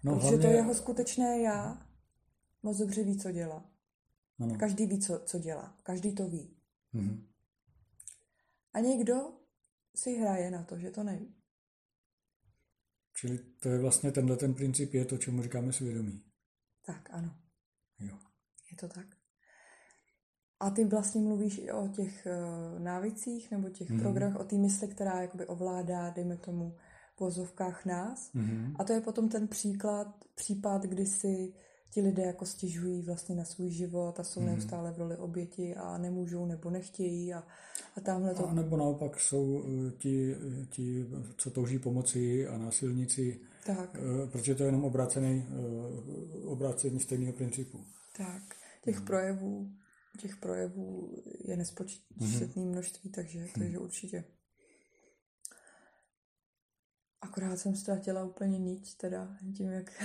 [0.09, 0.48] No, Protože hlavně...
[0.48, 1.86] to jeho skutečné já
[2.62, 3.70] moc dobře ví, co dělá.
[4.40, 4.56] Ano.
[4.59, 5.78] Každý ví, co, co dělá.
[5.82, 6.56] Každý to ví.
[6.94, 7.24] Mm-hmm.
[8.72, 9.32] A někdo
[9.94, 11.34] si hraje na to, že to neví.
[13.14, 16.22] Čili to je vlastně tenhle ten princip, je to, čemu říkáme svědomí.
[16.86, 17.34] Tak, ano.
[18.00, 18.18] Jo.
[18.70, 19.06] Je to tak.
[20.61, 24.00] A ty vlastně mluvíš i o těch uh, návicích nebo těch mm-hmm.
[24.00, 26.76] programech, o té mysli, která jakoby ovládá, dejme tomu,
[27.20, 28.30] vozovkách nás.
[28.34, 28.76] Mm-hmm.
[28.78, 31.52] A to je potom ten příklad, případ, kdy si
[31.90, 34.44] ti lidé jako stěžují vlastně na svůj život a jsou mm-hmm.
[34.44, 37.44] neustále v roli oběti a nemůžou nebo nechtějí a,
[37.96, 38.48] a tamhle to...
[38.48, 40.34] A nebo naopak jsou eh, ti,
[40.70, 41.06] ti,
[41.36, 43.96] co touží pomoci a násilníci, tak.
[44.00, 45.46] Uh, protože to je jenom obrácený,
[46.44, 47.80] obrácení stejného principu.
[48.16, 48.42] Tak,
[48.84, 49.06] těch mm.
[49.06, 49.70] projevů
[50.18, 52.66] těch projevů je nespočetné mm-hmm.
[52.66, 53.48] množství, takže, mhm.
[53.58, 54.24] takže určitě.
[57.20, 60.02] Akorát jsem ztratila úplně niť, teda tím, jak...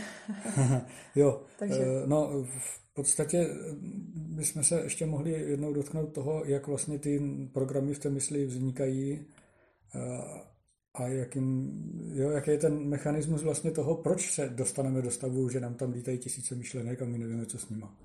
[1.16, 1.82] jo, Takže...
[1.82, 3.76] Eh, no v podstatě eh,
[4.16, 7.22] bychom se ještě mohli jednou dotknout toho, jak vlastně ty
[7.54, 9.26] programy v té mysli vznikají
[9.96, 10.00] eh,
[10.94, 11.72] a jakým,
[12.14, 15.92] jo, jaký je ten mechanismus vlastně toho, proč se dostaneme do stavu, že nám tam
[15.92, 17.98] lítají tisíce myšlenek a my nevíme, co s nima.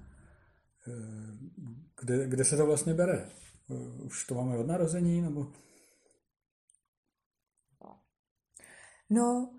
[2.01, 3.29] Kde, kde se to vlastně bere?
[4.05, 5.53] Už to máme od narození, nebo...
[9.11, 9.59] No,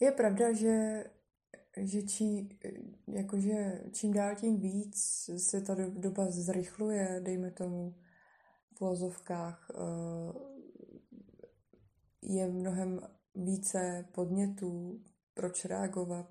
[0.00, 1.04] je pravda, že,
[1.76, 2.58] že čí,
[3.06, 4.96] jakože čím dál tím víc
[5.36, 7.94] se ta doba zrychluje, dejme tomu
[8.76, 10.32] v vozovkách, eh,
[12.22, 13.00] je mnohem
[13.34, 15.02] více podnětů,
[15.34, 16.30] proč reagovat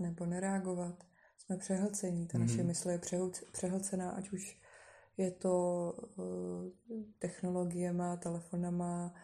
[0.00, 1.04] nebo nereagovat
[1.38, 2.66] jsme přehlcení, ta naše mm-hmm.
[2.66, 3.00] mysl je
[3.52, 4.60] přehlcená, ať už
[5.16, 6.72] je to uh,
[7.18, 9.14] technologiema, telefonama,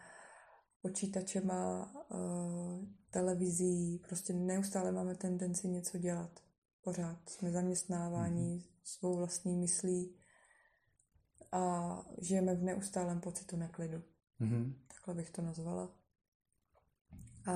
[0.81, 6.39] počítačema, uh, televizí, prostě neustále máme tendenci něco dělat.
[6.81, 8.69] Pořád jsme zaměstnávání mm-hmm.
[8.83, 10.17] svou vlastní myslí
[11.51, 14.03] a žijeme v neustálém pocitu neklidu.
[14.41, 14.73] Mm-hmm.
[14.87, 15.95] Takhle bych to nazvala.
[17.47, 17.53] A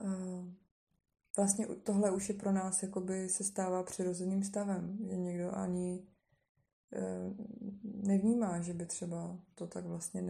[0.00, 0.61] uh,
[1.36, 6.06] vlastně tohle už je pro nás, jakoby se stává přirozeným stavem, že někdo ani
[6.92, 7.02] e,
[7.82, 10.22] nevnímá, že by třeba to tak vlastně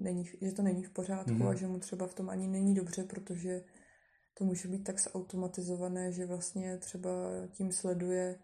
[0.00, 1.48] není, že to není v pořádku mm-hmm.
[1.48, 3.64] a že mu třeba v tom ani není dobře, protože
[4.34, 7.10] to může být tak zautomatizované, že vlastně třeba
[7.52, 8.38] tím sleduje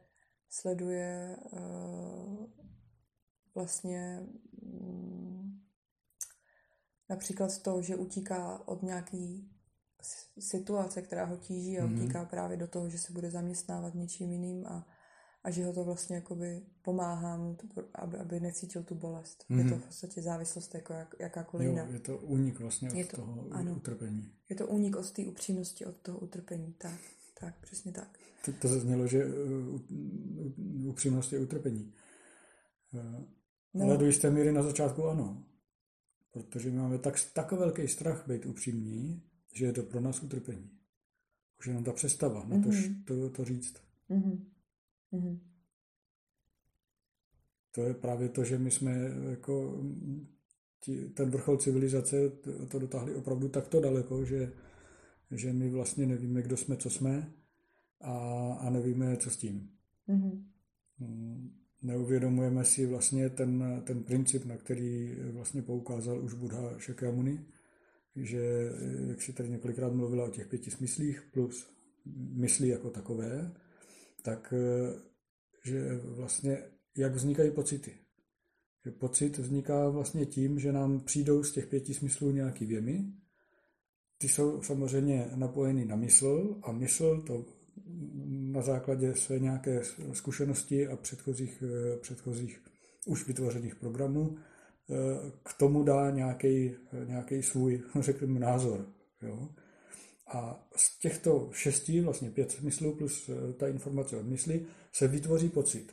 [0.48, 2.46] sleduje uh,
[3.54, 4.26] vlastně
[4.62, 5.62] um,
[7.08, 9.55] například to, že utíká od nějaký
[10.38, 12.26] situace, která ho tíží a mm-hmm.
[12.26, 14.86] právě do toho, že se bude zaměstnávat něčím jiným a,
[15.44, 19.44] a že ho to vlastně jakoby pomáhá mu, to, aby, aby necítil tu bolest.
[19.50, 19.58] Mm-hmm.
[19.58, 19.80] Je to mhm.
[19.80, 21.84] v podstatě závislost jako jak, jakákoliv jiná.
[21.84, 24.32] Je to únik vlastně od je to, toho ano, utrpení.
[24.50, 26.74] Je to únik od té upřímnosti, od toho utrpení.
[26.78, 27.00] Tak,
[27.40, 28.18] tak, přesně tak.
[28.44, 29.80] To, to zaznělo, že uh,
[30.88, 31.94] upřímnost je utrpení.
[32.92, 33.24] Uh,
[33.74, 33.84] no.
[33.84, 35.44] Ale do jisté míry na začátku ano.
[36.32, 39.22] Protože máme tak, tak velký strach být upřímní,
[39.56, 40.70] že je to pro nás utrpení.
[41.58, 43.04] Už jenom ta přestava na to, mm-hmm.
[43.04, 43.74] to, to říct.
[44.10, 45.38] Mm-hmm.
[47.72, 49.84] To je právě to, že my jsme jako
[50.80, 54.52] ti, ten vrchol civilizace to, to dotáhli opravdu takto daleko, že,
[55.30, 57.32] že my vlastně nevíme, kdo jsme, co jsme
[58.00, 59.70] a, a nevíme, co s tím.
[60.08, 60.44] Mm-hmm.
[61.82, 67.46] Neuvědomujeme si vlastně ten, ten princip, na který vlastně poukázal už Buddha Shakyamuni,
[68.16, 68.72] že,
[69.08, 71.66] jak si tady několikrát mluvila o těch pěti smyslích plus
[72.16, 73.52] mysli jako takové,
[74.22, 74.54] tak
[75.64, 76.58] že vlastně
[76.96, 77.94] jak vznikají pocity.
[78.84, 83.04] Že pocit vzniká vlastně tím, že nám přijdou z těch pěti smyslů nějaký věmy.
[84.18, 87.44] Ty jsou samozřejmě napojeny na mysl a mysl to
[88.26, 91.62] na základě své nějaké zkušenosti a předchozích,
[92.00, 92.62] předchozích
[93.06, 94.36] už vytvořených programů
[95.42, 98.86] k tomu dá nějaký, svůj, řekněme, názor.
[99.22, 99.48] Jo?
[100.26, 105.48] A z těchto šesti, vlastně pět smyslů plus eh, ta informace od mysli, se vytvoří
[105.48, 105.92] pocit.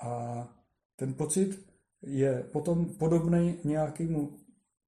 [0.00, 0.48] A
[0.96, 1.66] ten pocit
[2.02, 4.38] je potom podobný nějakému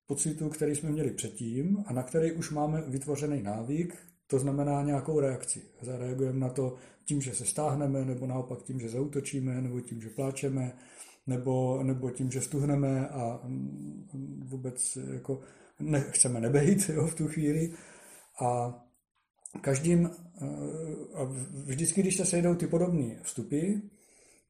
[0.06, 3.96] pocitu, který jsme měli předtím a na který už máme vytvořený návyk,
[4.26, 5.62] to znamená nějakou reakci.
[5.82, 10.10] Zareagujeme na to tím, že se stáhneme, nebo naopak tím, že zautočíme, nebo tím, že
[10.10, 10.72] pláčeme,
[11.26, 13.40] nebo, nebo tím, že stuhneme a
[14.44, 15.40] vůbec jako
[15.80, 17.72] nechceme nebejt jo, v tu chvíli.
[18.44, 18.80] A
[19.60, 20.10] každým,
[21.14, 21.24] a
[21.64, 23.72] vždycky, když se sejdou ty podobné vstupy,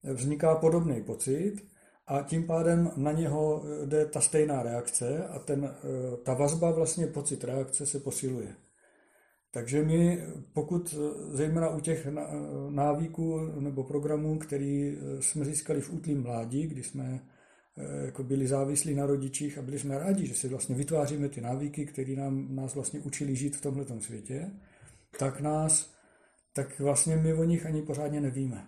[0.02, 1.54] vzniká podobný pocit
[2.06, 5.74] a tím pádem na něho jde ta stejná reakce a ten,
[6.22, 8.54] ta vazba, vlastně pocit reakce se posiluje.
[9.50, 10.94] Takže my, pokud
[11.32, 12.06] zejména u těch
[12.70, 17.20] návyků nebo programů, který jsme získali v útlým mládí, kdy jsme
[18.04, 21.86] jako byli závislí na rodičích a byli jsme rádi, že si vlastně vytváříme ty návyky,
[21.86, 24.50] které nám, nás vlastně učili žít v tomhle světě,
[25.18, 25.94] tak nás,
[26.52, 28.66] tak vlastně my o nich ani pořádně nevíme.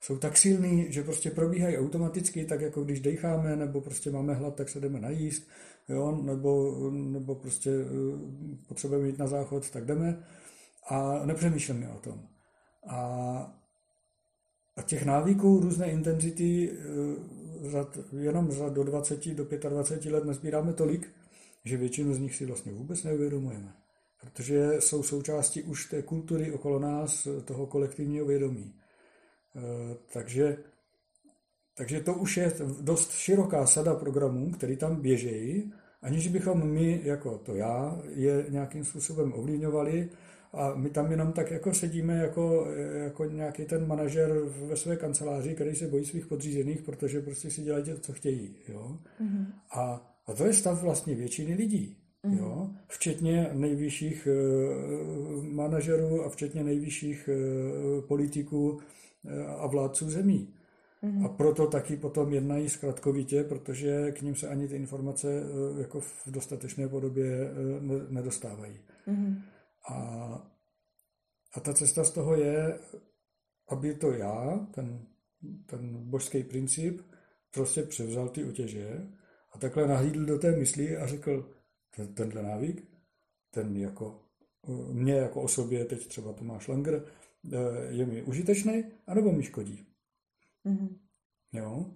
[0.00, 4.54] Jsou tak silný, že prostě probíhají automaticky, tak jako když decháme, nebo prostě máme hlad,
[4.54, 5.48] tak se jdeme najíst,
[5.88, 7.86] jo, nebo, nebo prostě eh,
[8.68, 10.24] potřebujeme jít na záchod, tak jdeme
[10.88, 12.28] a nepřemýšlíme o tom.
[12.86, 12.98] A,
[14.76, 21.12] a těch návyků různé intenzity eh, jenom za do 20, do 25 let nezbíráme tolik,
[21.64, 23.74] že většinu z nich si vlastně vůbec neuvědomujeme.
[24.20, 28.74] Protože jsou součástí už té kultury okolo nás, toho kolektivního vědomí.
[29.56, 30.58] Eh, takže,
[31.74, 37.38] takže to už je dost široká sada programů, které tam běžejí, aniž bychom my, jako
[37.38, 40.10] to já, je nějakým způsobem ovlivňovali
[40.52, 44.32] a my tam jenom tak jako sedíme jako, jako nějaký ten manažer
[44.68, 48.56] ve své kanceláři, který se bojí svých podřízených, protože prostě si dělají to, co chtějí.
[48.68, 48.98] Jo?
[49.20, 49.46] Mm-hmm.
[49.70, 51.96] A, a to je stav vlastně většiny lidí.
[52.24, 52.38] Mm-hmm.
[52.38, 52.70] Jo?
[52.88, 58.80] Včetně nejvyšších uh, manažerů a včetně nejvyšších uh, politiků uh,
[59.58, 60.54] a vládců zemí.
[61.02, 61.24] Mm-hmm.
[61.24, 66.00] A proto taky potom jednají zkratkovitě, protože k ním se ani ty informace uh, jako
[66.00, 68.80] v dostatečné podobě uh, nedostávají.
[69.08, 69.42] Mm-hmm.
[69.90, 69.96] A,
[71.54, 72.78] a ta cesta z toho je,
[73.68, 75.06] aby to já, ten,
[75.66, 77.00] ten božský princip,
[77.54, 79.06] prostě převzal ty otěže
[79.52, 81.50] a takhle nahlídl do té mysli a řekl,
[81.96, 82.84] ten, tenhle návyk,
[83.50, 84.22] ten jako
[84.92, 87.04] mě jako osobě, teď třeba Tomáš Langer,
[87.52, 89.86] eh, je mi užitečný, anebo mi škodí.
[90.66, 90.96] Mm-hmm.
[91.52, 91.86] Jo?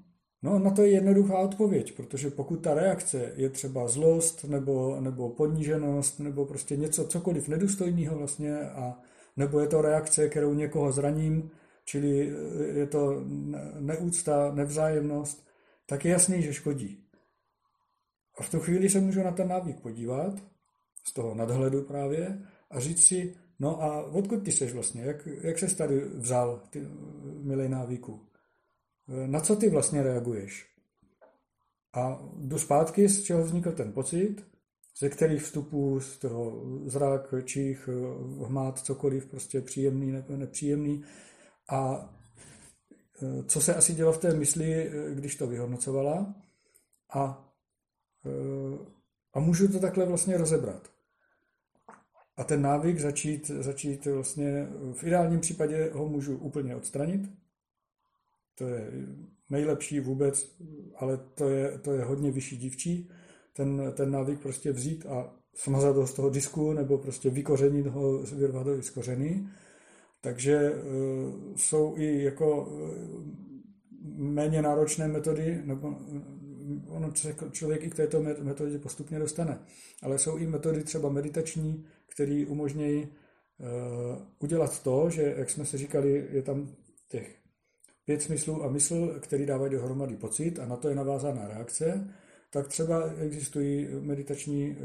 [0.43, 5.31] No, na to je jednoduchá odpověď, protože pokud ta reakce je třeba zlost nebo, nebo
[5.31, 8.99] poníženost nebo prostě něco, cokoliv nedůstojného vlastně a
[9.37, 11.51] nebo je to reakce, kterou někoho zraním,
[11.85, 12.33] čili
[12.75, 13.25] je to
[13.81, 15.47] neúcta, nevzájemnost,
[15.87, 17.05] tak je jasný, že škodí.
[18.39, 20.35] A v tu chvíli se můžu na ten návyk podívat,
[21.05, 25.59] z toho nadhledu právě, a říct si, no a odkud ty seš vlastně, jak, jak
[25.59, 26.87] se tady vzal, ty
[27.43, 28.26] milej návyku?
[29.09, 30.67] Na co ty vlastně reaguješ.
[31.93, 34.47] A jdu zpátky, z čeho vznikl ten pocit,
[34.99, 37.89] ze kterých vstupů, z toho zrak, čích,
[38.47, 41.05] hmát, cokoliv, prostě příjemný nebo nepříjemný.
[41.69, 42.11] A
[43.23, 46.35] e, co se asi dělo v té mysli, když to vyhodnocovala.
[47.15, 47.53] A,
[49.35, 50.91] a můžu to takhle vlastně rozebrat.
[52.37, 57.31] A ten návyk začít, začít vlastně, v ideálním případě ho můžu úplně odstranit,
[58.59, 58.91] to je
[59.51, 60.57] nejlepší vůbec,
[60.97, 63.11] ale to je, to je hodně vyšší dívčí,
[63.53, 68.19] ten, ten návyk prostě vzít a smazat ho z toho disku nebo prostě vykořenit ho,
[68.19, 69.49] vyrvat ho z kořeny.
[70.21, 72.79] Takže uh, jsou i jako uh,
[74.17, 75.95] méně náročné metody, nebo
[76.89, 79.59] ono se člověk i k této metodě postupně dostane.
[80.03, 83.09] Ale jsou i metody třeba meditační, které umožňují
[84.39, 86.69] udělat to, že, jak jsme si říkali, je tam
[87.09, 87.37] těch
[88.07, 92.15] pět smyslů a mysl, který dávají dohromady pocit a na to je navázaná reakce,
[92.51, 94.77] tak třeba existují meditační eh,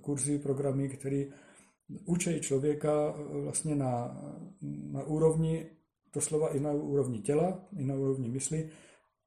[0.00, 1.24] kurzy, programy, které
[2.04, 4.22] učí člověka eh, vlastně na,
[4.92, 5.70] na úrovni,
[6.14, 8.70] doslova i na úrovni těla, i na úrovni mysli,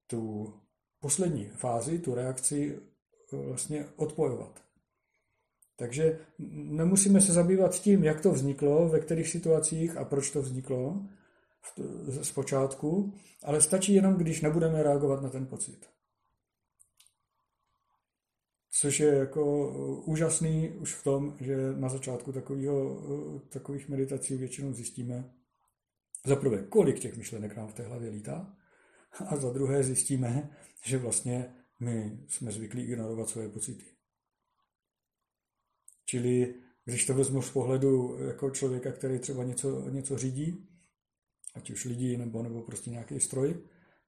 [0.07, 0.53] tu
[0.99, 2.77] poslední fázi, tu reakci
[3.33, 4.63] eh, vlastně odpojovat.
[5.77, 6.19] Takže
[6.49, 11.01] nemusíme se zabývat tím, jak to vzniklo, ve kterých situacích a proč to vzniklo,
[12.21, 15.89] z počátku, ale stačí jenom, když nebudeme reagovat na ten pocit.
[18.71, 19.73] Což je jako
[20.05, 23.01] úžasný už v tom, že na začátku takovýho,
[23.49, 25.33] takových meditací většinou zjistíme,
[26.25, 28.57] za prvé, kolik těch myšlenek nám v té hlavě lítá,
[29.25, 33.85] a za druhé zjistíme, že vlastně my jsme zvyklí ignorovat svoje pocity.
[36.05, 36.55] Čili
[36.85, 40.69] když to vezmu z pohledu jako člověka, který třeba něco, něco řídí,
[41.59, 43.55] ať už lidi nebo, nebo prostě nějaký stroj,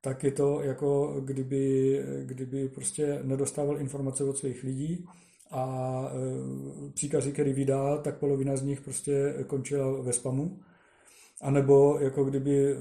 [0.01, 5.05] tak je to jako kdyby, kdyby prostě nedostával informace od svých lidí
[5.51, 5.65] a
[6.07, 10.59] e, příkazy, který vydá, tak polovina z nich prostě končila ve spamu.
[11.41, 12.75] A nebo jako kdyby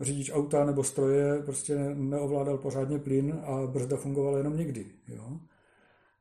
[0.00, 4.86] řidič auta nebo stroje prostě neovládal pořádně plyn a brzda fungovala jenom někdy.
[5.08, 5.40] Jo?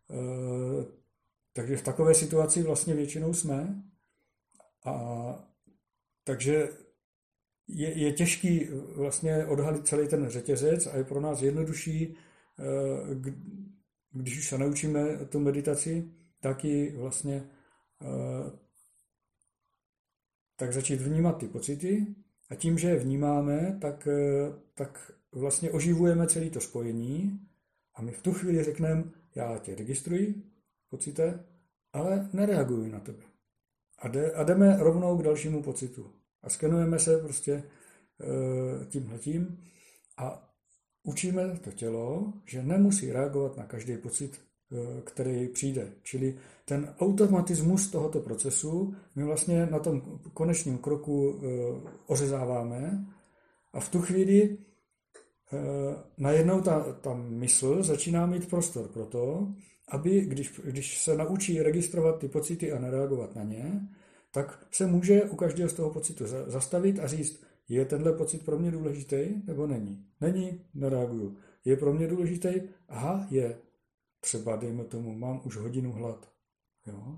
[0.10, 0.18] E,
[1.54, 3.84] takže v takové situaci vlastně většinou jsme.
[4.86, 4.96] A
[6.24, 6.70] takže
[7.68, 12.16] je, je těžký eh, vlastně odhalit celý ten řetězec a je pro nás jednodušší,
[12.60, 13.32] eh,
[14.12, 17.44] když už se naučíme tu meditaci, tak ji vlastně
[18.02, 18.52] eh,
[20.56, 22.08] tak začít vnímat ty pocity
[22.50, 24.08] a tím, že je vnímáme, tak,
[24.74, 27.40] tak vlastně oživujeme celé to spojení
[27.96, 29.04] A my v tu chvíli řekneme,
[29.36, 30.44] já tě registruji,
[30.90, 31.46] pocite,
[31.94, 33.24] ale nereaguji na tebe.
[34.00, 36.14] A, jde, a jdeme rovnou k dalšímu pocitu.
[36.48, 37.64] A skenujeme se prostě e,
[38.86, 39.64] tímhletím
[40.18, 40.54] a
[41.04, 45.92] učíme to tělo, že nemusí reagovat na každý pocit, e, který přijde.
[46.04, 51.48] Čili ten automatismus tohoto procesu my vlastně na tom konečném kroku e,
[52.08, 53.06] ořezáváme
[53.74, 54.58] a v tu chvíli
[56.18, 59.48] najednou ta, ta mysl začíná mít prostor pro to,
[59.90, 63.88] aby, když, když se naučí registrovat ty pocity a nereagovat na ně,
[64.38, 68.60] tak se může u každého z toho pocitu zastavit a říct, je tenhle pocit pro
[68.60, 70.06] mě důležitý nebo není?
[70.22, 71.38] Není, nereaguju.
[71.66, 72.62] Je pro mě důležitý?
[72.90, 73.58] Aha, je.
[74.20, 76.30] Třeba, dejme tomu, mám už hodinu hlad.
[76.86, 77.18] Jo?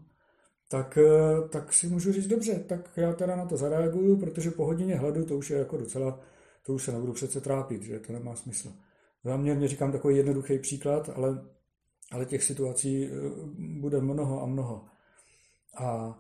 [0.70, 4.66] Tak, eh, tak si můžu říct, dobře, tak já teda na to zareaguju, protože po
[4.66, 6.20] hodině hladu to už je jako docela,
[6.66, 8.74] to už se nebudu přece trápit, že to nemá smysl.
[9.24, 11.46] Záměrně říkám takový jednoduchý příklad, ale,
[12.12, 13.10] ale těch situací eh,
[13.80, 14.86] bude mnoho a mnoho.
[15.78, 16.20] A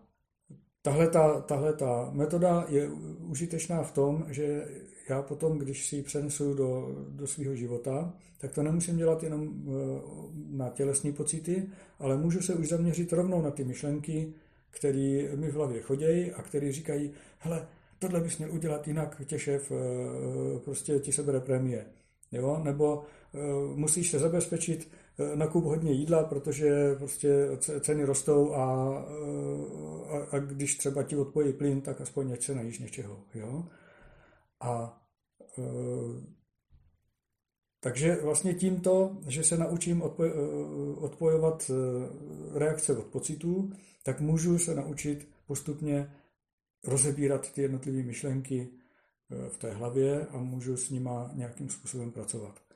[0.82, 4.66] Tahle ta, tahle ta metoda je užitečná v tom, že
[5.10, 9.48] já potom, když si ji přenesu do, do svého života, tak to nemusím dělat jenom
[9.48, 9.72] eh,
[10.52, 11.70] na tělesní pocity,
[12.00, 14.34] ale můžu se už zaměřit rovnou na ty myšlenky,
[14.72, 17.68] které mi v hlavě chodějí a které říkají, hele,
[18.00, 21.86] tohle bys měl udělat jinak, tě šéf eh, prostě ti sebere prémie.
[22.32, 22.62] Jo?
[22.64, 23.04] Nebo
[23.34, 23.40] eh,
[23.76, 24.92] musíš se zabezpečit
[25.36, 27.48] nakup hodně jídla, protože prostě
[27.80, 28.98] ceny rostou a,
[30.10, 33.20] a, a když třeba ti odpojí plyn, tak aspoň ať se najíš něčeho.
[33.34, 33.66] Jo?
[34.60, 35.02] A
[35.58, 35.64] e,
[37.80, 40.32] takže vlastně tímto, že se naučím odpoj,
[40.98, 41.72] odpojovat
[42.54, 43.72] reakce od pocitů,
[44.04, 46.14] tak můžu se naučit postupně
[46.84, 48.70] rozebírat ty jednotlivé myšlenky
[49.50, 52.69] v té hlavě a můžu s nima nějakým způsobem pracovat.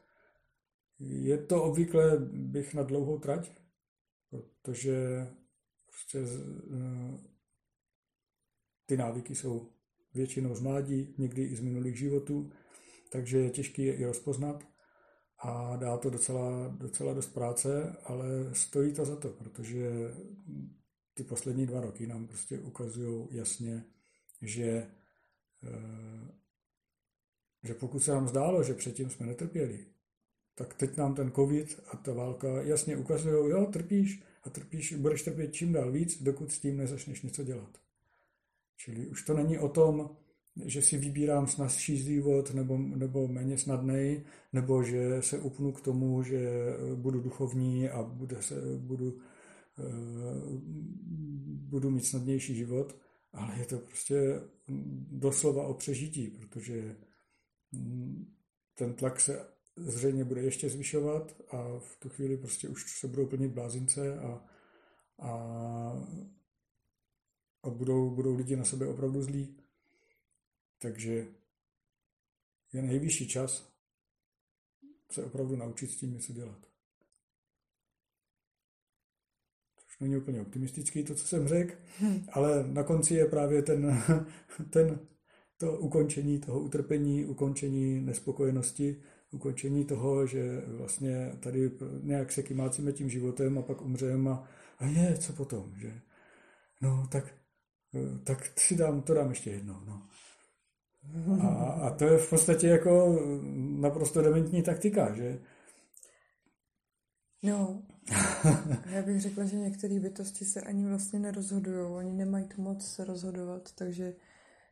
[1.00, 3.52] Je to obvykle bych na dlouhou trať,
[4.30, 5.28] protože
[5.86, 7.18] prostě eh,
[8.86, 9.72] ty návyky jsou
[10.14, 12.52] většinou z mládí, někdy i z minulých životů,
[13.12, 14.68] takže je těžké je i rozpoznat
[15.38, 19.92] a dá to docela, docela dost práce, ale stojí to za to, protože
[21.14, 23.86] ty poslední dva roky nám prostě ukazují jasně,
[24.42, 24.92] že,
[25.64, 26.32] eh,
[27.64, 29.93] že pokud se nám zdálo, že předtím jsme netrpěli,
[30.56, 35.24] tak teď nám ten covid a ta válka jasně ukazují, jo, trpíš a trpíš, budeš
[35.24, 37.78] trpět čím dál víc, dokud s tím nezačneš něco dělat.
[38.78, 40.10] Čili už to není o tom,
[40.66, 44.24] že si vybírám snazší život nebo, nebo méně snadný,
[44.54, 46.50] nebo že se upnu k tomu, že
[46.96, 49.22] budu duchovní a bude se, budu, uh,
[51.70, 52.96] budu mít snadnější život,
[53.34, 54.42] ale je to prostě
[55.12, 56.96] doslova o přežití, protože
[57.72, 58.34] mm,
[58.76, 59.46] ten tlak se
[59.76, 64.46] zřejmě bude ještě zvyšovat a v tu chvíli prostě už se budou plnit blázince a,
[65.20, 65.32] a,
[67.64, 69.58] a budou, budou lidi na sebe opravdu zlí.
[70.80, 71.28] Takže
[72.74, 73.74] je nejvyšší čas
[75.12, 76.68] se opravdu naučit s tím něco dělat.
[79.76, 82.26] Což není úplně optimistický to, co jsem řekl, hmm.
[82.32, 84.04] ale na konci je právě ten,
[84.70, 85.08] ten,
[85.58, 89.04] to ukončení toho utrpení, ukončení nespokojenosti,
[89.34, 91.72] ukončení toho, že vlastně tady
[92.04, 94.44] nějak se kymácíme tím životem a pak umřeme a,
[94.80, 95.94] a je, co potom, že?
[96.82, 97.36] No, tak,
[98.24, 100.08] tak si dám, to dám ještě jednou, no.
[101.42, 103.20] A, a to je v podstatě jako
[103.80, 105.40] naprosto dementní taktika, že?
[107.44, 107.84] No,
[108.86, 113.06] já bych řekla, že některé bytosti se ani vlastně nerozhodují, oni nemají tu moc se
[113.06, 114.16] rozhodovat, takže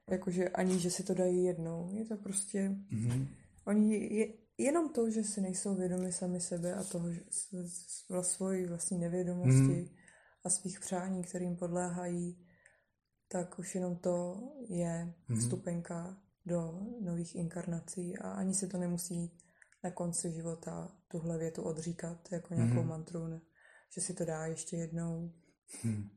[0.09, 1.89] jakože ani, že si to dají jednou.
[1.93, 3.27] Je to prostě, mm-hmm.
[3.65, 4.27] oni je,
[4.57, 7.21] jenom to, že si nejsou vědomi sami sebe a toho, že
[8.21, 9.87] svoji vlastní nevědomosti mm.
[10.43, 12.47] a svých přání, kterým podléhají,
[13.27, 15.39] tak už jenom to je mm.
[15.39, 19.31] vstupenka do nových inkarnací a ani se to nemusí
[19.83, 22.87] na konci života tuhle větu odříkat jako nějakou mm.
[22.87, 23.41] mantru, ne?
[23.89, 25.33] že si to dá ještě jednou,
[25.83, 26.09] mm.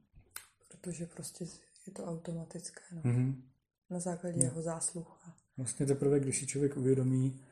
[0.70, 1.44] protože prostě
[1.86, 3.01] je to automatické no.
[3.05, 3.43] mm.
[3.90, 4.44] na základě no.
[4.44, 5.20] jeho zásluh.
[5.56, 7.44] Vlastně teprve, když si člověk uvědomí,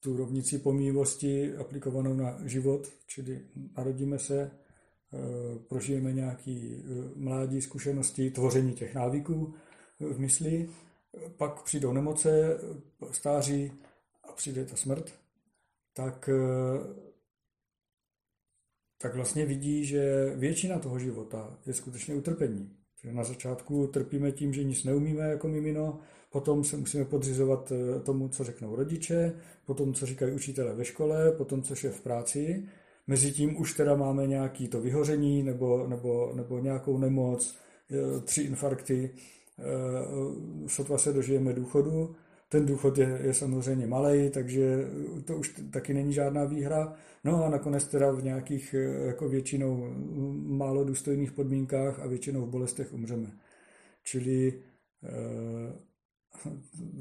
[0.00, 3.40] tu rovnici pomývosti aplikovanou na život, čili
[3.76, 6.84] narodíme se, eh, prožijeme nějaký eh,
[7.16, 9.54] mládí, zkušenosti, tvoření těch návyků
[10.00, 10.68] v mysli,
[11.36, 12.58] pak přijdou nemoce,
[13.10, 13.72] stáří
[14.28, 15.14] a přijde ta smrt,
[15.92, 16.30] tak,
[18.98, 22.76] tak vlastně vidí, že většina toho života je skutečně utrpení.
[23.04, 28.28] Na začátku trpíme tím, že nic neumíme jako mimino, potom se musíme podřizovat eh, tomu,
[28.28, 29.32] co řeknou rodiče,
[29.66, 32.64] potom, co říkají učitelé ve škole, potom, co je v práci.
[33.06, 37.56] Mezitím už teda máme nějaký to vyhoření nebo, nebo, nebo nějakou nemoc,
[37.90, 39.10] eh, tři infarkty,
[40.66, 42.14] sotva se dožijeme důchodu.
[42.48, 44.88] Ten důchod je, je samozřejmě malý, takže
[45.24, 46.94] to už taky není žádná výhra.
[47.24, 48.74] No a nakonec teda v nějakých
[49.06, 49.94] jako většinou
[50.46, 53.30] málo důstojných podmínkách a většinou v bolestech umřeme.
[54.02, 54.62] Čili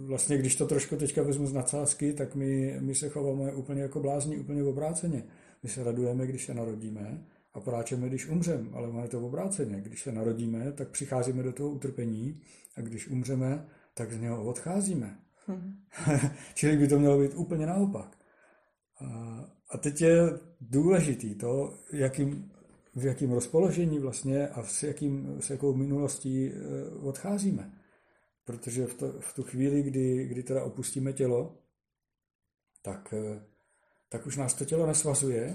[0.06, 4.00] vlastně, když to trošku teďka vezmu z nadsázky, tak my, my se chováme úplně jako
[4.00, 5.24] blázni, úplně obráceně.
[5.64, 7.24] My se radujeme, když se narodíme
[7.54, 9.82] a pláčeme, když umřeme, ale máme to obráceně.
[9.82, 12.42] Když se narodíme, tak přicházíme do toho utrpení
[12.78, 15.18] a když umřeme, tak z něho odcházíme.
[15.48, 15.76] Hmm.
[16.54, 18.18] Čili by to mělo být úplně naopak.
[19.70, 20.18] A teď je
[20.62, 22.52] důležitý to, jakým,
[22.96, 26.54] v jakým rozpoložení vlastně a s, jakým, s jakou minulostí eh,
[26.90, 27.72] odcházíme.
[28.48, 31.58] Protože v, to, v tu chvíli, kdy, kdy teda opustíme tělo,
[32.82, 33.44] tak, eh,
[34.10, 35.54] tak už nás to tělo nesvazuje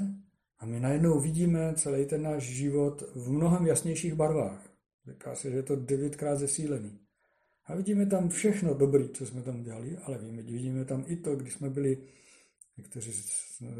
[0.59, 4.70] a my najednou vidíme celý ten náš život v mnohem jasnějších barvách.
[5.06, 6.98] Říká se, že je to devětkrát zesílený.
[7.64, 11.36] A vidíme tam všechno dobré, co jsme tam dělali, ale víme, vidíme tam i to,
[11.36, 11.98] když jsme byli
[12.77, 13.12] někteří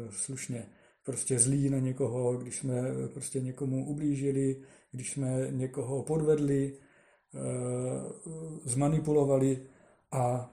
[0.09, 0.69] slušně
[1.03, 2.81] prostě zlí na někoho, když jsme
[3.13, 4.61] prostě někomu ublížili,
[4.91, 6.77] když jsme někoho podvedli,
[8.65, 9.67] zmanipulovali
[10.11, 10.51] a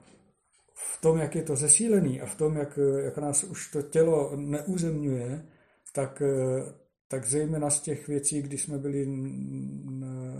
[0.73, 4.35] v tom, jak je to zesílený a v tom, jak, jak nás už to tělo
[4.35, 5.47] neuzemňuje,
[5.93, 6.73] tak, eh,
[7.07, 9.07] tak zejména z těch věcí, kdy jsme byli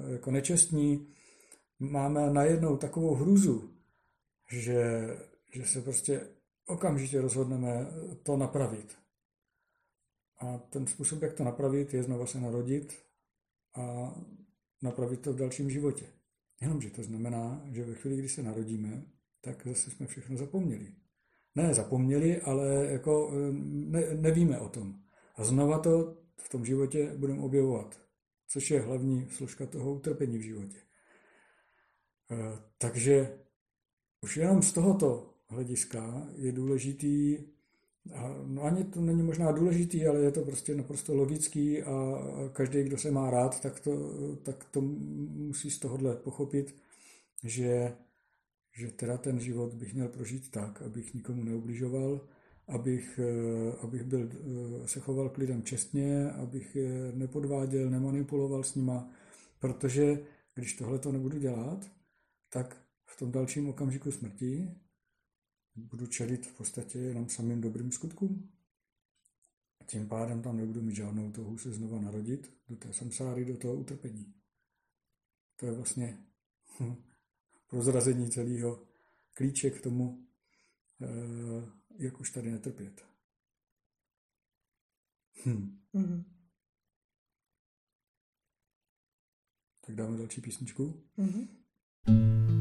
[0.08, 1.08] jako nečestní,
[1.80, 3.70] máme najednou takovou hruzu,
[4.52, 5.08] že,
[5.54, 6.28] že se prostě
[6.66, 7.88] okamžitě rozhodneme
[8.24, 8.96] to napravit.
[10.40, 12.98] A ten způsob, jak to napravit, je znova se narodit
[13.76, 14.16] a
[14.82, 16.06] napravit to v dalším životě.
[16.62, 19.06] Jenomže to znamená, že ve chvíli, kdy se narodíme,
[19.42, 20.96] tak zase jsme všechno zapomněli.
[21.56, 25.02] Ne zapomněli, ale jako ne, nevíme o tom.
[25.36, 28.02] A znova to v tom životě budeme objevovat,
[28.48, 30.78] což je hlavní složka toho utrpení v životě.
[32.32, 33.40] Eh, takže
[34.22, 37.38] už jenom z tohoto hlediska je důležitý,
[38.46, 42.20] no ani to není možná důležitý, ale je to prostě naprosto logický a
[42.54, 43.92] každý, kdo se má rád, tak to,
[44.44, 46.76] tak to musí z tohohle pochopit,
[47.44, 47.94] že,
[48.74, 52.22] že teda ten život bych měl prožít tak, abych nikomu neubližoval,
[52.68, 56.78] abych, eh, abych byl, eh, se choval k lidem čestně, abych
[57.14, 59.10] nepodváděl, nemanipuloval s nima,
[59.60, 60.20] protože
[60.56, 61.92] když tohle to nebudu dělat,
[62.50, 64.72] tak v tom dalším okamžiku smrti
[65.82, 68.52] budu čelit v podstatě jenom samým dobrým skutkům.
[69.80, 73.58] A tím pádem tam nebudu mít žádnou touhu se znova narodit do té samsáry, do
[73.58, 74.34] toho utrpení.
[75.56, 76.26] To je vlastně
[77.68, 78.84] prozrazení celého
[79.34, 80.28] klíče k tomu,
[81.02, 81.08] eh,
[81.98, 83.06] jak už tady netrpět.
[85.46, 85.80] Hm.
[85.94, 86.24] Mm-hmm.
[89.86, 91.04] Tak dáme další písničku.
[91.18, 92.61] Mm-hmm.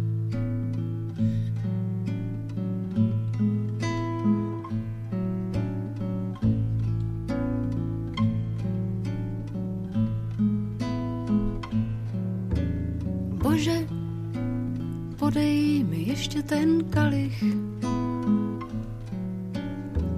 [16.30, 17.44] Ještě ten kalich.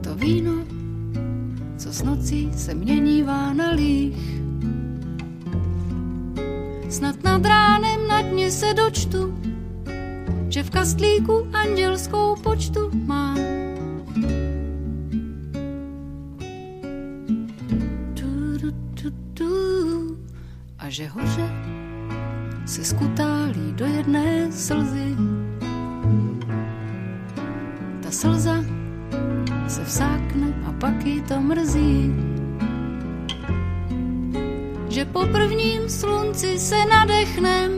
[0.05, 0.52] To víno,
[1.76, 4.16] co s nocí se měnívá na líh.
[6.90, 9.39] Snad nad ránem na dně se dočtu,
[10.48, 13.39] že v kastlíku andělskou počtu mám.
[20.78, 21.48] A že hoře
[22.66, 25.02] se skutálí do jedné slzy.
[28.23, 28.65] Slza
[29.69, 32.15] se vsákne a pak jí to mrzí.
[34.89, 37.72] Že po prvním slunci se nadechnem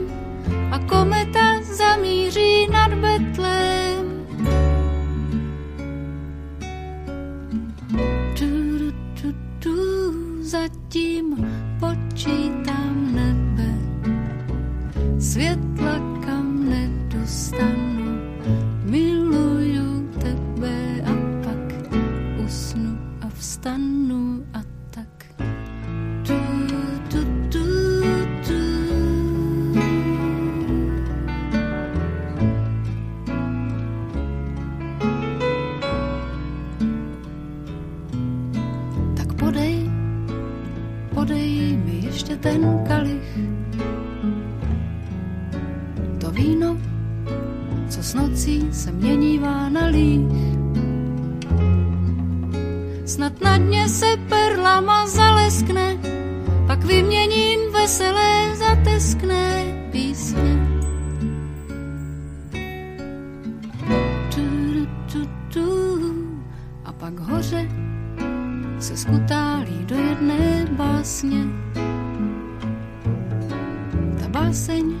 [74.45, 74.93] báseň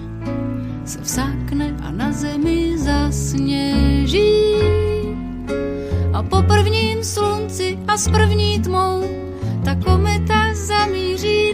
[0.85, 4.57] se vsákne a na zemi zasněží.
[6.13, 9.03] A po prvním slunci a s první tmou
[9.65, 11.44] ta kometa zamíří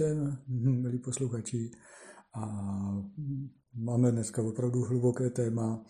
[0.00, 0.38] písničce,
[0.82, 1.70] milí posluchači,
[2.34, 2.46] a
[3.74, 5.84] máme dneska opravdu hluboké téma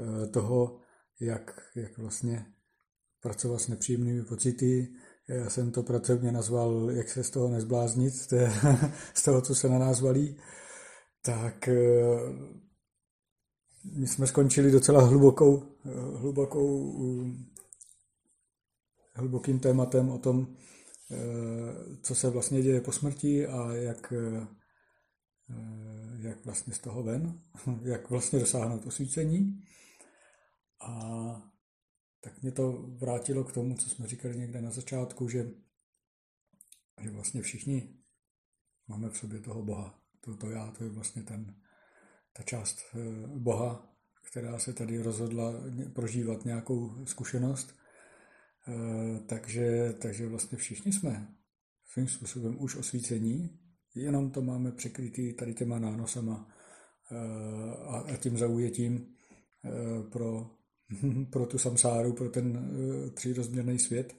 [0.00, 0.80] eh, toho,
[1.20, 2.46] jak, jak vlastně
[3.22, 4.88] pracovat s nepříjemnými pocity.
[5.28, 8.14] Já jsem to pracovně nazval, jak se z toho nezbláznit,
[9.14, 10.36] z toho, co se na nás valí.
[11.22, 11.74] Tak eh,
[13.98, 16.94] my jsme skončili docela hlubokou, eh, hlubokou,
[19.14, 20.56] hlubokým tématem o tom,
[22.02, 24.12] co se vlastně děje po smrti a jak,
[26.18, 27.40] jak vlastně z toho ven,
[27.82, 29.64] jak vlastně dosáhnout osvícení.
[30.80, 31.50] A
[32.20, 35.50] tak mě to vrátilo k tomu, co jsme říkali někde na začátku, že,
[37.00, 37.96] že vlastně všichni
[38.88, 40.00] máme v sobě toho Boha.
[40.20, 41.54] To, to já, to je vlastně ten,
[42.32, 42.78] ta část
[43.26, 43.90] Boha,
[44.22, 45.52] která se tady rozhodla
[45.92, 47.79] prožívat nějakou zkušenost.
[49.26, 51.34] Takže, takže vlastně všichni jsme
[51.86, 53.58] svým způsobem už osvícení,
[53.94, 56.48] jenom to máme překrytý tady těma nánosama
[58.10, 59.14] a tím zaujetím
[60.12, 60.50] pro
[61.30, 62.70] pro tu samsáru, pro ten
[63.14, 64.16] třírozměrný svět.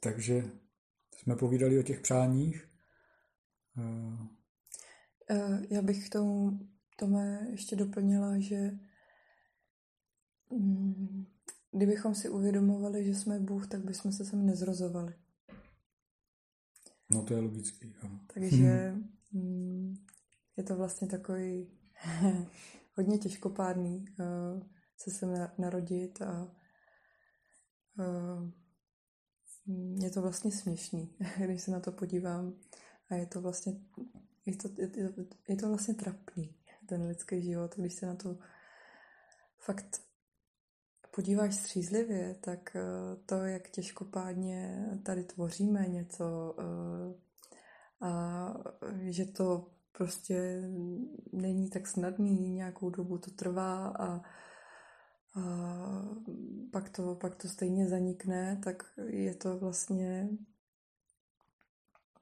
[0.00, 0.50] Takže
[1.16, 2.68] jsme povídali o těch přáních.
[5.70, 6.58] Já bych k tomu,
[6.96, 8.70] Tome, ještě doplnila, že
[11.72, 15.14] kdybychom si uvědomovali, že jsme Bůh, tak bychom se sem nezrozovali.
[17.10, 17.94] No to je logický.
[18.02, 18.20] Ano.
[18.34, 18.94] Takže
[19.32, 19.94] um,
[20.56, 21.70] je to vlastně takový
[22.94, 24.62] hodně těžkopádný uh,
[24.96, 26.56] se sem narodit a
[27.98, 28.50] uh,
[30.02, 32.60] je to vlastně směšný, když se na to podívám.
[33.10, 33.72] A je to vlastně,
[34.46, 36.56] je to, je to, je to vlastně trapný,
[36.88, 37.74] ten lidský život.
[37.76, 38.38] Když se na to
[39.58, 40.00] fakt
[41.14, 42.76] podíváš střízlivě, tak
[43.26, 46.56] to, jak těžkopádně tady tvoříme něco
[48.00, 48.54] a
[49.00, 50.62] že to prostě
[51.32, 54.22] není tak snadný, nějakou dobu to trvá a, a
[56.72, 60.28] pak, to, pak to stejně zanikne, tak je to vlastně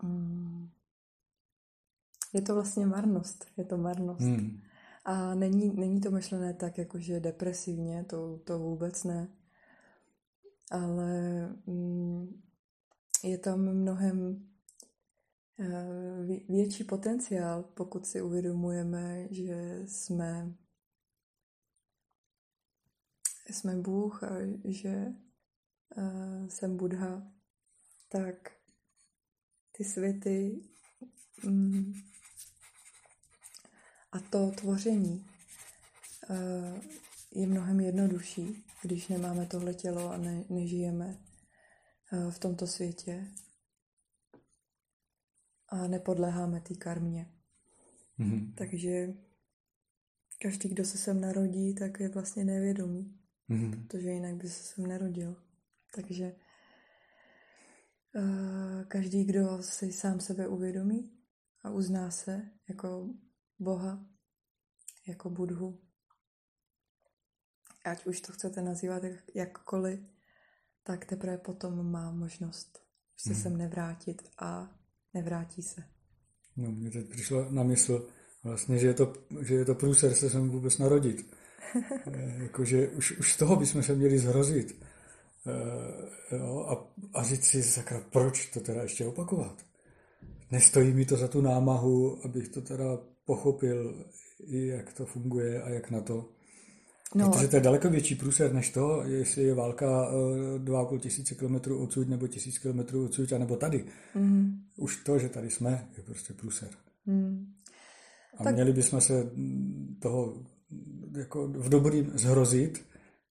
[0.02, 0.68] mm,
[2.32, 4.20] je to vlastně marnost, je to marnost.
[4.20, 4.62] Hmm.
[5.04, 9.28] A není, není to myšlené tak, jakože depresivně, to, to vůbec ne.
[10.70, 12.42] Ale mm,
[13.24, 14.46] je tam mnohem
[15.58, 20.54] Eh, větší potenciál, pokud si uvědomujeme, že jsme,
[23.50, 24.30] jsme Bůh a
[24.64, 25.06] že
[25.96, 27.32] uh, jsem Buddha,
[28.08, 28.52] tak
[29.72, 30.62] ty světy
[31.44, 31.92] um,
[34.12, 35.26] a to tvoření
[36.30, 36.78] uh,
[37.34, 41.18] je mnohem jednodušší, když nemáme tohle tělo a ne, nežijeme
[42.12, 43.28] uh, v tomto světě
[45.68, 47.26] a nepodléháme té karmě.
[48.18, 48.54] Mm-hmm.
[48.54, 49.14] Takže
[50.42, 53.20] každý, kdo se sem narodí, tak je vlastně nevědomý,
[53.50, 53.86] mm-hmm.
[53.86, 55.36] protože jinak by se sem narodil.
[55.94, 56.36] Takže
[58.14, 61.10] uh, každý, kdo si sám sebe uvědomí
[61.62, 63.08] a uzná se jako
[63.62, 64.04] Boha,
[65.08, 65.80] jako Budhu,
[67.84, 70.00] ať už to chcete nazývat jak, jakkoliv,
[70.82, 72.82] tak teprve potom má možnost
[73.16, 73.34] se mm.
[73.34, 74.70] sem nevrátit a
[75.14, 75.82] nevrátí se.
[76.56, 78.08] No, mně teď přišlo na mysl
[78.44, 81.34] vlastně, že je to, že je to průser se sem vůbec narodit.
[82.06, 84.82] e, jakože už, už z toho bychom se měli zhrozit.
[86.32, 89.64] E, jo, a, a říct si, sakra, proč to teda ještě opakovat?
[90.50, 94.06] Nestojí mi to za tu námahu, abych to teda pochopil,
[94.48, 96.28] jak to funguje a jak na to.
[97.14, 97.30] No.
[97.30, 100.12] Protože to je daleko větší průser než to, jestli je válka
[100.58, 103.84] 2,5 eh, tisíce kilometrů odsud nebo tisíc kilometrů odsud, nebo tady.
[104.14, 104.54] Mm.
[104.76, 106.68] Už to, že tady jsme, je prostě průser.
[107.06, 107.46] Mm.
[108.38, 108.54] A tak...
[108.54, 109.30] měli bychom se
[109.98, 110.42] toho
[111.16, 112.84] jako v dobrým zhrozit,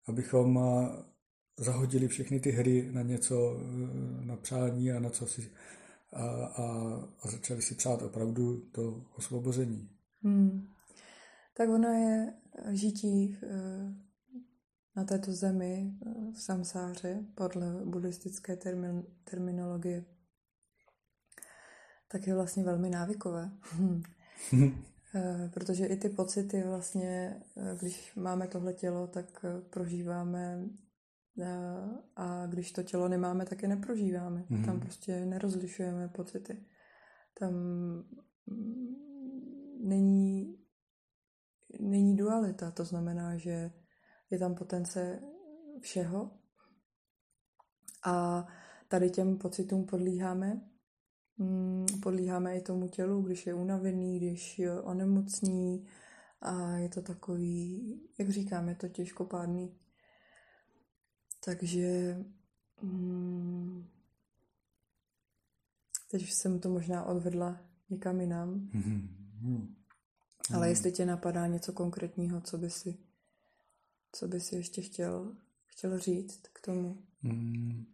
[0.07, 1.03] abychom eh,
[1.57, 5.49] zahodili všechny ty hry na něco, eh, na přání a na co si
[6.13, 6.63] a, a,
[7.23, 9.89] a začali si přát opravdu to osvobození.
[10.23, 10.67] Mm.
[11.53, 12.33] Tak ona je
[12.71, 13.93] žití eh,
[14.95, 20.05] na této zemi eh, v samsáře podle buddhistické termin, terminologie,
[22.07, 23.51] tak je vlastně velmi návykové.
[25.15, 27.41] Eh, protože i ty pocity vlastně,
[27.79, 30.65] když máme tohle tělo, tak prožíváme
[32.15, 34.45] a když to tělo nemáme, tak je neprožíváme.
[34.51, 34.65] Mm-hmm.
[34.65, 36.65] Tam prostě nerozlišujeme pocity.
[37.33, 37.53] Tam
[38.47, 38.95] mm,
[39.79, 40.59] není
[41.79, 43.71] není dualita, to znamená, že
[44.29, 45.21] je tam potence
[45.81, 46.31] všeho
[48.05, 48.47] a
[48.87, 50.61] tady těm pocitům podlíháme.
[51.37, 55.87] Mm, podlíháme i tomu tělu, když je unavený, když je onemocní
[56.41, 59.75] a je to takový, jak říkám, je to těžkopádný.
[61.45, 62.17] Takže
[62.81, 63.87] mm,
[66.11, 68.69] teď jsem to možná odvedla někam jinam.
[68.75, 69.67] Mm-hmm.
[70.53, 70.69] Ale hmm.
[70.69, 72.97] jestli tě napadá něco konkrétního, co by si,
[74.11, 75.35] co by si ještě chtěl,
[75.65, 76.97] chtěl říct k tomu?
[77.21, 77.85] Hmm.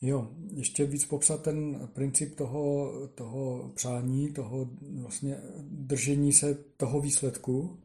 [0.00, 4.70] Jo, ještě víc popsat ten princip toho, toho přání, toho
[5.00, 7.80] vlastně držení se toho výsledku.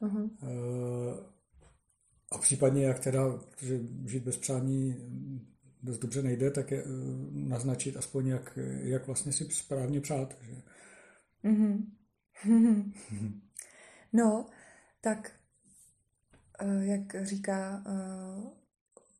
[0.00, 0.30] Uh-huh.
[2.32, 4.96] A případně jak teda, protože žít bez přání
[5.82, 6.86] dost dobře nejde, tak je eh,
[7.30, 10.36] naznačit aspoň, jak, jak vlastně si správně přát.
[10.42, 10.62] Že?
[11.44, 11.86] Uh-huh.
[14.12, 14.46] no,
[15.00, 15.32] tak
[16.58, 18.50] eh, jak říká eh,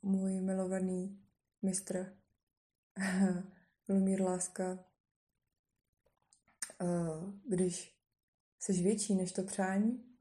[0.03, 1.21] můj milovaný
[1.63, 2.17] mistr
[3.89, 4.85] Lumír Láska,
[6.81, 6.87] eh,
[7.49, 7.99] když
[8.59, 10.12] jsi větší než to přání,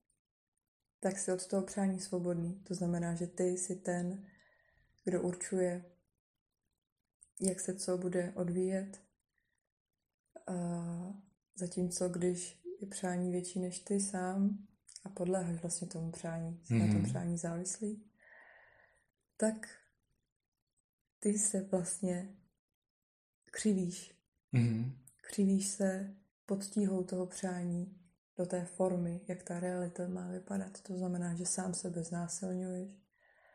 [1.02, 2.64] tak jsi od toho přání svobodný.
[2.64, 4.26] To znamená, že ty jsi ten,
[5.04, 5.86] kdo určuje,
[7.40, 9.02] jak se co bude odvíjet
[11.56, 14.68] Zatímco když je přání větší než ty sám
[15.04, 16.80] a podléháš vlastně tomu přání, jsi mm-hmm.
[16.80, 17.06] na tom Mhm.
[17.06, 18.12] přání závislý,
[19.38, 19.68] tak
[21.20, 22.36] ty se vlastně
[23.46, 24.16] křivíš.
[24.52, 24.98] Mhm.
[25.22, 26.16] Křivíš se
[26.46, 28.01] pod tíhou toho přání
[28.42, 30.82] do té formy, jak ta realita má vypadat.
[30.82, 32.92] To znamená, že sám sebe znásilňuješ,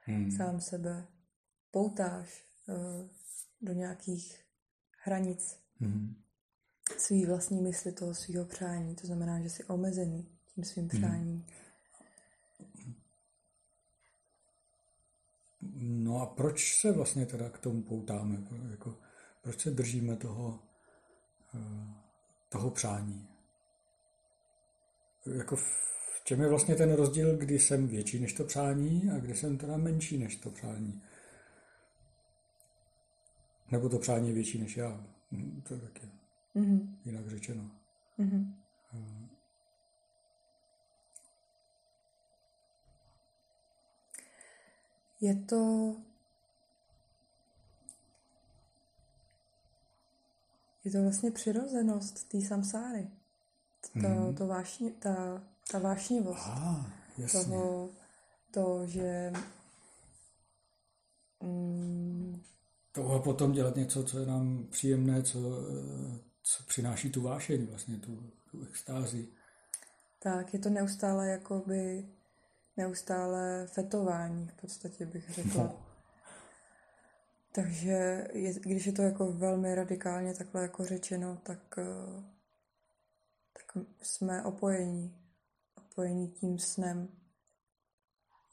[0.08, 0.30] Mhm.
[0.36, 1.06] sám sebe
[1.70, 3.08] poutáš uh,
[3.60, 4.44] do nějakých
[5.04, 6.14] hranic Mhm.
[6.98, 8.94] svý vlastní mysli toho svého přání.
[8.96, 11.46] To znamená, že jsi omezený tím svým přáním.
[15.80, 18.38] No a proč se vlastně teda k tomu poutáme?
[18.70, 18.98] Jako,
[19.42, 20.62] proč se držíme toho,
[21.54, 21.94] eh,
[22.48, 23.28] toho přání?
[25.34, 29.34] Jako v čem je vlastně ten rozdíl, kdy jsem větší než to přání a kdy
[29.34, 31.02] jsem teda menší než to přání?
[33.70, 35.04] Nebo to přání je větší než já?
[35.32, 36.08] Hm, To je taky
[36.54, 36.98] Mhm.
[37.04, 37.70] jinak řečeno.
[38.18, 38.54] Mhm.
[45.20, 45.94] Je to
[50.84, 53.10] je to vlastně přirozenost té samsáry.
[54.02, 54.34] To, Mhm.
[54.34, 56.86] to vášni, ta, ta vášnivost A,
[57.18, 57.44] jasně.
[57.44, 57.88] toho,
[58.50, 59.32] to, že
[61.42, 62.42] mm,
[62.92, 65.38] To a potom dělat něco, co je nám příjemné, co,
[66.42, 69.28] co přináší tu vášeň, vlastně tu, tu extázi.
[70.18, 72.08] tak je to neustále jakoby
[72.76, 75.62] neustále fetování v podstatě bych řekla.
[75.64, 75.86] No.
[77.54, 82.35] Takže je, když je to jako velmi radikálně takhle jako řečeno, tak, eh, tak
[84.02, 85.16] jsme opojení.
[85.76, 87.08] Opojení tím snem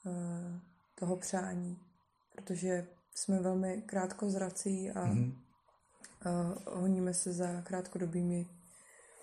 [0.06, 0.60] eh,
[0.96, 1.80] toho přání.
[2.32, 5.44] Protože jsme velmi krátkozrací a Mhm.
[6.26, 8.48] uh, honíme se za krátkodobými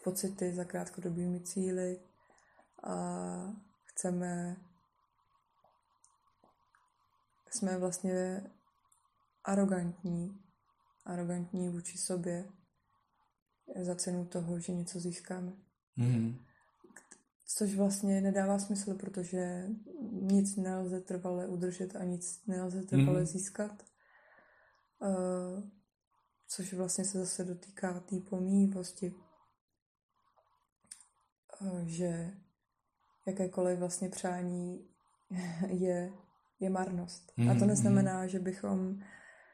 [0.04, 2.00] pocity, za krátkodobými cíly
[2.82, 2.96] a
[3.84, 4.56] chceme
[7.50, 8.44] jsme vlastně
[9.44, 10.44] arrogantní,
[11.04, 12.48] arrogantní vůči sobě
[13.82, 15.52] za cenu toho, že něco získáme.
[15.96, 16.38] Mhm.
[17.46, 19.66] Což vlastně nedává smysl, protože
[20.10, 23.26] nic nelze trvale udržet a nic nelze trvale Mhm.
[23.26, 23.82] získat.
[24.98, 25.64] Uh,
[26.48, 29.14] což vlastně se zase dotýká té pomíjivosti.
[31.60, 32.34] Uh, že
[33.26, 34.88] jakékoliv vlastně přání
[35.68, 36.12] je,
[36.60, 37.32] je marnost.
[37.38, 39.02] A to Mhm, neznamená, že bychom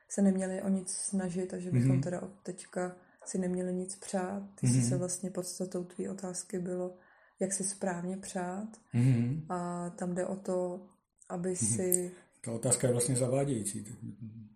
[0.09, 2.01] se neměli o nic snažit a že bychom Mhm.
[2.03, 2.97] teda od teďka
[3.29, 4.43] si neměli nic přát.
[4.55, 4.83] Ty Mhm.
[4.83, 6.97] se vlastně podstatou tvý otázky bylo,
[7.41, 8.69] jak si správně přát.
[8.93, 9.47] Mhm.
[9.49, 10.87] A tam jde o to,
[11.29, 12.11] aby si...
[12.41, 13.85] Ta otázka je vlastně zavádějící.
[13.85, 13.95] Tak,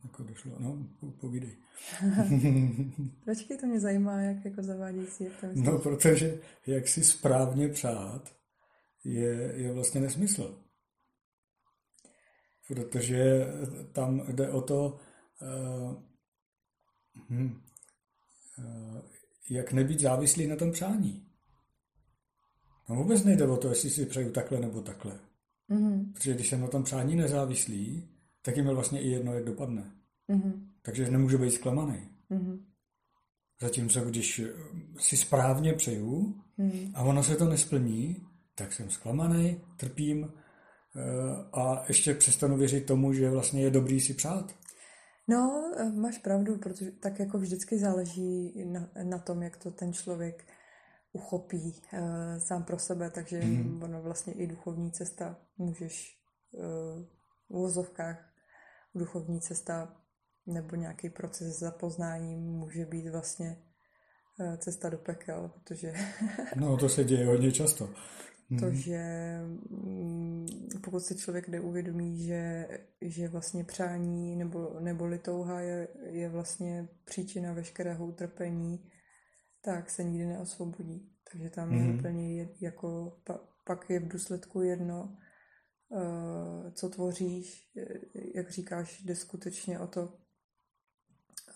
[0.05, 1.57] jako došlo, no, po- povídej.
[3.25, 5.67] Počkej, to mě zajímá, jak jako zavádějící, jak to myslíš.
[5.67, 8.35] No, protože jak si správně přát,
[9.05, 10.59] je, je vlastně nesmysl.
[12.69, 13.47] Protože
[13.93, 14.99] tam jde o to,
[15.43, 15.95] uh,
[17.31, 17.61] hm,
[19.51, 21.27] jak nebýt závislý na tom přání.
[22.89, 25.19] No vůbec nejde o to, jestli si přeju takhle nebo takhle.
[25.69, 28.09] Mhm, Protože když jsem na tom přání nezávislý,
[28.43, 29.93] tak jim je vlastně i jedno, jak dopadne.
[30.29, 32.09] mhm, Takže nemůžu být zklamaný.
[32.31, 32.67] mhm,
[33.61, 34.53] Zatímco když eh,
[34.99, 36.93] si správně přeju mhm.
[36.95, 40.25] a ono se to nesplní, tak jsem zklamaný, trpím
[40.97, 41.01] eh,
[41.53, 44.55] a ještě přestanu věřit tomu, že vlastně je dobrý si přát.
[45.31, 49.93] No, eh, máš pravdu, protože tak jako vždycky záleží na, na tom, jak to ten
[49.93, 50.45] člověk
[51.13, 52.01] uchopí uh,
[52.39, 53.75] sám pro sebe, takže Mhm.
[53.75, 53.83] mm.
[53.83, 56.19] ono vlastně i duchovní cesta můžeš
[56.53, 56.63] uh,
[57.49, 58.19] v uvozovkách
[58.95, 59.97] duchovní cesta
[60.47, 63.57] nebo nějaký proces zapoznání může být vlastně
[64.59, 65.93] cesta do pekel, protože
[66.57, 67.89] No to se děje hodně často.
[68.59, 68.75] To, Mhm.
[68.75, 69.03] že
[69.71, 70.47] mm,
[70.85, 72.69] pokud si člověk neuvědomí, že,
[73.01, 78.91] že vlastně přání nebo, nebo litouha je, je vlastně příčina veškerého utrpení,
[79.63, 81.13] tak se nikdy neosvobodí.
[81.33, 81.99] Takže tam je Mhm.
[81.99, 85.19] úplně je, jako, pa, pak je v důsledku jedno,
[85.89, 87.73] uh, co tvoříš,
[88.35, 90.19] jak říkáš, jde skutečně o to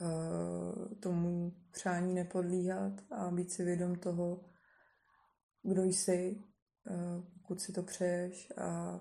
[0.01, 4.45] uh, tomu přání nepodlíhat a být si vědom toho,
[5.63, 6.43] kdo jsi,
[7.43, 9.01] pokud si to přeješ a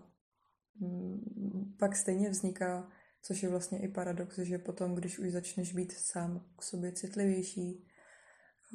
[0.80, 2.90] mm, pak stejně vzniká,
[3.22, 7.88] což je vlastně i paradox, že potom, když už začneš být sám k sobě citlivější,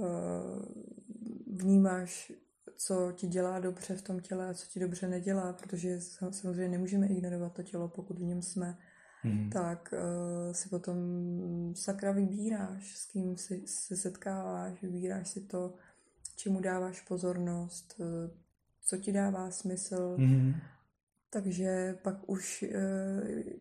[0.00, 0.04] eh,
[1.46, 2.32] vnímáš,
[2.76, 6.68] co ti dělá dobře v tom těle a co ti dobře nedělá, protože sam- samozřejmě
[6.68, 8.78] nemůžeme ignorovat to tělo, pokud v něm jsme,
[9.24, 9.50] Mhm.
[9.50, 10.96] tak uh, si potom
[11.76, 15.74] sakra vybíráš, s kým si, se setkáváš, vybíráš si to,
[16.36, 18.30] čemu dáváš pozornost, eh,
[18.88, 20.16] co ti dává smysl.
[20.18, 20.54] Mm-hmm.
[21.30, 22.70] Takže pak už e,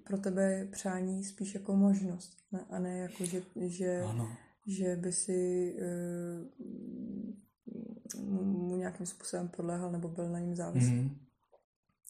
[0.04, 2.66] pro tebe je přání spíš jako možnost, ne?
[2.70, 4.04] a ne jako, že, že,
[4.68, 5.88] že by si e,
[8.22, 10.92] mu nějakým způsobem podléhal nebo byl na něm závislý.
[10.92, 11.18] Mm-hmm.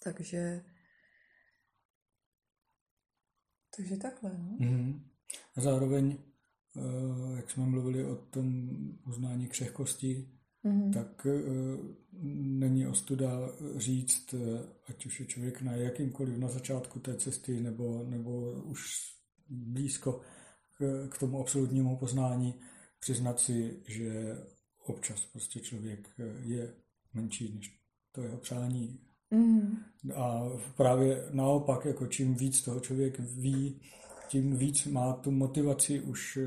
[0.03, 0.64] Takže
[3.77, 4.57] takže takhle, no.
[4.60, 5.02] Mm-hmm.
[5.56, 6.18] A zároveň,
[6.77, 8.69] eh, jak jsme mluvili o tom
[9.07, 10.36] uznání křehkosti,
[10.68, 10.94] mm-hmm.
[10.94, 11.77] tak eh,
[12.57, 18.03] není ostuda říct, eh, ať už je člověk na jakýmkoliv na začátku té cesty nebo,
[18.07, 18.81] nebo už
[19.49, 20.22] blízko
[20.77, 22.56] k, k tomu absolutnímu poznání,
[22.99, 24.38] přiznat si, že
[24.85, 26.10] občas prostě člověk
[26.44, 26.73] je
[27.14, 27.80] menší než
[28.11, 28.99] to jeho přání.
[29.31, 29.77] Mm.
[30.15, 30.44] A
[30.77, 33.81] právě naopak, jako čím víc toho člověk ví,
[34.27, 36.39] tím víc má tu motivaci už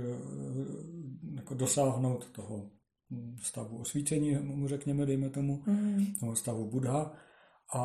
[1.35, 2.71] jako dosáhnout toho
[3.43, 6.07] stavu osvícení, mu řekněme, dejme tomu, mm.
[6.21, 7.13] nebo stavu Buddha.
[7.75, 7.83] A,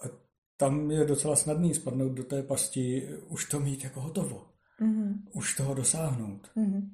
[0.00, 0.08] a
[0.56, 4.46] tam je docela snadný spadnout do té pasti, už to mít jako hotovo.
[4.80, 5.24] Mm.
[5.32, 6.50] Už toho dosáhnout.
[6.56, 6.90] Mm.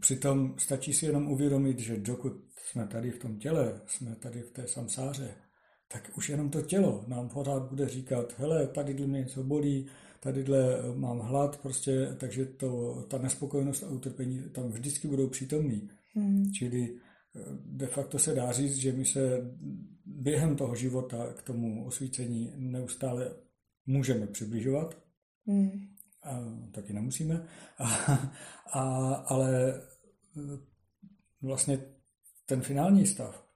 [0.00, 4.50] Přitom stačí si jenom uvědomit, že dokud jsme tady v tom těle, jsme tady v
[4.50, 5.34] té samsáře,
[5.88, 9.86] tak už jenom to tělo nám pořád bude říkat, hele, tady mě něco bolí,
[10.20, 15.90] tadyhle mám hlad, prostě, takže to, ta nespokojenost a utrpení tam vždycky budou přítomný.
[16.14, 16.52] Mm.
[16.52, 19.50] Čili eh, de facto se dá říct, že my se
[20.06, 23.36] během toho života k tomu osvícení neustále
[23.86, 24.98] můžeme přibližovat,
[25.46, 25.70] mm.
[26.22, 26.40] a
[26.72, 27.46] taky nemusíme,
[27.78, 27.84] a,
[28.72, 29.74] a, ale
[30.36, 30.58] eh,
[31.42, 31.78] vlastně
[32.46, 33.46] ten finální stav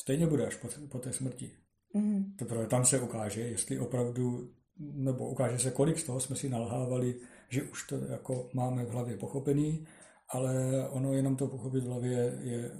[0.00, 1.50] stejně bude až po, po té smrti.
[1.94, 2.36] Mm.
[2.36, 7.20] Teprve tam se ukáže, jestli opravdu, nebo ukáže se, kolik z toho jsme si nalhávali,
[7.48, 9.86] že už to jako máme v hlavě pochopený,
[10.30, 10.54] ale
[10.88, 12.70] ono jenom to pochopit v hlavě je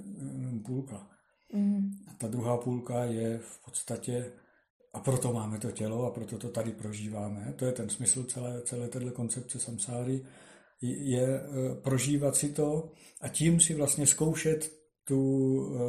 [0.65, 1.07] půlka.
[1.53, 1.91] Mm.
[2.07, 4.31] A ta druhá půlka je v podstatě,
[4.93, 8.61] a proto máme to tělo a proto to tady prožíváme, to je ten smysl celé,
[8.61, 10.25] celé této koncepce samsáry,
[10.81, 11.41] je e,
[11.75, 12.91] prožívat si to
[13.21, 14.71] a tím si vlastně zkoušet
[15.03, 15.79] tu, e,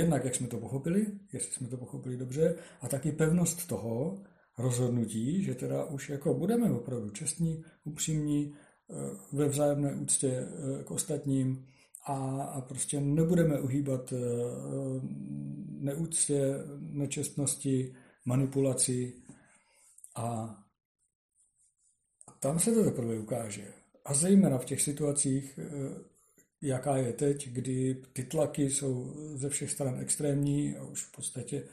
[0.00, 4.22] jednak jak jsme to pochopili, jestli jsme to pochopili dobře, a taky pevnost toho
[4.58, 8.69] rozhodnutí, že teda už jako budeme opravdu čestní, upřímní, Eh,
[9.32, 11.66] ve vzájemné úctě eh, k ostatním
[12.06, 14.16] a, a prostě nebudeme uhýbat eh,
[15.80, 17.94] neúctě, nečestnosti,
[18.24, 19.14] manipulaci
[20.14, 20.26] a,
[22.26, 23.72] a tam se to teprve ukáže.
[24.04, 25.58] A zejména v těch situacích,
[26.62, 31.68] jaká je teď, kdy ty tlaky jsou ze všech stran extrémní a už v podstatě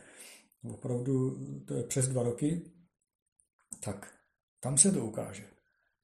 [0.64, 2.62] opravdu to je přes dva roky,
[3.80, 4.14] tak
[4.60, 5.57] tam se to ukáže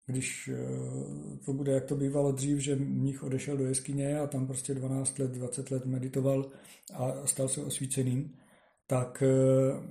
[0.05, 4.47] když eh, to bude, jak to bývalo dřív, že mních odešel do jeskyně a tam
[4.47, 6.51] prostě 12 let, 20 let meditoval
[6.93, 8.38] a stal se osvíceným,
[8.88, 9.89] tak, eh,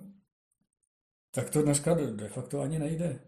[1.34, 3.20] tak to dneska de facto ani nejde.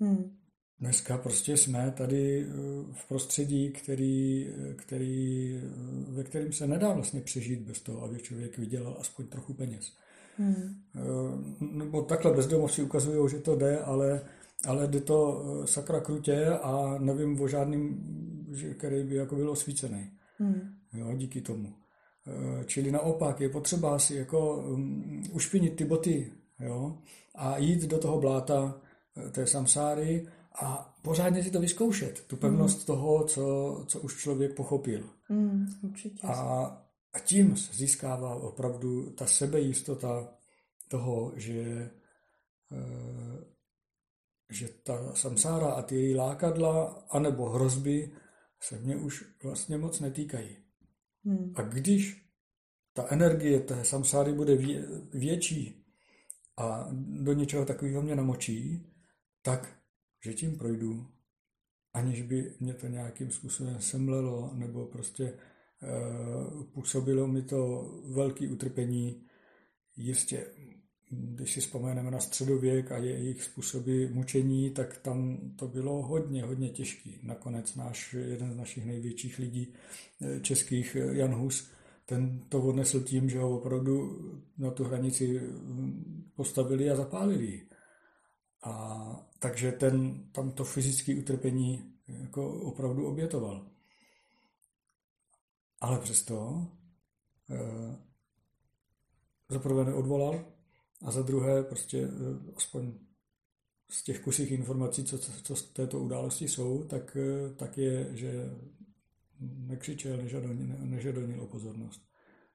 [0.00, 0.36] Hmm.
[0.78, 2.52] Dneska prostě jsme tady eh,
[2.92, 5.60] v prostředí, který, který,
[6.08, 9.96] ve kterém se nedá vlastně přežít bez toho, aby člověk vydělal aspoň trochu peněz.
[10.38, 10.84] Hmm.
[11.60, 14.20] Nebo takhle bezdomovci ukazují, že to jde, ale
[14.64, 18.02] ale jde to eh, sakra krutě a nevím o žádným,
[18.78, 20.10] který by jako byl osvícený.
[20.38, 20.60] Hmm.
[20.92, 21.74] Jo, díky tomu.
[22.26, 26.98] Eh, čili naopak je potřeba si jako um, ušpinit ty boty jo,
[27.34, 28.80] a jít do toho bláta
[29.16, 30.28] eh, té samsáry
[30.62, 32.86] a pořádně si to vyzkoušet, tu pevnost hmm.
[32.86, 35.04] toho, co, co už člověk pochopil.
[35.22, 36.26] Hmm, určitě.
[36.26, 36.32] A,
[37.12, 40.28] a tím se získává opravdu ta sebejistota
[40.88, 41.90] toho, že
[44.50, 48.12] že ta samsára a ty její lákadla anebo hrozby
[48.60, 50.56] se mě už vlastně moc netýkají.
[51.24, 51.52] Hmm.
[51.56, 52.26] A když
[52.92, 54.56] ta energie té samsáry bude
[55.12, 55.86] větší
[56.56, 56.88] a
[57.22, 58.86] do něčeho takového mě namočí,
[59.42, 59.78] tak,
[60.24, 61.06] že tím projdu,
[61.92, 65.36] aniž by mě to nějakým způsobem semlelo, nebo prostě e,
[66.72, 69.26] působilo mi to velké utrpení.
[69.96, 70.46] Jistě
[71.10, 76.68] když si vzpomeneme na středověk a jejich způsoby mučení, tak tam to bylo hodně, hodně
[76.68, 77.18] těžký.
[77.22, 79.74] Nakonec náš, jeden z našich největších lidí
[80.20, 81.70] eh, českých, eh, Jan Hus,
[82.06, 84.20] ten to odnesl tím, že ho opravdu
[84.58, 87.66] na tu hranici hm, postavili a zapálili.
[88.62, 93.66] A takže ten, tam to fyzické utrpení jako opravdu obětoval.
[95.80, 96.66] Ale přesto
[97.50, 97.96] eh,
[99.48, 100.55] zaprvé neodvolal,
[101.02, 102.98] a za druhé, prostě eh, aspoň
[103.90, 108.50] z těch kusích informací, co, co z této události jsou, tak, eh, tak je, že
[109.40, 112.06] nekřičel, nežadonil, nežadonil o pozornost.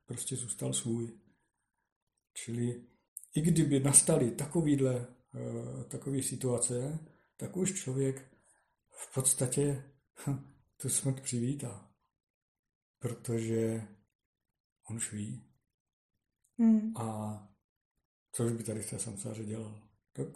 [0.06, 1.12] prostě zůstal svůj.
[2.34, 2.84] Čili
[3.36, 7.00] i kdyby nastaly takovýhle, uh, takové situace,
[7.38, 8.36] tak už člověk
[8.90, 9.84] v podstatě
[10.28, 11.92] hm, tu smrt přivítá.
[13.00, 13.88] Protože
[14.90, 15.44] on už ví.
[16.58, 16.98] Hmm.
[16.98, 17.51] A
[18.32, 19.76] co už by tady v té samsáře dělal?
[20.14, 20.28] Tak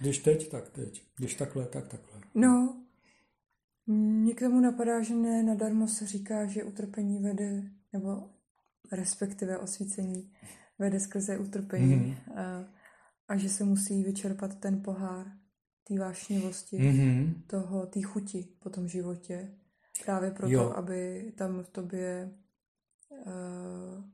[0.00, 1.02] když teď, tak teď.
[1.16, 2.20] Když takhle, tak takhle.
[2.34, 2.82] No,
[3.86, 7.62] mně k tomu napadá, že ne nadarmo se říká, že utrpení vede,
[7.92, 8.30] nebo
[8.92, 10.32] respektive osvícení
[10.78, 12.40] vede skrze utrpení mm-hmm.
[12.40, 12.74] a,
[13.28, 15.26] a že se musí vyčerpat ten pohár
[15.84, 17.42] té vášnivosti, mm-hmm.
[17.46, 19.54] toho, té chuti po tom životě.
[20.04, 20.72] Právě proto, jo.
[20.76, 22.34] aby tam v tobě
[23.10, 24.04] uh,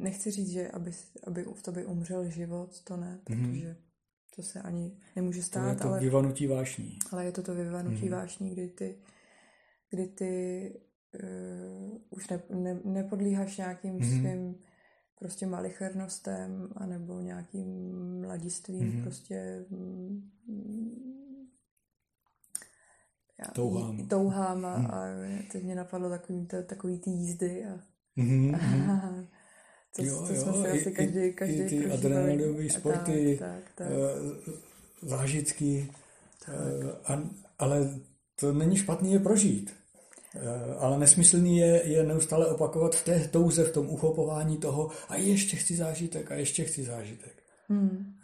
[0.00, 0.92] nechci říct, že aby,
[1.26, 3.42] aby v tobě umřel život, to ne, mhm.
[3.42, 3.76] protože mm-hmm.
[4.36, 5.62] to se ani nemůže stát.
[5.62, 6.98] To je to ale, vyvanutí vášní.
[7.12, 8.10] Ale je to to vyvanutí mm-hmm.
[8.10, 8.98] vášní, kdy ty,
[9.90, 10.72] kdy ty
[11.22, 14.20] uh, už ne, ne, nepodlíháš nějakým mm-hmm.
[14.20, 14.54] svým
[15.18, 19.02] prostě malichernostem anebo nějakým mladistvím mm-hmm.
[19.02, 20.30] prostě mm,
[23.38, 24.08] já, touhám.
[24.08, 24.86] touhám a, mm.
[24.86, 25.04] a
[25.52, 27.80] teď mě napadlo takový, to, takový ty jízdy a,
[28.18, 28.54] mm-hmm.
[28.54, 29.26] a
[29.96, 33.48] to, jo, to jo, jsme si i, asi každý, každý i ty adrenalinové sporty, tak,
[33.48, 33.88] tak, tak.
[33.90, 34.54] Uh,
[35.02, 35.92] zážitky,
[36.46, 36.54] tak.
[36.54, 37.22] Uh, a,
[37.58, 38.00] ale
[38.40, 39.70] to není špatný je prožít.
[40.36, 45.16] Eh, ale nesmyslný je, je neustále opakovat v té touze, v tom uchopování toho a
[45.16, 47.42] ještě chci zážitek a ještě chci zážitek.
[47.68, 48.14] Hmm.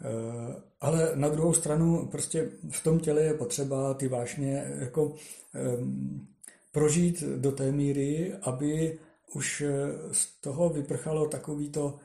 [0.81, 6.27] Ale na druhou stranu prostě v tom těle je potřeba ty vášně jako um,
[6.71, 8.99] prožít do té míry, aby
[9.33, 11.95] už eh, z toho vyprchalo takový to,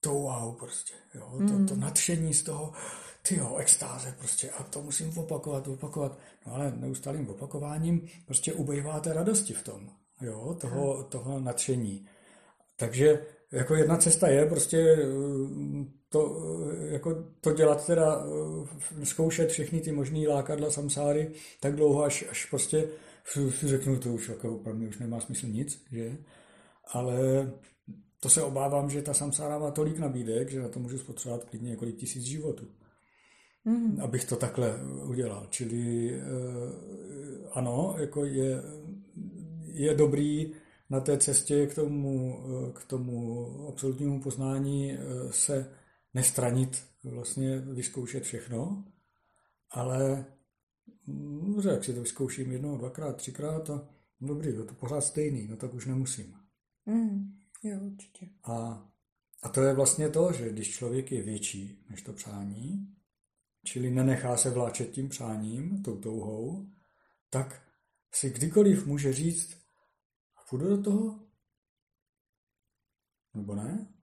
[0.00, 1.66] to wow prostě, jo, hmm.
[1.66, 2.72] to, to nadšení z toho,
[3.28, 6.18] ty jo, extáze prostě a to musím opakovat, opakovat.
[6.46, 9.90] No ale neustálým opakováním prostě ubejváte radosti v tom,
[10.20, 12.06] jo, toho, toho nadšení.
[12.76, 16.38] Takže jako jedna cesta je prostě eh, to,
[16.84, 18.24] jako to dělat teda,
[19.00, 21.30] eh, zkoušet všechny ty možný lákadla samsáry
[21.60, 22.88] tak dlouho, až, až prostě
[23.50, 26.16] si řeknu, to už jako pro mě už nemá smysl nic, že?
[26.92, 27.52] Ale
[28.20, 31.70] to se obávám, že ta samsára má tolik nabídek, že na to můžu spotřebovat klidně
[31.70, 32.66] několik tisíc životů
[33.64, 34.00] mm.
[34.00, 35.46] abych to takhle udělal.
[35.50, 36.20] Čili eh,
[37.52, 38.62] ano, jako je,
[39.64, 40.52] je dobrý
[40.90, 44.98] na té cestě k tomu, eh, k tomu absolutnímu poznání eh,
[45.30, 45.70] se
[46.14, 48.84] nestranit, vlastně vyzkoušet všechno,
[49.70, 50.24] ale
[51.42, 53.88] dobře, jak si to vyzkouším jednou, dvakrát, třikrát a
[54.20, 56.34] no dobrý, je to pořád stejný, no tak už nemusím.
[56.86, 58.28] Mm, jo, určitě.
[58.44, 58.88] A,
[59.42, 62.96] a to je vlastně to, že když člověk je větší než to přání,
[63.64, 66.70] čili nenechá se vláčet tím přáním, tou touhou,
[67.30, 67.68] tak
[68.14, 69.56] si kdykoliv může říct,
[70.36, 71.20] a půjdu do toho?
[73.34, 73.94] Nebo ne?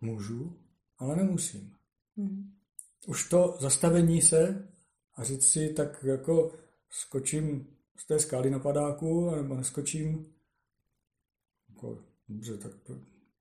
[0.00, 0.62] Můžu,
[0.98, 1.76] ale nemusím.
[2.16, 2.58] Hmm.
[3.06, 4.68] Už to zastavení se
[5.14, 6.52] a říct si, tak jako
[6.90, 10.34] skočím z té skály na padáku, nebo neskočím,
[11.82, 11.98] jako,
[12.28, 12.72] dobře, tak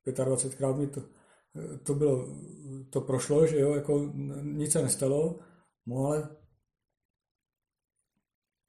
[0.05, 1.01] 25krát mi to
[1.84, 2.38] to bylo,
[2.89, 4.11] to prošlo, že jo, jako
[4.41, 5.39] nic se nestalo,
[5.85, 6.35] no ale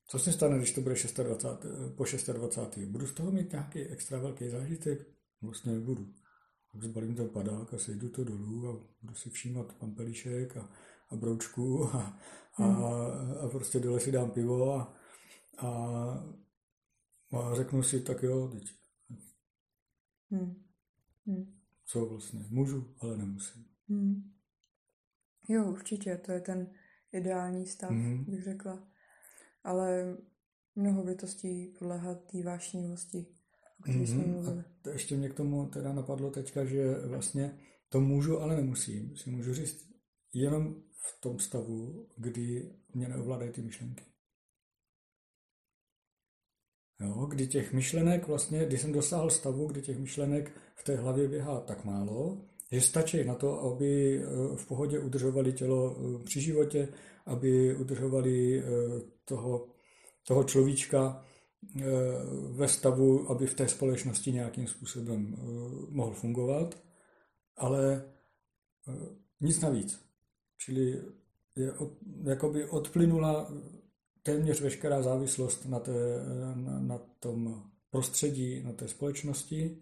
[0.07, 2.89] co se stane, když to bude 26, po 26.
[2.89, 5.09] Budu z toho mít nějaký extra velký zážitek?
[5.43, 6.15] Vlastně nebudu.
[6.73, 10.69] Tak zbalím ten padák a sejdu to dolů a budu si všímat pampelišek a,
[11.11, 12.21] a broučku a,
[12.57, 12.85] a, hmm.
[13.45, 14.95] a prostě dole si dám pivo a,
[15.59, 15.69] a,
[17.33, 18.82] a řeknu si, tak jo, teď.
[20.33, 20.55] Hmm.
[21.27, 23.65] Hmm co vlastně můžu, ale nemusím.
[23.89, 24.33] Hmm.
[25.49, 26.71] Jo, určitě, to je ten
[27.13, 28.25] ideální stav, hmm.
[28.25, 28.89] bych řekla.
[29.65, 30.17] Ale
[30.77, 33.27] mnoho bytostí podléhá té vášnivosti,
[33.81, 34.07] o které mm-hmm.
[34.07, 34.65] jsme mluvili.
[34.85, 39.17] A ještě mě k tomu teda napadlo teďka, že vlastně to můžu, ale nemusím.
[39.17, 39.93] Si můžu říct
[40.33, 44.05] jenom v tom stavu, kdy mě neovládají ty myšlenky.
[47.03, 51.29] Jo, kdy těch myšlenek vlastně, když jsem dosáhl stavu, kdy těch myšlenek v té hlavě
[51.29, 52.39] běhá tak málo,
[52.73, 56.89] že stačí na to, aby eh, v pohodě udržovali tělo eh, při životě,
[57.27, 58.63] aby udržovali eh,
[59.25, 59.69] toho,
[60.27, 61.25] toho človíčka
[62.51, 65.37] ve stavu, aby v té společnosti nějakým způsobem
[65.89, 66.83] mohl fungovat,
[67.57, 68.05] ale
[69.41, 70.01] nic navíc.
[70.59, 71.03] Čili
[71.57, 71.93] je od,
[72.25, 73.53] jakoby odplynula
[74.23, 75.93] téměř veškerá závislost na, té,
[76.55, 79.79] na, na tom prostředí, na té společnosti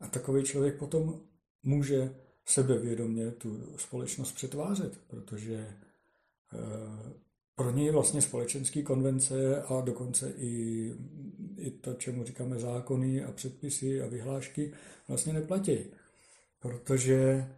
[0.00, 1.20] a takový člověk potom
[1.62, 2.14] může
[2.44, 7.12] sebevědomě tu společnost přetvářet, protože eh,
[7.54, 10.94] pro něj vlastně společenský konvence a dokonce i,
[11.56, 14.72] i to, čemu říkáme zákony a předpisy a vyhlášky,
[15.08, 15.78] vlastně neplatí.
[16.60, 17.48] Protože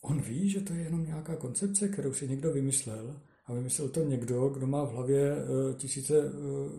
[0.00, 4.04] on ví, že to je jenom nějaká koncepce, kterou si někdo vymyslel a vymyslel to
[4.04, 6.30] někdo, kdo má v hlavě eh, tisíce eh,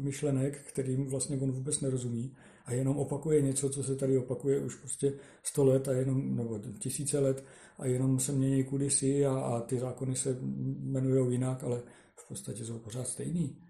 [0.01, 2.35] myšlenek, kterým vlastně on vůbec nerozumí
[2.65, 5.13] a jenom opakuje něco, co se tady opakuje už prostě
[5.43, 7.43] sto let a jenom, nebo tisíce let
[7.77, 11.81] a jenom se mění kudysi a, a ty zákony se jmenují jinak, ale
[12.15, 13.63] v podstatě jsou pořád stejný.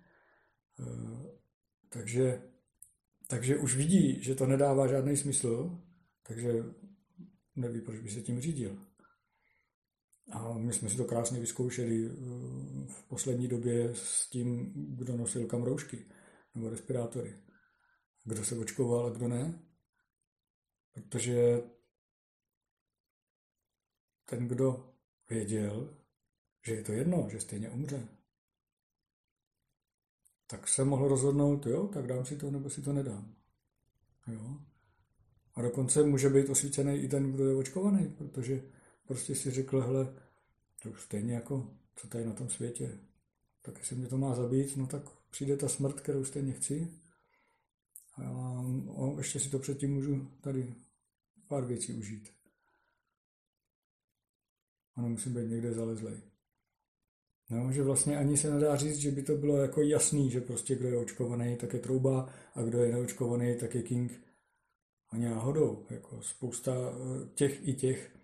[0.80, 1.40] Eh,
[1.90, 2.42] takže,
[3.28, 5.80] takže už vidí, že to nedává žádný smysl,
[6.28, 6.64] takže
[7.56, 8.89] neví, proč by se tím řídil.
[10.32, 12.14] A my jsme si to krásně vyzkoušeli eh,
[12.88, 16.06] v poslední době s tím, kdo nosil kam roušky
[16.56, 17.38] nebo respirátory.
[18.24, 19.60] Kdo se očkoval a kdo ne.
[20.92, 21.62] Protože
[24.26, 24.94] ten, kdo
[25.30, 25.98] věděl,
[26.66, 28.08] že je to jedno, že stejně umře,
[30.48, 33.36] tak se mohl rozhodnout, jo, tak dám si to, nebo si to nedám.
[34.28, 34.58] Jo.
[35.56, 38.64] A dokonce může být osvícený i ten, kdo je očkovaný, protože
[39.10, 40.14] prostě si řekl, hele,
[40.84, 43.00] to stejně jako, co tady na tom světě,
[43.62, 46.88] tak jestli mě to má zabít, no tak přijde ta smrt, kterou stejně chci.
[48.18, 48.64] A
[49.18, 50.74] ještě si to předtím můžu tady
[51.48, 52.34] pár věcí užít.
[54.96, 56.18] A nemusím být někde zalezlej.
[57.50, 60.76] No, že vlastně ani se nedá říct, že by to bylo jako jasný, že prostě
[60.76, 64.22] kdo je očkovaný, tak je trouba a kdo je neočkovaný, tak je king.
[65.10, 68.19] A náhodou, jako spousta eh, těch i těch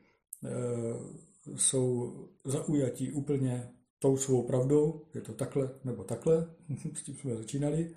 [1.55, 2.13] jsou
[2.43, 6.55] zaujatí úplně tou svou pravdou, je to takhle nebo takhle,
[6.93, 7.95] s tím jsme začínali,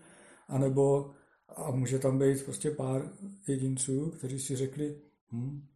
[0.49, 1.15] anebo
[1.49, 3.13] a může tam být prostě pár
[3.49, 5.03] jedinců, kteří si řekli,
[5.33, 5.67] hm,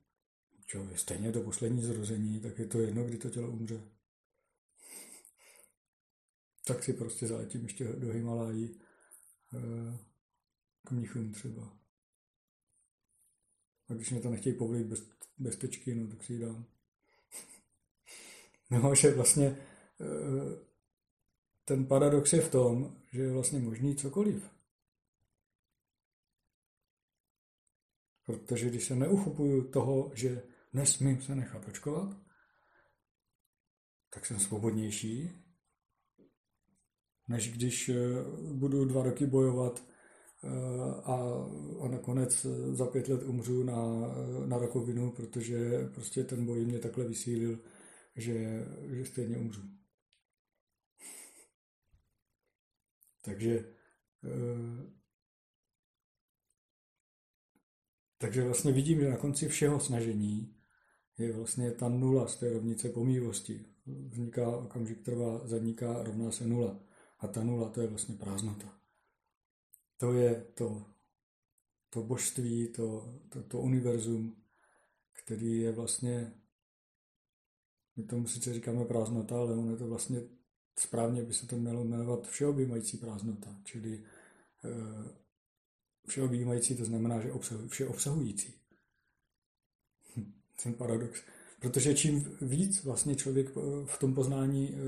[0.66, 3.82] čo, je stejně do poslední zrození, tak je to jedno, kdy to tělo umře
[6.66, 8.80] tak si prostě zaletím ještě do Himalají
[9.54, 9.98] eh,
[10.86, 11.81] k mnichům třeba.
[13.92, 15.08] A když mě to nechtějí povolit bez,
[15.38, 16.66] bez tečky, no tak si ji dám.
[18.70, 20.58] no, že vlastně eh,
[21.64, 24.50] ten paradox je v tom, že je vlastně možný cokoliv.
[28.24, 30.42] Protože když se neuchopuju toho, že
[30.72, 32.16] nesmím se nechat očkovat,
[34.10, 35.42] tak jsem svobodnější
[37.28, 37.94] než když eh,
[38.52, 39.91] budu dva roky bojovat
[41.04, 41.16] a,
[41.80, 43.76] a nakonec eh, za pět let umřu na,
[44.46, 47.58] na rakovinu, protože prostě ten boj mě takhle vysílil,
[48.16, 49.62] že, že stejně umřu.
[53.24, 53.64] Takže
[58.18, 60.56] takže vlastně vidím, že na konci všeho snažení
[61.18, 63.64] je vlastně ta nula z té rovnice pomývosti.
[63.86, 66.80] Vzniká okamžik trvá, zaniká, rovná se nula.
[67.18, 68.81] A ta nula, to je vlastně prázdnota.
[70.02, 70.84] To je to,
[71.90, 74.36] to božství, to, to, to univerzum,
[75.12, 76.32] který je vlastně,
[77.96, 80.20] my tomu sice říkáme prázdnota, ale ono je to vlastně,
[80.78, 84.02] správně by se to mělo jmenovat všeobjímající prázdnota, čili e,
[86.08, 88.54] všeobjímající to znamená, že obsahují, vše obsahující.
[90.62, 91.22] Ten paradox.
[91.60, 94.78] Protože čím víc vlastně člověk v tom poznání e,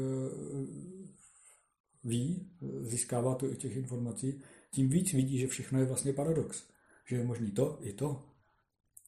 [2.05, 2.51] ví,
[2.83, 4.43] získává tu těch informací,
[4.75, 6.69] tím víc vidí, že všechno je vlastně paradox.
[7.07, 8.29] Že je možný to i to.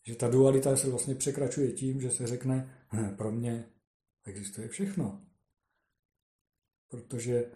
[0.05, 3.65] Že ta dualita se vlastně překračuje tím, že se řekne, hm, pro mě
[4.25, 5.27] existuje všechno.
[6.89, 7.51] Protože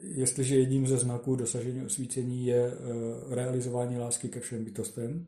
[0.00, 5.26] jestliže jedním ze znaků dosažení osvícení je eh, realizování lásky ke všem bytostem,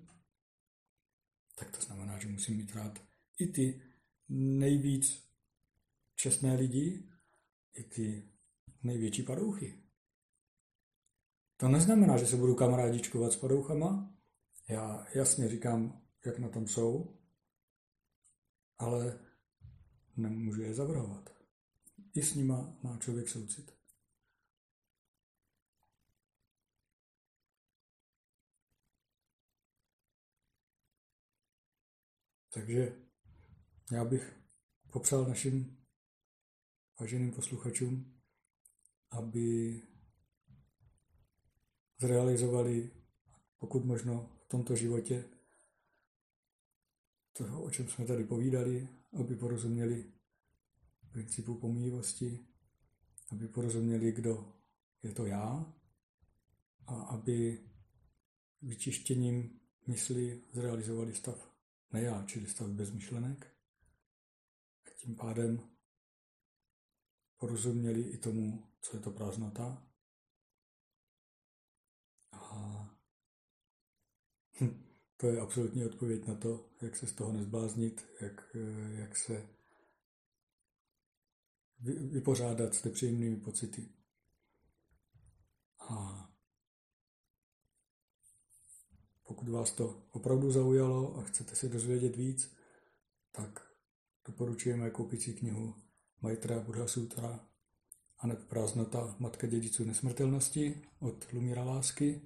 [1.58, 3.02] tak to znamená, že musím mít rád
[3.38, 3.82] i ty
[4.28, 5.24] nejvíc
[6.14, 7.08] čestné lidi,
[7.74, 8.28] i ty
[8.82, 9.87] největší padouchy.
[11.60, 14.14] To neznamená, že se budu kamarádičkovat s padouchama.
[14.68, 17.18] Já jasně říkám, jak na tom jsou,
[18.78, 19.20] ale
[20.16, 21.30] nemůžu je zavrhovat.
[22.14, 23.78] I s nima má člověk soucit.
[32.54, 33.02] Takže
[33.92, 34.36] já bych
[34.92, 35.84] popřál našim
[37.00, 38.20] váženým posluchačům,
[39.10, 39.82] aby
[41.98, 42.90] zrealizovali
[43.58, 45.24] pokud možno v tomto životě
[47.32, 48.88] toho, o čem jsme tady povídali,
[49.20, 50.12] aby porozuměli
[51.12, 52.46] principu pomývosti,
[53.30, 54.54] aby porozuměli, kdo
[55.02, 55.74] je to já
[56.86, 57.68] a aby
[58.62, 61.52] vyčištěním mysli zrealizovali stav
[61.92, 63.46] ne já, čili stav bez myšlenek
[64.86, 65.60] a tím pádem
[67.36, 69.87] porozuměli i tomu, co je to prázdnota.
[74.60, 74.84] Hm,
[75.16, 78.56] to je absolutní odpověď na to, jak se z toho nezbláznit, jak,
[78.90, 79.48] jak se
[82.10, 83.88] vypořádat s nepříjemnými pocity.
[85.78, 86.28] A
[89.22, 92.56] pokud vás to opravdu zaujalo a chcete si dozvědět víc,
[93.32, 93.72] tak
[94.26, 95.74] doporučujeme koupit si knihu
[96.20, 97.48] Maitra Buddha Sutra
[98.18, 102.22] a nebo Prázdnota Matka dědiců nesmrtelnosti od Lumíra Lásky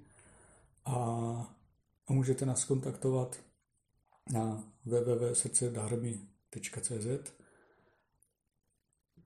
[0.85, 1.55] a,
[2.07, 3.43] a můžete nás kontaktovat
[4.31, 7.33] na www.srdcedharmy.cz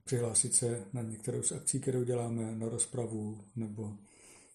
[0.08, 3.96] přihlásit se na některou z akcí, kterou děláme, na rozpravu nebo,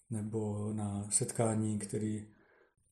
[0.10, 2.28] nebo na setkání, který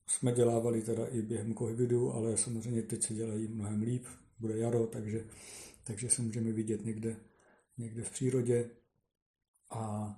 [0.06, 4.06] jsme dělávali teda i během covidu, ale samozřejmě teď se dělají mnohem líp,
[4.38, 5.24] bude jaro, takže,
[5.84, 7.16] takže se můžeme vidět někde,
[7.78, 8.70] někde v přírodě.
[9.70, 10.14] A,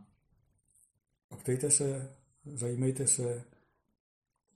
[1.31, 2.17] a ptejte se,
[2.55, 3.45] zajímejte se,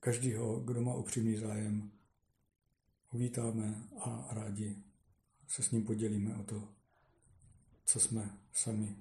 [0.00, 1.90] každýho, kdo má upřímný zájem,
[3.12, 4.82] uvítáme a rádi
[5.48, 6.68] se s ním podělíme o to,
[7.84, 8.96] co jsme sami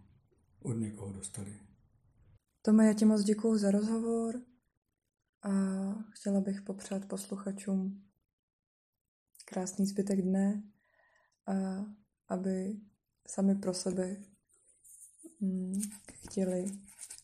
[0.62, 1.60] od někoho dostali.
[2.62, 4.42] Tome, já ti moc děkuju za rozhovor
[5.42, 5.52] a
[6.12, 8.08] chtěla bych popřát posluchačům
[9.46, 10.64] krásný zbytek dne
[11.48, 11.54] a
[12.28, 12.80] aby
[13.28, 14.18] sami pro sebe
[15.42, 15.82] mm,
[16.24, 16.66] chtěli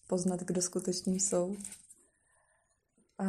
[0.07, 1.57] poznat, kdo skutečně jsou.
[3.17, 3.25] A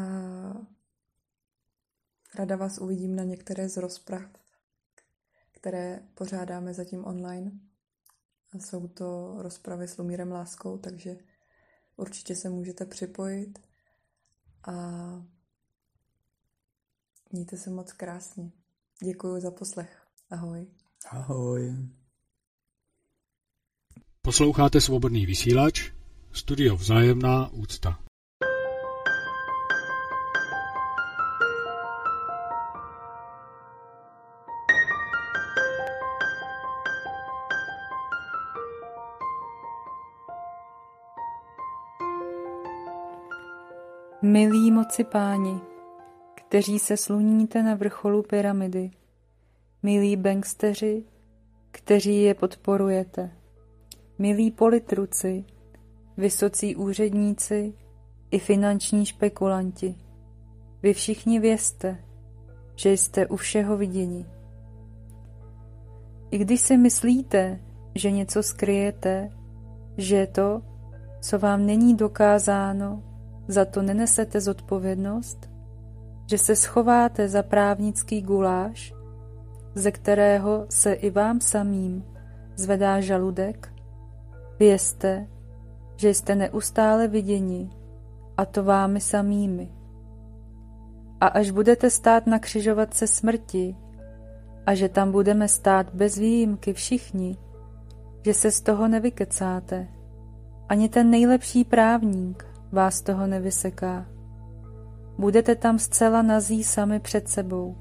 [2.35, 4.23] rada vás uvidím na některé z rozprav,
[5.51, 7.53] které pořádáme zatím online.
[8.53, 11.17] A jsou to rozpravy s Lumírem Láskou, takže
[11.97, 13.59] určitě se můžete připojit
[14.67, 14.73] a
[17.33, 18.53] mějte se moc krásně.
[19.03, 20.07] Děkuji za poslech.
[20.31, 20.67] Ahoj.
[21.11, 21.89] Ahoj.
[24.23, 25.93] Posloucháte svobodný vysílač,
[26.33, 28.05] studio Vzájemná úcta.
[44.35, 45.61] Milí moci páni,
[46.35, 48.91] kteří se sluníte na vrcholu pyramidy,
[49.83, 51.05] milí banksteři,
[51.71, 53.31] kteří je podporujete,
[54.19, 55.45] milí politruci,
[56.17, 57.75] vysocí úředníci
[58.31, 59.95] i finanční špekulanti,
[60.83, 62.05] vy všichni vězte,
[62.77, 64.27] že jste u všeho viděni.
[66.31, 67.61] I když si myslíte,
[67.95, 69.31] že něco skryjete,
[69.97, 70.63] že to,
[71.21, 73.14] co vám není dokázáno,
[73.49, 75.51] za to nenesete zodpovědnost,
[76.31, 78.95] že se schováte za právnický guláš,
[79.75, 82.05] ze kterého se i vám samým
[82.57, 83.73] zvedá žaludek,
[84.59, 85.27] vězte,
[85.97, 87.71] že jste neustále viděni,
[88.37, 89.73] a to vámi samými.
[91.21, 93.77] A až budete stát na křižovatce smrti,
[94.67, 97.37] a že tam budeme stát bez výjimky všichni,
[98.25, 99.89] že se z toho nevykecáte,
[100.69, 104.07] ani ten nejlepší právník, vás toho nevyseká.
[105.19, 107.77] Budete tam zcela nazí sami před sebou.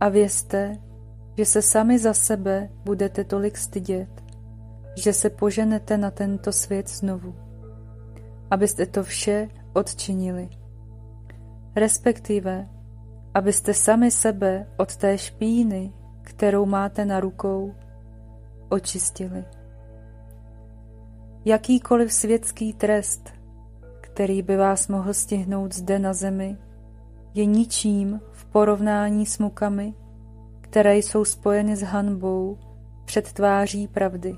[0.00, 0.76] A vězte,
[1.38, 4.08] že se sami za sebe budete tolik stydět,
[4.96, 7.34] že se poženete na tento svět znovu,
[8.50, 10.48] abyste to vše odčinili.
[11.76, 12.68] Respektive,
[13.34, 15.92] abyste sami sebe od té špíny,
[16.22, 17.74] kterou máte na rukou,
[18.68, 19.44] očistili.
[21.44, 23.35] Jakýkoliv světský trest
[24.16, 26.56] který by vás mohl stihnout zde na zemi,
[27.34, 29.94] je ničím v porovnání s mukami,
[30.60, 32.58] které jsou spojeny s hanbou
[33.04, 34.36] před tváří pravdy.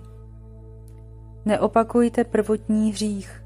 [1.45, 3.45] Neopakujte prvotní hřích,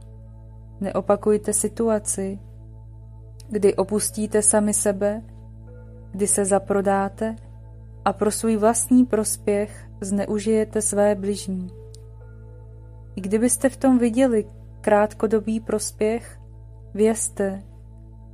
[0.80, 2.38] neopakujte situaci,
[3.48, 5.22] kdy opustíte sami sebe,
[6.12, 7.36] kdy se zaprodáte
[8.04, 11.70] a pro svůj vlastní prospěch zneužijete své bližní.
[13.16, 14.44] I kdybyste v tom viděli
[14.82, 16.40] krátkodobý prospěch,
[16.94, 17.62] vězte,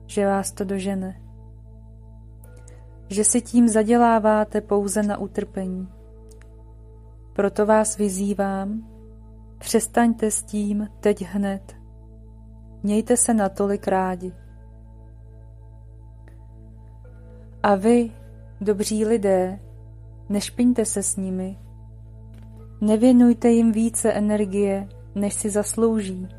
[0.06, 1.20] že vás to dožene.
[3.08, 5.88] Že si tím zaděláváte pouze na utrpení.
[7.32, 8.88] Proto vás vyzývám,
[9.58, 11.76] přestaňte s tím teď hned.
[12.82, 14.32] Mějte se natolik rádi.
[17.62, 18.12] A vy,
[18.60, 19.60] dobří lidé,
[20.28, 21.58] nešpiňte se s nimi.
[22.80, 26.37] Nevěnujte jim více energie, než si zaslouží.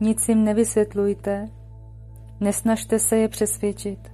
[0.00, 1.48] Nic jim nevysvětlujte,
[2.40, 4.12] nesnažte se je přesvědčit.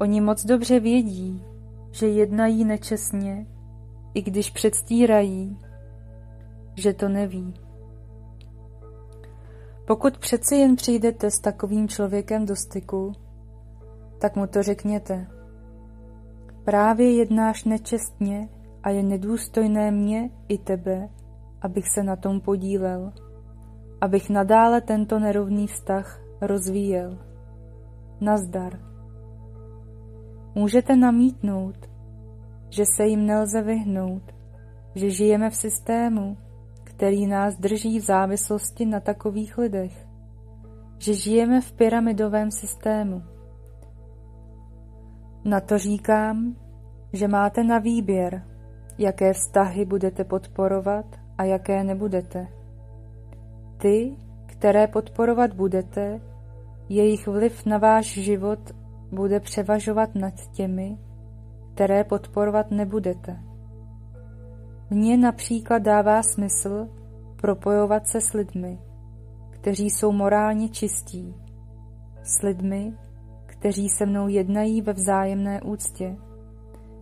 [0.00, 1.44] Oni moc dobře vědí,
[1.90, 3.46] že jednají nečestně,
[4.14, 5.58] i když předstírají,
[6.74, 7.54] že to neví.
[9.86, 13.12] Pokud přeci jen přijdete s takovým člověkem do styku,
[14.18, 15.26] tak mu to řekněte.
[16.64, 18.48] Právě jednáš nečestně
[18.82, 21.08] a je nedůstojné mě i tebe,
[21.62, 23.12] abych se na tom podílel,
[24.04, 27.18] abych nadále tento nerovný vztah rozvíjel.
[28.20, 28.78] Nazdar.
[30.54, 31.90] Můžete namítnout,
[32.70, 34.22] že se jim nelze vyhnout,
[34.94, 36.36] že žijeme v systému,
[36.84, 40.06] který nás drží v závislosti na takových lidech,
[40.98, 43.22] že žijeme v pyramidovém systému.
[45.44, 46.56] Na to říkám,
[47.12, 48.42] že máte na výběr,
[48.98, 51.06] jaké vztahy budete podporovat
[51.38, 52.63] a jaké nebudete.
[53.76, 56.20] Ty, které podporovat budete,
[56.88, 58.58] jejich vliv na váš život
[59.12, 60.98] bude převažovat nad těmi,
[61.74, 63.40] které podporovat nebudete.
[64.90, 66.88] Mně například dává smysl
[67.36, 68.78] propojovat se s lidmi,
[69.50, 71.34] kteří jsou morálně čistí,
[72.22, 72.94] s lidmi,
[73.46, 76.16] kteří se mnou jednají ve vzájemné úctě,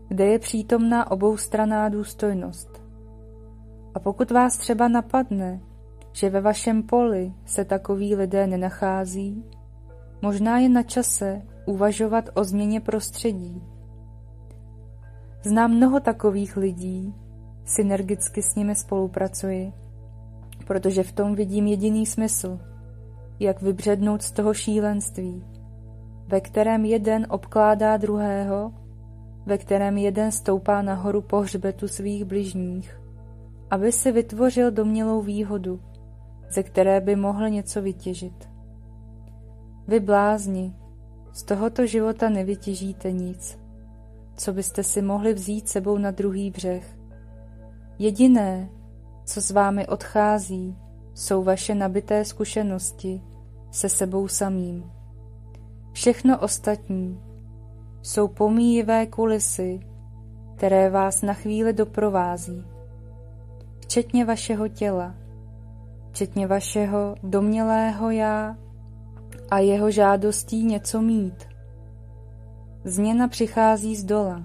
[0.08, 2.82] kde je přítomná oboustraná důstojnost.
[3.94, 5.60] A pokud vás třeba napadne,
[6.12, 9.44] že ve vašem poli se takoví lidé nenachází,
[10.22, 13.62] možná je na čase uvažovat o změně prostředí.
[15.43, 17.14] Znám mnoho takových lidí,
[17.64, 19.72] synergicky s nimi spolupracuji,
[20.66, 22.59] protože v tom vidím jediný smysl,
[23.40, 25.44] jak vybřednout z toho šílenství,
[26.28, 28.72] ve kterém jeden obkládá druhého,
[29.47, 33.01] ve kterém jeden stoupá nahoru po hřbetu svých bližních,
[33.70, 35.80] aby si vytvořil domělou výhodu,
[36.52, 38.50] ze které by mohl něco vytěžit.
[39.88, 40.74] Vy blázni,
[41.32, 43.58] z tohoto života nevytěžíte nic,
[44.36, 46.98] co byste si mohli vzít sebou na druhý břeh.
[47.98, 48.68] Jediné,
[49.24, 50.76] co s vámi odchází,
[51.14, 53.22] jsou vaše nabité zkušenosti
[53.70, 54.90] se sebou samým.
[55.92, 57.20] Všechno ostatní
[58.02, 59.80] jsou pomíjivé kulisy,
[60.56, 62.64] které vás na chvíli doprovází,
[63.80, 65.14] včetně vašeho těla,
[66.12, 68.56] včetně vašeho domělého já
[69.51, 71.34] a jeho žádostí něco mít.
[72.84, 74.44] Změna přichází z dola.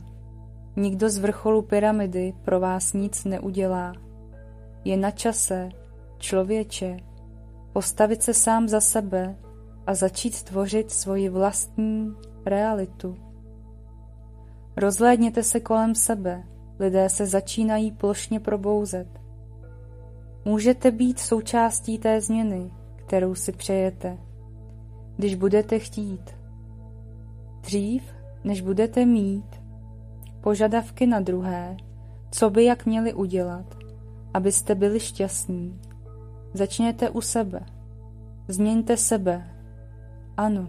[0.76, 3.94] Nikdo z vrcholu pyramidy pro vás nic neudělá.
[4.85, 5.69] Je na čase,
[6.18, 6.98] člověče,
[7.73, 9.35] postavit se sám za sebe
[9.88, 12.14] a začít tvořit svoji vlastní
[12.45, 13.18] realitu.
[14.77, 16.44] Rozhlédněte se kolem sebe,
[16.80, 19.26] lidé se začínají plošně probouzet.
[20.48, 24.18] Můžete být součástí té změny, kterou si přejete,
[25.18, 26.36] když budete chtít.
[27.61, 28.03] Dřív,
[28.44, 29.61] než budete mít
[30.41, 31.78] požadavky na druhé,
[32.32, 33.78] co by jak měli udělat,
[34.34, 35.82] abyste byli šťastní,
[36.53, 37.60] začněte u sebe.
[38.48, 39.52] Změňte sebe.
[40.38, 40.68] Ano,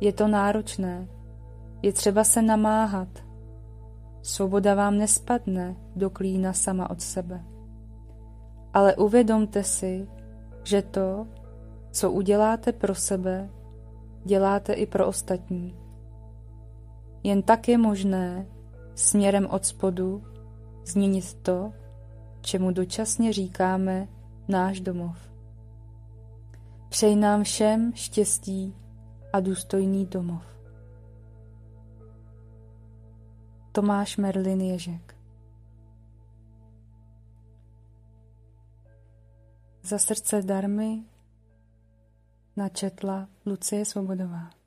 [0.00, 1.08] je to náročné,
[1.82, 3.08] je třeba se namáhat.
[4.22, 7.51] Svoboda vám nespadne do klína sama od sebe.
[8.74, 10.08] Ale uvědomte si,
[10.64, 11.26] že to,
[11.90, 13.50] co uděláte pro sebe,
[14.24, 15.76] děláte i pro ostatní.
[17.22, 18.46] Jen tak je možné
[18.94, 20.22] směrem od spodu
[20.84, 21.72] změnit to,
[22.40, 24.08] čemu dočasně říkáme
[24.48, 25.16] náš domov.
[26.88, 28.76] Přeji nám všem štěstí
[29.32, 30.42] a důstojný domov.
[33.72, 35.11] Tomáš Merlin Ježek
[39.92, 41.04] Za srdce darmy
[42.56, 44.61] načetla Lucie Svobodová.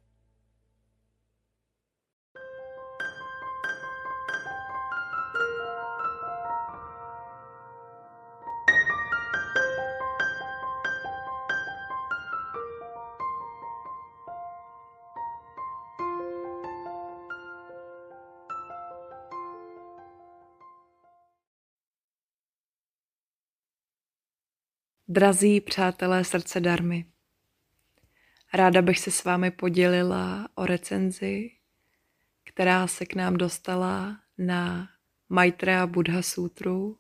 [25.16, 27.06] Drazí přátelé srdce darmy,
[28.54, 31.52] ráda bych se s vámi podělila o recenzi,
[32.44, 34.90] která se k nám dostala na
[35.30, 37.00] Maitreya Buddha Sutru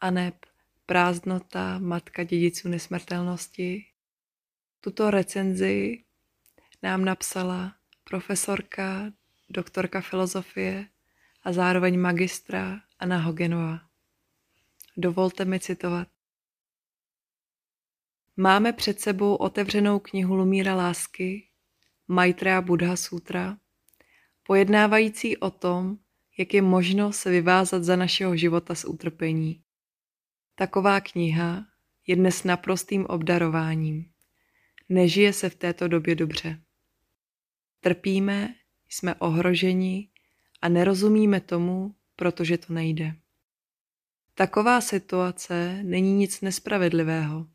[0.00, 0.34] a neb
[0.86, 3.84] Prázdnota Matka dědiců nesmrtelnosti.
[4.80, 6.04] Tuto recenzi
[6.82, 9.12] nám napsala profesorka,
[9.48, 10.88] doktorka filozofie
[11.42, 13.80] a zároveň magistra Anna Hogenová.
[14.96, 16.17] Dovolte mi citovat.
[18.40, 21.48] Máme před sebou otevřenou knihu Lumíra lásky,
[22.08, 23.58] Maitreya Buddha Sutra,
[24.42, 25.98] pojednávající o tom,
[26.38, 29.62] jak je možno se vyvázat za našeho života z utrpení.
[30.54, 31.66] Taková kniha
[32.06, 34.10] je dnes naprostým obdarováním.
[34.88, 36.60] Nežije se v této době dobře.
[37.80, 38.54] Trpíme
[38.88, 40.08] jsme ohroženi
[40.62, 43.14] a nerozumíme tomu, protože to nejde.
[44.34, 47.46] Taková situace není nic nespravedlivého.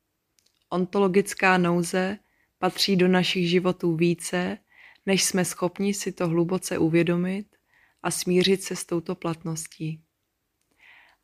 [0.73, 2.19] Ontologická nouze
[2.57, 4.57] patří do našich životů více,
[5.05, 7.55] než jsme schopni si to hluboce uvědomit
[8.03, 10.03] a smířit se s touto platností.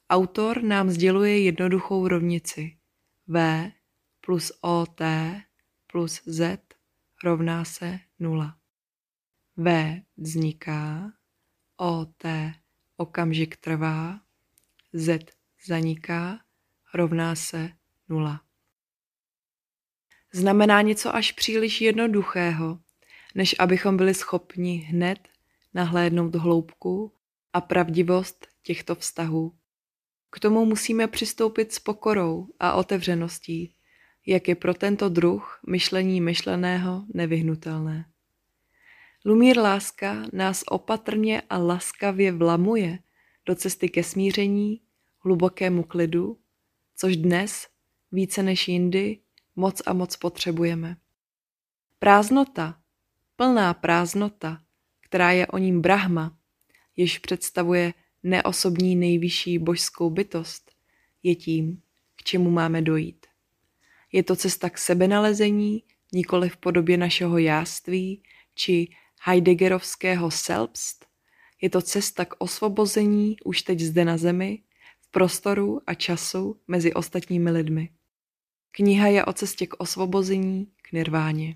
[0.10, 2.78] Autor nám sděluje jednoduchou rovnici.
[3.28, 3.72] V
[4.26, 5.02] plus OT
[5.88, 6.60] plus Z
[7.24, 8.58] rovná se nula.
[9.58, 11.14] V vzniká,
[11.78, 12.24] OT
[12.98, 14.22] okamžik trvá,
[14.94, 15.26] Z
[15.66, 16.40] zaniká,
[16.94, 17.72] rovná se
[18.10, 18.49] nula.
[20.34, 22.80] Znamená něco až příliš jednoduchého,
[23.36, 25.20] než abychom byli schopni hned
[25.74, 27.12] nahlédnout hloubku
[27.54, 29.54] a pravdivost těchto vztahů.
[30.32, 33.74] K tomu musíme přistoupit s pokorou a otevřeností,
[34.26, 38.06] jak je pro tento druh myšlení myšleného nevyhnutelné.
[39.26, 43.00] Lumír láska nás opatrně a laskavě vlamuje
[43.46, 44.82] do cesty ke smíření,
[45.20, 46.38] hlubokému klidu,
[46.96, 47.68] což dnes,
[48.12, 49.20] více než jindy,
[49.60, 50.98] moc a moc potřebujeme.
[52.00, 52.80] Prázdnota,
[53.36, 54.62] plná prázdnota,
[55.02, 56.38] která je o ním Brahma,
[56.96, 60.72] jež představuje neosobní nejvyšší božskou bytost,
[61.24, 61.82] je tím,
[62.16, 63.26] k čemu máme dojít.
[64.12, 65.84] Je to cesta k sebenalezení,
[66.14, 68.24] nikoli v podobě našeho jáství
[68.56, 68.88] či
[69.24, 71.06] Heideggerovského selbst,
[71.62, 74.64] je to cesta k osvobození už teď zde na zemi,
[75.02, 77.90] v prostoru a času mezi ostatními lidmi.
[78.80, 81.56] Kniha je o cestě k osvobození, k nirváně.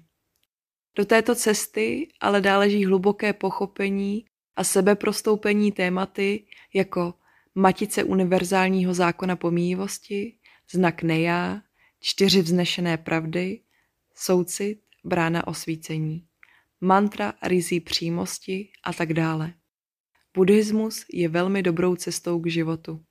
[0.95, 4.25] Do této cesty ale dáleží hluboké pochopení
[4.55, 7.13] a sebeprostoupení tématy jako
[7.55, 10.37] matice univerzálního zákona pomíjivosti,
[10.71, 11.61] znak nejá,
[11.99, 13.61] čtyři vznešené pravdy,
[14.15, 16.27] soucit, brána osvícení,
[16.81, 19.53] mantra rizí přímosti a tak dále.
[20.33, 23.03] Buddhismus je velmi dobrou cestou k životu.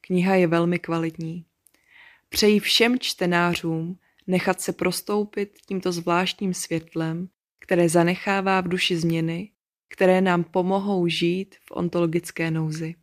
[0.00, 1.46] Kniha je velmi kvalitní.
[2.34, 7.28] Přeji všem čtenářům nechat se prostoupit tímto zvláštním světlem,
[7.58, 9.52] které zanechává v duši změny,
[9.88, 12.94] které nám pomohou žít v ontologické nouzi.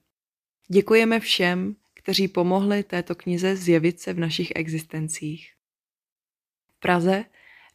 [0.68, 5.54] Děkujeme všem, kteří pomohli této knize zjevit se v našich existencích.
[6.76, 7.26] V Praze